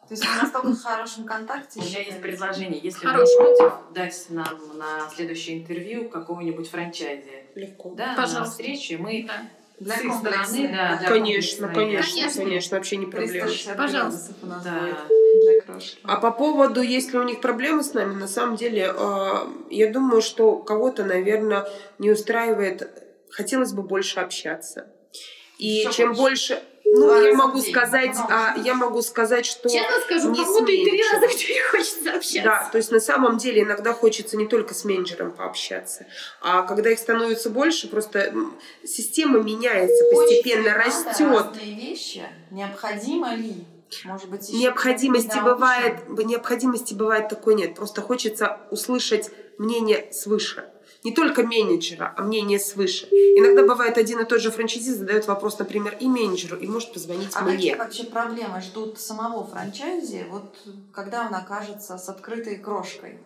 То 0.08 0.14
есть 0.14 0.24
вы 0.24 0.40
настолько 0.40 0.68
в 0.68 0.82
хорошем 0.82 1.24
контакте? 1.24 1.80
У 1.80 1.82
меня 1.82 2.00
есть 2.00 2.20
предложение. 2.20 2.78
Если 2.80 3.04
Хорошо. 3.04 3.32
вы 3.38 3.56
против 3.56 3.72
дать 3.92 4.26
нам 4.28 4.78
на 4.78 5.10
следующее 5.14 5.58
интервью 5.58 6.08
какого-нибудь 6.08 6.70
франчайзи, 6.70 7.46
Легко. 7.56 7.92
да, 7.96 8.08
на 8.12 8.22
Пожалуйста. 8.22 8.50
встречу, 8.52 8.94
и 8.94 8.96
мы 8.98 9.24
Да. 9.26 9.42
Для 9.78 9.96
с 9.96 10.00
их 10.04 10.14
стороны, 10.14 10.68
да, 10.68 10.96
для 10.96 11.08
Конечно, 11.08 11.68
конечно, 11.68 12.14
Конечно. 12.14 12.42
конечно, 12.44 12.76
вообще 12.78 12.96
не 12.96 13.06
проблема. 13.06 13.46
360 13.46 13.76
Пожалуйста. 13.76 14.32
градусов 14.32 14.36
у 14.42 14.46
нас 14.46 14.64
Да. 14.64 15.80
А 16.04 16.16
по 16.16 16.30
поводу, 16.30 16.80
если 16.80 17.18
у 17.18 17.22
них 17.24 17.42
проблемы 17.42 17.82
с 17.82 17.92
нами, 17.92 18.14
на 18.14 18.26
самом 18.28 18.56
деле, 18.56 18.90
э, 18.96 19.30
я 19.70 19.92
думаю, 19.92 20.22
что 20.22 20.56
кого-то, 20.56 21.04
наверное, 21.04 21.68
не 21.98 22.10
устраивает, 22.10 23.05
хотелось 23.30 23.72
бы 23.72 23.82
больше 23.82 24.20
общаться. 24.20 24.88
И 25.58 25.68
Ещё 25.68 25.90
чем 25.90 26.12
больше. 26.12 26.54
больше, 26.54 26.62
ну, 26.84 27.20
я 27.24 27.34
могу 27.34 27.60
день, 27.60 27.72
сказать, 27.72 28.16
а, 28.28 28.54
я 28.62 28.74
могу 28.74 29.00
сказать, 29.02 29.46
что 29.46 29.68
Честно 29.68 30.00
скажу, 30.04 30.30
не 30.30 30.44
кому-то 30.44 30.70
и 30.70 30.84
три 30.84 31.02
раза 31.02 31.26
в 31.28 31.36
день 31.38 31.60
хочется 31.70 32.12
общаться. 32.12 32.42
Да, 32.42 32.68
то 32.70 32.78
есть 32.78 32.90
на 32.92 33.00
самом 33.00 33.38
деле 33.38 33.62
иногда 33.62 33.92
хочется 33.94 34.36
не 34.36 34.46
только 34.46 34.74
с 34.74 34.84
менеджером 34.84 35.32
пообщаться, 35.32 36.06
а 36.42 36.62
когда 36.62 36.90
их 36.90 36.98
становится 36.98 37.48
больше, 37.50 37.88
просто 37.88 38.34
система 38.84 39.40
меняется, 39.42 40.04
постепенно 40.14 40.70
Очень 40.70 40.84
растет. 40.84 41.26
разные 41.28 41.74
вещи. 41.74 42.22
Необходимо 42.50 43.34
ли? 43.34 43.64
Может 44.04 44.28
быть, 44.28 44.48
еще 44.48 44.58
Необходимости 44.58 45.38
бывает, 45.42 46.08
необходимости 46.08 46.92
бывает 46.92 47.28
такой 47.28 47.54
нет. 47.54 47.76
Просто 47.76 48.02
хочется 48.02 48.60
услышать 48.70 49.30
мнение 49.58 50.12
свыше. 50.12 50.68
Не 51.04 51.12
только 51.12 51.42
менеджера, 51.42 52.12
а 52.16 52.22
мнение 52.22 52.58
свыше. 52.58 53.06
Иногда 53.06 53.62
бывает 53.64 53.96
один 53.98 54.20
и 54.20 54.24
тот 54.24 54.40
же 54.40 54.50
франчайзи 54.50 54.90
задает 54.90 55.26
вопрос, 55.26 55.58
например, 55.58 55.96
и 56.00 56.06
менеджеру, 56.06 56.56
и 56.56 56.66
может 56.66 56.92
позвонить 56.92 57.30
А 57.34 57.44
какие 57.44 57.72
мне. 57.72 57.76
вообще 57.76 58.04
проблемы 58.04 58.60
ждут 58.60 58.98
самого 58.98 59.46
франчайзи, 59.46 60.26
вот 60.30 60.56
когда 60.92 61.26
он 61.26 61.34
окажется 61.34 61.98
с 61.98 62.08
открытой 62.08 62.56
крошкой? 62.56 63.18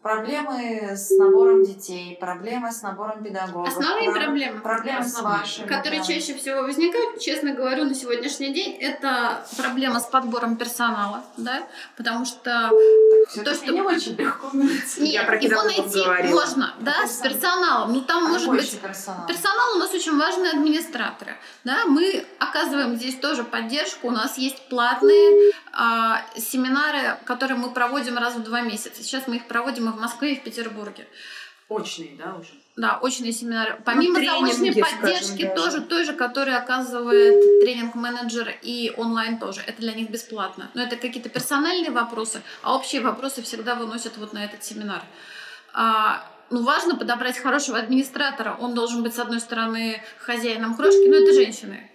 Проблемы 0.00 0.90
с 0.96 1.10
набором 1.18 1.64
детей, 1.64 2.16
проблемы 2.20 2.70
с 2.70 2.82
набором 2.82 3.22
педагогов. 3.24 3.68
Основные 3.68 4.08
проб- 4.10 4.14
проблемы, 4.24 4.60
Проблемы 4.60 5.02
с 5.04 5.20
вашими. 5.20 5.66
которые 5.66 6.00
да. 6.00 6.06
чаще 6.06 6.34
всего 6.34 6.62
возникают, 6.62 7.18
честно 7.18 7.52
говорю, 7.52 7.84
на 7.84 7.94
сегодняшний 7.94 8.54
день, 8.54 8.76
это 8.80 9.44
проблема 9.56 9.98
с 9.98 10.04
подбором 10.06 10.56
персонала, 10.56 11.24
да, 11.36 11.66
потому 11.96 12.24
что 12.24 12.70
Всё-таки 13.28 13.56
то, 13.58 13.64
что- 13.64 13.72
не 13.74 13.80
очень 13.82 14.16
легко 14.16 14.50
найти. 14.52 15.00
нет, 15.02 15.12
Я 15.12 15.24
про 15.24 15.38
его 15.38 15.62
найти 15.62 16.02
говорила. 16.02 16.40
можно, 16.40 16.74
да, 16.80 17.06
с 17.06 17.16
Персонал. 17.20 17.32
персоналом, 17.32 17.92
ну 17.92 18.00
там 18.00 18.24
А 18.26 18.28
может 18.28 18.48
быть 18.48 18.80
персонал? 18.80 19.26
Персонал 19.26 19.76
у 19.76 19.78
нас 19.78 19.92
очень 19.92 20.16
важные 20.18 20.50
администраторы. 20.52 21.36
Да? 21.64 21.84
Мы 21.86 22.24
оказываем 22.38 22.96
здесь 22.96 23.16
тоже 23.16 23.44
поддержку. 23.44 24.08
У 24.08 24.10
нас 24.10 24.38
есть 24.38 24.68
платные 24.68 25.52
а, 25.72 26.22
семинары, 26.36 27.18
которые 27.24 27.56
мы 27.58 27.70
проводим 27.70 28.16
раз 28.18 28.34
в 28.34 28.42
два 28.42 28.62
месяца. 28.62 29.02
Сейчас 29.02 29.26
мы 29.28 29.36
их 29.36 29.46
проводим 29.46 29.88
и 29.88 29.92
в 29.92 30.00
Москве, 30.00 30.32
и 30.34 30.40
в 30.40 30.42
Петербурге. 30.42 31.06
очные, 31.68 32.16
да, 32.16 32.34
уже. 32.34 32.50
Да, 32.78 32.96
очные 33.02 33.32
семинары. 33.32 33.76
Помимо 33.84 34.20
тренинги, 34.20 34.52
заочной 34.52 34.72
скажем, 34.72 35.00
поддержки, 35.00 35.42
даже. 35.42 35.54
тоже 35.56 35.80
той 35.80 36.04
же, 36.04 36.12
которую 36.12 36.56
оказывает 36.56 37.34
тренинг-менеджер 37.64 38.54
и 38.62 38.92
онлайн 38.96 39.40
тоже. 39.40 39.62
Это 39.66 39.80
для 39.80 39.94
них 39.94 40.10
бесплатно. 40.10 40.70
Но 40.74 40.84
это 40.84 40.94
какие-то 40.94 41.28
персональные 41.28 41.90
вопросы, 41.90 42.40
а 42.62 42.76
общие 42.76 43.00
вопросы 43.00 43.42
всегда 43.42 43.74
выносят 43.74 44.16
вот 44.16 44.32
на 44.32 44.44
этот 44.44 44.62
семинар. 44.62 45.02
А, 45.72 46.24
ну, 46.50 46.62
важно 46.62 46.94
подобрать 46.94 47.36
хорошего 47.36 47.78
администратора. 47.78 48.56
Он 48.60 48.74
должен 48.74 49.02
быть, 49.02 49.12
с 49.12 49.18
одной 49.18 49.40
стороны, 49.40 50.00
хозяином 50.20 50.76
крошки, 50.76 51.08
но 51.08 51.16
это 51.16 51.34
женщины. 51.34 51.90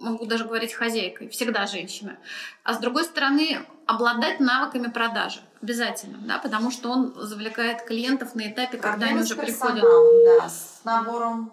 Могу 0.00 0.26
даже 0.26 0.44
говорить 0.44 0.74
хозяйкой, 0.74 1.30
всегда 1.30 1.66
женщина. 1.66 2.18
А 2.62 2.74
с 2.74 2.78
другой 2.78 3.04
стороны, 3.04 3.64
обладать 3.86 4.38
навыками 4.40 4.88
продажи. 4.88 5.40
Обязательно, 5.66 6.18
да, 6.22 6.38
потому 6.38 6.70
что 6.70 6.90
он 6.90 7.12
завлекает 7.16 7.82
клиентов 7.82 8.36
на 8.36 8.48
этапе, 8.48 8.78
когда 8.78 9.06
они 9.06 9.18
Проблемы 9.18 9.22
уже 9.22 9.34
приходят. 9.34 9.82
да, 9.82 10.48
с 10.48 10.84
набором 10.84 11.52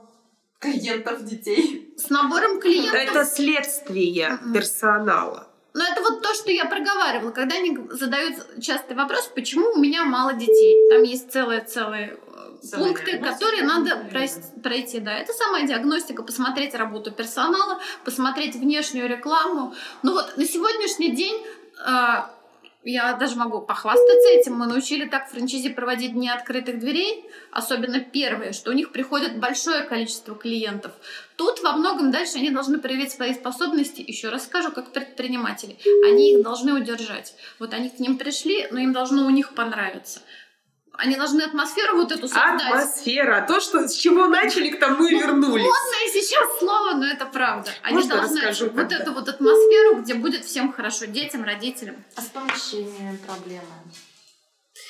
клиентов 0.60 1.26
детей. 1.26 1.92
С 1.98 2.12
набором 2.12 2.60
клиентов. 2.62 2.94
Это 2.94 3.26
следствие 3.26 4.38
персонала. 4.54 5.48
Но 5.74 5.84
это 5.84 6.04
вот 6.04 6.22
то, 6.22 6.32
что 6.36 6.52
я 6.52 6.66
проговаривала, 6.66 7.32
когда 7.32 7.56
они 7.56 7.76
задают 7.90 8.36
частый 8.62 8.96
вопрос, 8.96 9.32
почему 9.34 9.72
у 9.72 9.80
меня 9.80 10.06
мало 10.06 10.34
детей. 10.34 10.90
Там 10.92 11.02
есть 11.02 11.32
целые-целые 11.32 12.20
э, 12.72 12.78
пункты, 12.78 13.18
которые 13.18 13.64
надо 13.64 14.08
пройти. 14.62 15.00
Да, 15.00 15.18
это 15.18 15.34
самая 15.34 15.66
диагностика, 15.66 16.22
посмотреть 16.22 16.76
работу 16.76 17.10
персонала, 17.12 17.80
посмотреть 18.06 18.56
внешнюю 18.56 19.10
рекламу. 19.10 19.74
Ну 20.04 20.14
вот 20.14 20.38
на 20.38 20.46
сегодняшний 20.46 21.16
день 21.16 21.44
э, 21.84 22.33
я 22.84 23.14
даже 23.14 23.36
могу 23.36 23.62
похвастаться 23.62 24.30
этим. 24.30 24.56
Мы 24.56 24.68
научили 24.68 25.06
так 25.06 25.30
франчайзи 25.30 25.70
проводить 25.70 26.14
дни 26.14 26.30
открытых 26.30 26.80
дверей, 26.80 27.26
особенно 27.52 28.00
первые, 28.00 28.52
что 28.52 28.72
у 28.72 28.74
них 28.74 28.92
приходит 28.92 29.40
большое 29.40 29.84
количество 29.84 30.36
клиентов. 30.36 30.92
Тут 31.36 31.62
во 31.62 31.74
многом 31.74 32.12
дальше 32.12 32.38
они 32.38 32.50
должны 32.50 32.80
проявить 32.80 33.12
свои 33.12 33.34
способности, 33.34 34.04
еще 34.06 34.30
раз 34.30 34.46
скажу, 34.46 34.72
как 34.72 34.92
предприниматели. 34.92 35.78
Они 36.06 36.34
их 36.34 36.44
должны 36.44 36.74
удержать. 36.74 37.36
Вот 37.60 37.74
они 37.74 37.90
к 37.90 38.00
ним 38.00 38.18
пришли, 38.18 38.68
но 38.72 38.80
им 38.80 38.94
должно 38.94 39.26
у 39.26 39.30
них 39.30 39.54
понравиться. 39.54 40.20
Они 40.96 41.16
должны 41.16 41.42
атмосферу 41.42 41.98
вот 41.98 42.12
эту 42.12 42.28
создать. 42.28 42.62
Атмосфера. 42.62 43.46
То, 43.48 43.60
что, 43.60 43.88
с 43.88 43.96
чего 43.96 44.28
начали, 44.28 44.70
к 44.70 44.80
тому 44.80 45.06
и 45.06 45.16
вернулись. 45.16 45.64
Модное 45.64 46.08
сейчас 46.14 46.60
слово, 46.60 46.94
но 46.94 47.08
это 47.08 47.26
правда. 47.26 47.72
Они 47.82 47.96
Можно 47.96 48.18
должны 48.18 48.42
расскажу, 48.42 48.66
вот 48.70 48.76
когда? 48.76 48.98
эту 48.98 49.14
вот 49.14 49.28
атмосферу, 49.28 50.02
где 50.02 50.14
будет 50.14 50.46
всем 50.46 50.72
хорошо, 50.72 51.06
детям, 51.06 51.44
родителям. 51.44 51.96
А 52.16 52.22
с 52.22 52.26
помещениями 52.26 53.18
проблемы? 53.18 53.66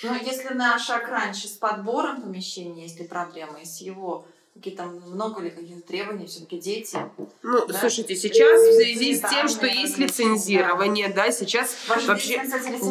Ну, 0.04 0.14
если 0.22 0.54
на 0.54 0.78
шаг 0.78 1.08
раньше 1.08 1.48
с 1.48 1.52
подбором 1.52 2.22
помещения 2.22 2.84
есть 2.84 3.00
ли 3.00 3.08
проблемы, 3.08 3.62
и 3.62 3.66
с 3.66 3.80
его 3.80 4.28
какие 4.54 4.76
там 4.76 4.96
много 5.12 5.42
ли 5.42 5.50
каких-то 5.50 5.82
требований, 5.88 6.28
все-таки 6.28 6.60
дети. 6.60 6.98
Ну, 7.42 7.66
Да. 7.68 7.80
слушайте, 7.80 8.16
сейчас 8.16 8.62
в 8.62 8.76
связи 8.76 9.16
с 9.16 9.22
тем, 9.22 9.48
что 9.50 9.66
есть 9.66 9.98
лицензирование, 9.98 11.10
да, 11.10 11.32
сейчас 11.32 11.76
Ваша 11.88 12.08
вообще... 12.08 12.42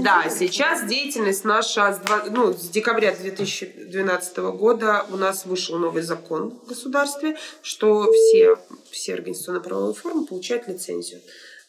Да, 0.03 0.29
сейчас 0.29 0.81
да? 0.83 0.87
деятельность 0.89 1.45
наша 1.45 1.93
с, 1.95 1.99
два- 1.99 2.25
ну, 2.31 2.53
с 2.53 2.69
декабря 2.69 3.15
2012 3.15 4.37
года 4.39 5.07
у 5.11 5.17
нас 5.17 5.47
вышел 5.47 5.79
новый 5.79 6.03
закон 6.03 6.51
в 6.65 6.67
государстве, 6.69 7.37
что 7.63 8.11
все, 8.13 8.57
все 8.91 9.15
организационно-правовые 9.15 9.95
формы 9.95 10.27
получают 10.27 10.69
лицензию 10.69 11.21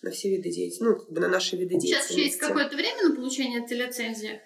на 0.01 0.11
все 0.11 0.29
виды 0.29 0.49
деятельности, 0.49 0.83
ну, 0.83 0.95
как 0.97 1.09
бы 1.11 1.21
на 1.21 1.29
наши 1.29 1.55
виды 1.55 1.79
Сейчас 1.79 1.83
деятельности. 2.09 2.13
еще 2.13 2.23
есть 2.25 2.37
какое-то 2.39 2.75
время 2.75 3.09
на 3.09 3.15
получение 3.15 3.63
этой 3.63 3.77
лицензии. 3.77 4.41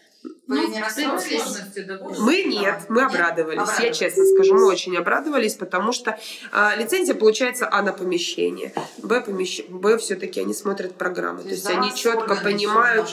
Вы 0.47 0.61
Ну, 0.61 0.67
не 0.69 0.79
расстроились? 0.81 2.17
Мы 2.19 2.43
нет, 2.43 2.85
мы 2.89 3.01
Нет? 3.01 3.09
обрадовались. 3.09 3.57
Я 3.57 3.63
Обрадовались. 3.63 3.97
честно 3.97 4.25
скажу, 4.25 4.53
мы 4.55 4.65
очень 4.67 4.95
обрадовались, 4.97 5.55
потому 5.55 5.91
что 5.91 6.17
а, 6.51 6.75
лицензия 6.75 7.15
получается 7.15 7.67
А 7.71 7.81
на 7.81 7.93
помещение, 7.93 8.73
Б, 8.99 9.21
помещ... 9.21 9.61
Б 9.67 9.97
все-таки 9.97 10.39
они 10.41 10.53
смотрят 10.53 10.95
программы. 10.95 11.43
То 11.43 11.49
есть 11.49 11.63
за 11.63 11.71
они 11.71 11.93
четко 11.95 12.35
понимают. 12.35 13.07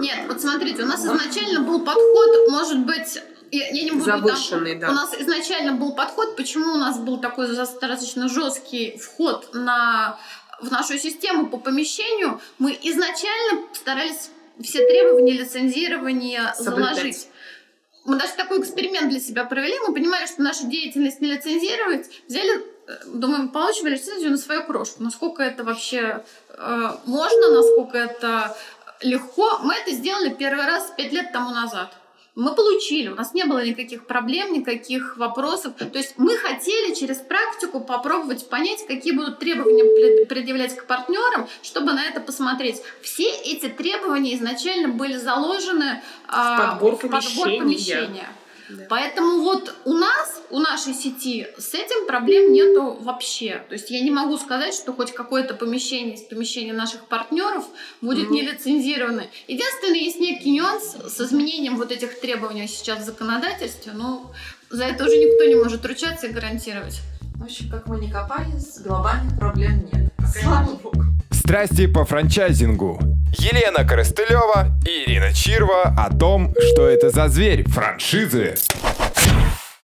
Нет, 0.00 0.18
вот 0.28 0.40
смотрите, 0.40 0.82
у 0.82 0.86
нас 0.86 1.04
изначально 1.04 1.60
был 1.60 1.84
подход, 1.84 2.48
может 2.50 2.78
быть, 2.86 3.18
я, 3.50 3.68
я 3.68 3.84
не 3.84 3.90
буду 3.90 4.04
там- 4.06 4.20
Завышенный, 4.26 4.76
да. 4.76 4.90
У 4.90 4.94
нас 4.94 5.14
изначально 5.18 5.72
был 5.74 5.94
подход, 5.94 6.36
почему 6.36 6.72
у 6.72 6.78
нас 6.78 6.98
был 6.98 7.18
такой 7.20 7.54
достаточно 7.54 8.28
жесткий 8.28 8.96
вход 8.98 9.50
на 9.52 10.18
в 10.60 10.70
нашу 10.70 10.96
систему 10.96 11.48
по 11.48 11.58
помещению. 11.58 12.40
Мы 12.58 12.78
изначально 12.82 13.62
старались 13.74 14.30
все 14.60 14.86
требования 14.86 15.32
лицензирования 15.32 16.52
Соблюдать. 16.56 16.94
заложить. 16.96 17.28
Мы 18.04 18.16
даже 18.18 18.32
такой 18.34 18.60
эксперимент 18.60 19.10
для 19.10 19.20
себя 19.20 19.44
провели. 19.44 19.78
Мы 19.86 19.94
понимали, 19.94 20.26
что 20.26 20.42
наша 20.42 20.64
деятельность 20.66 21.20
не 21.20 21.32
лицензировать. 21.32 22.10
Взяли, 22.26 22.58
э, 22.58 22.92
думаем, 23.06 23.50
получим 23.50 23.86
лицензию 23.86 24.32
на 24.32 24.38
свою 24.38 24.64
крошку. 24.64 25.02
Насколько 25.02 25.42
это 25.44 25.62
вообще 25.62 26.24
э, 26.48 26.90
можно, 27.06 27.50
насколько 27.50 27.98
это 27.98 28.56
легко. 29.02 29.58
Мы 29.62 29.74
это 29.74 29.92
сделали 29.92 30.30
первый 30.30 30.66
раз 30.66 30.92
пять 30.96 31.12
лет 31.12 31.32
тому 31.32 31.50
назад. 31.50 31.92
Мы 32.34 32.54
получили, 32.54 33.08
у 33.08 33.14
нас 33.14 33.34
не 33.34 33.44
было 33.44 33.62
никаких 33.62 34.06
проблем, 34.06 34.54
никаких 34.54 35.18
вопросов. 35.18 35.74
То 35.76 35.98
есть 35.98 36.14
мы 36.16 36.34
хотели 36.38 36.94
через 36.94 37.18
практику 37.18 37.80
попробовать 37.80 38.48
понять, 38.48 38.86
какие 38.86 39.12
будут 39.12 39.38
требования 39.38 39.84
пред- 39.84 40.28
предъявлять 40.28 40.74
к 40.74 40.86
партнерам, 40.86 41.46
чтобы 41.62 41.92
на 41.92 42.02
это 42.06 42.20
посмотреть. 42.20 42.80
Все 43.02 43.28
эти 43.30 43.68
требования 43.68 44.34
изначально 44.36 44.88
были 44.88 45.16
заложены 45.16 46.02
а, 46.26 46.70
подбор 46.70 46.96
в 46.96 47.00
подбор 47.00 47.20
помещения. 47.20 47.58
помещения. 47.60 48.28
Да. 48.76 48.86
Поэтому 48.88 49.42
вот 49.42 49.74
у 49.84 49.92
нас, 49.92 50.40
у 50.50 50.58
нашей 50.58 50.94
сети 50.94 51.46
с 51.58 51.74
этим 51.74 52.06
проблем 52.06 52.52
нету 52.52 52.96
вообще. 53.00 53.62
То 53.68 53.74
есть 53.74 53.90
я 53.90 54.00
не 54.00 54.10
могу 54.10 54.38
сказать, 54.38 54.74
что 54.74 54.92
хоть 54.92 55.12
какое-то 55.12 55.54
помещение 55.54 56.14
из 56.14 56.22
помещения 56.22 56.72
наших 56.72 57.06
партнеров 57.06 57.64
будет 58.00 58.28
mm-hmm. 58.28 58.34
нелицензировано. 58.34 59.26
Единственное, 59.46 59.98
есть 59.98 60.20
некий 60.20 60.50
нюанс 60.50 60.96
с 61.06 61.20
изменением 61.20 61.76
вот 61.76 61.92
этих 61.92 62.20
требований 62.20 62.66
сейчас 62.66 63.00
в 63.00 63.04
законодательстве, 63.04 63.92
но 63.92 64.32
за 64.70 64.84
это 64.84 65.04
уже 65.04 65.16
никто 65.16 65.44
не 65.44 65.54
может 65.54 65.84
ручаться 65.84 66.28
и 66.28 66.32
гарантировать. 66.32 67.00
В 67.34 67.44
общем, 67.44 67.70
как 67.70 67.86
мы 67.86 68.00
не 68.00 68.10
копались, 68.10 68.78
глобальных 68.78 69.38
проблем 69.38 69.88
нет. 69.92 70.12
Слава 70.40 70.74
Богу. 70.76 71.04
Страсти 71.30 71.86
по 71.86 72.04
франчайзингу. 72.04 73.11
Елена 73.38 73.84
Коростылева 73.84 74.68
и 74.86 75.04
Ирина 75.04 75.32
Чирва 75.32 75.94
о 75.96 76.14
том, 76.14 76.54
что 76.72 76.86
это 76.86 77.10
за 77.10 77.28
зверь 77.28 77.68
франшизы. 77.68 78.56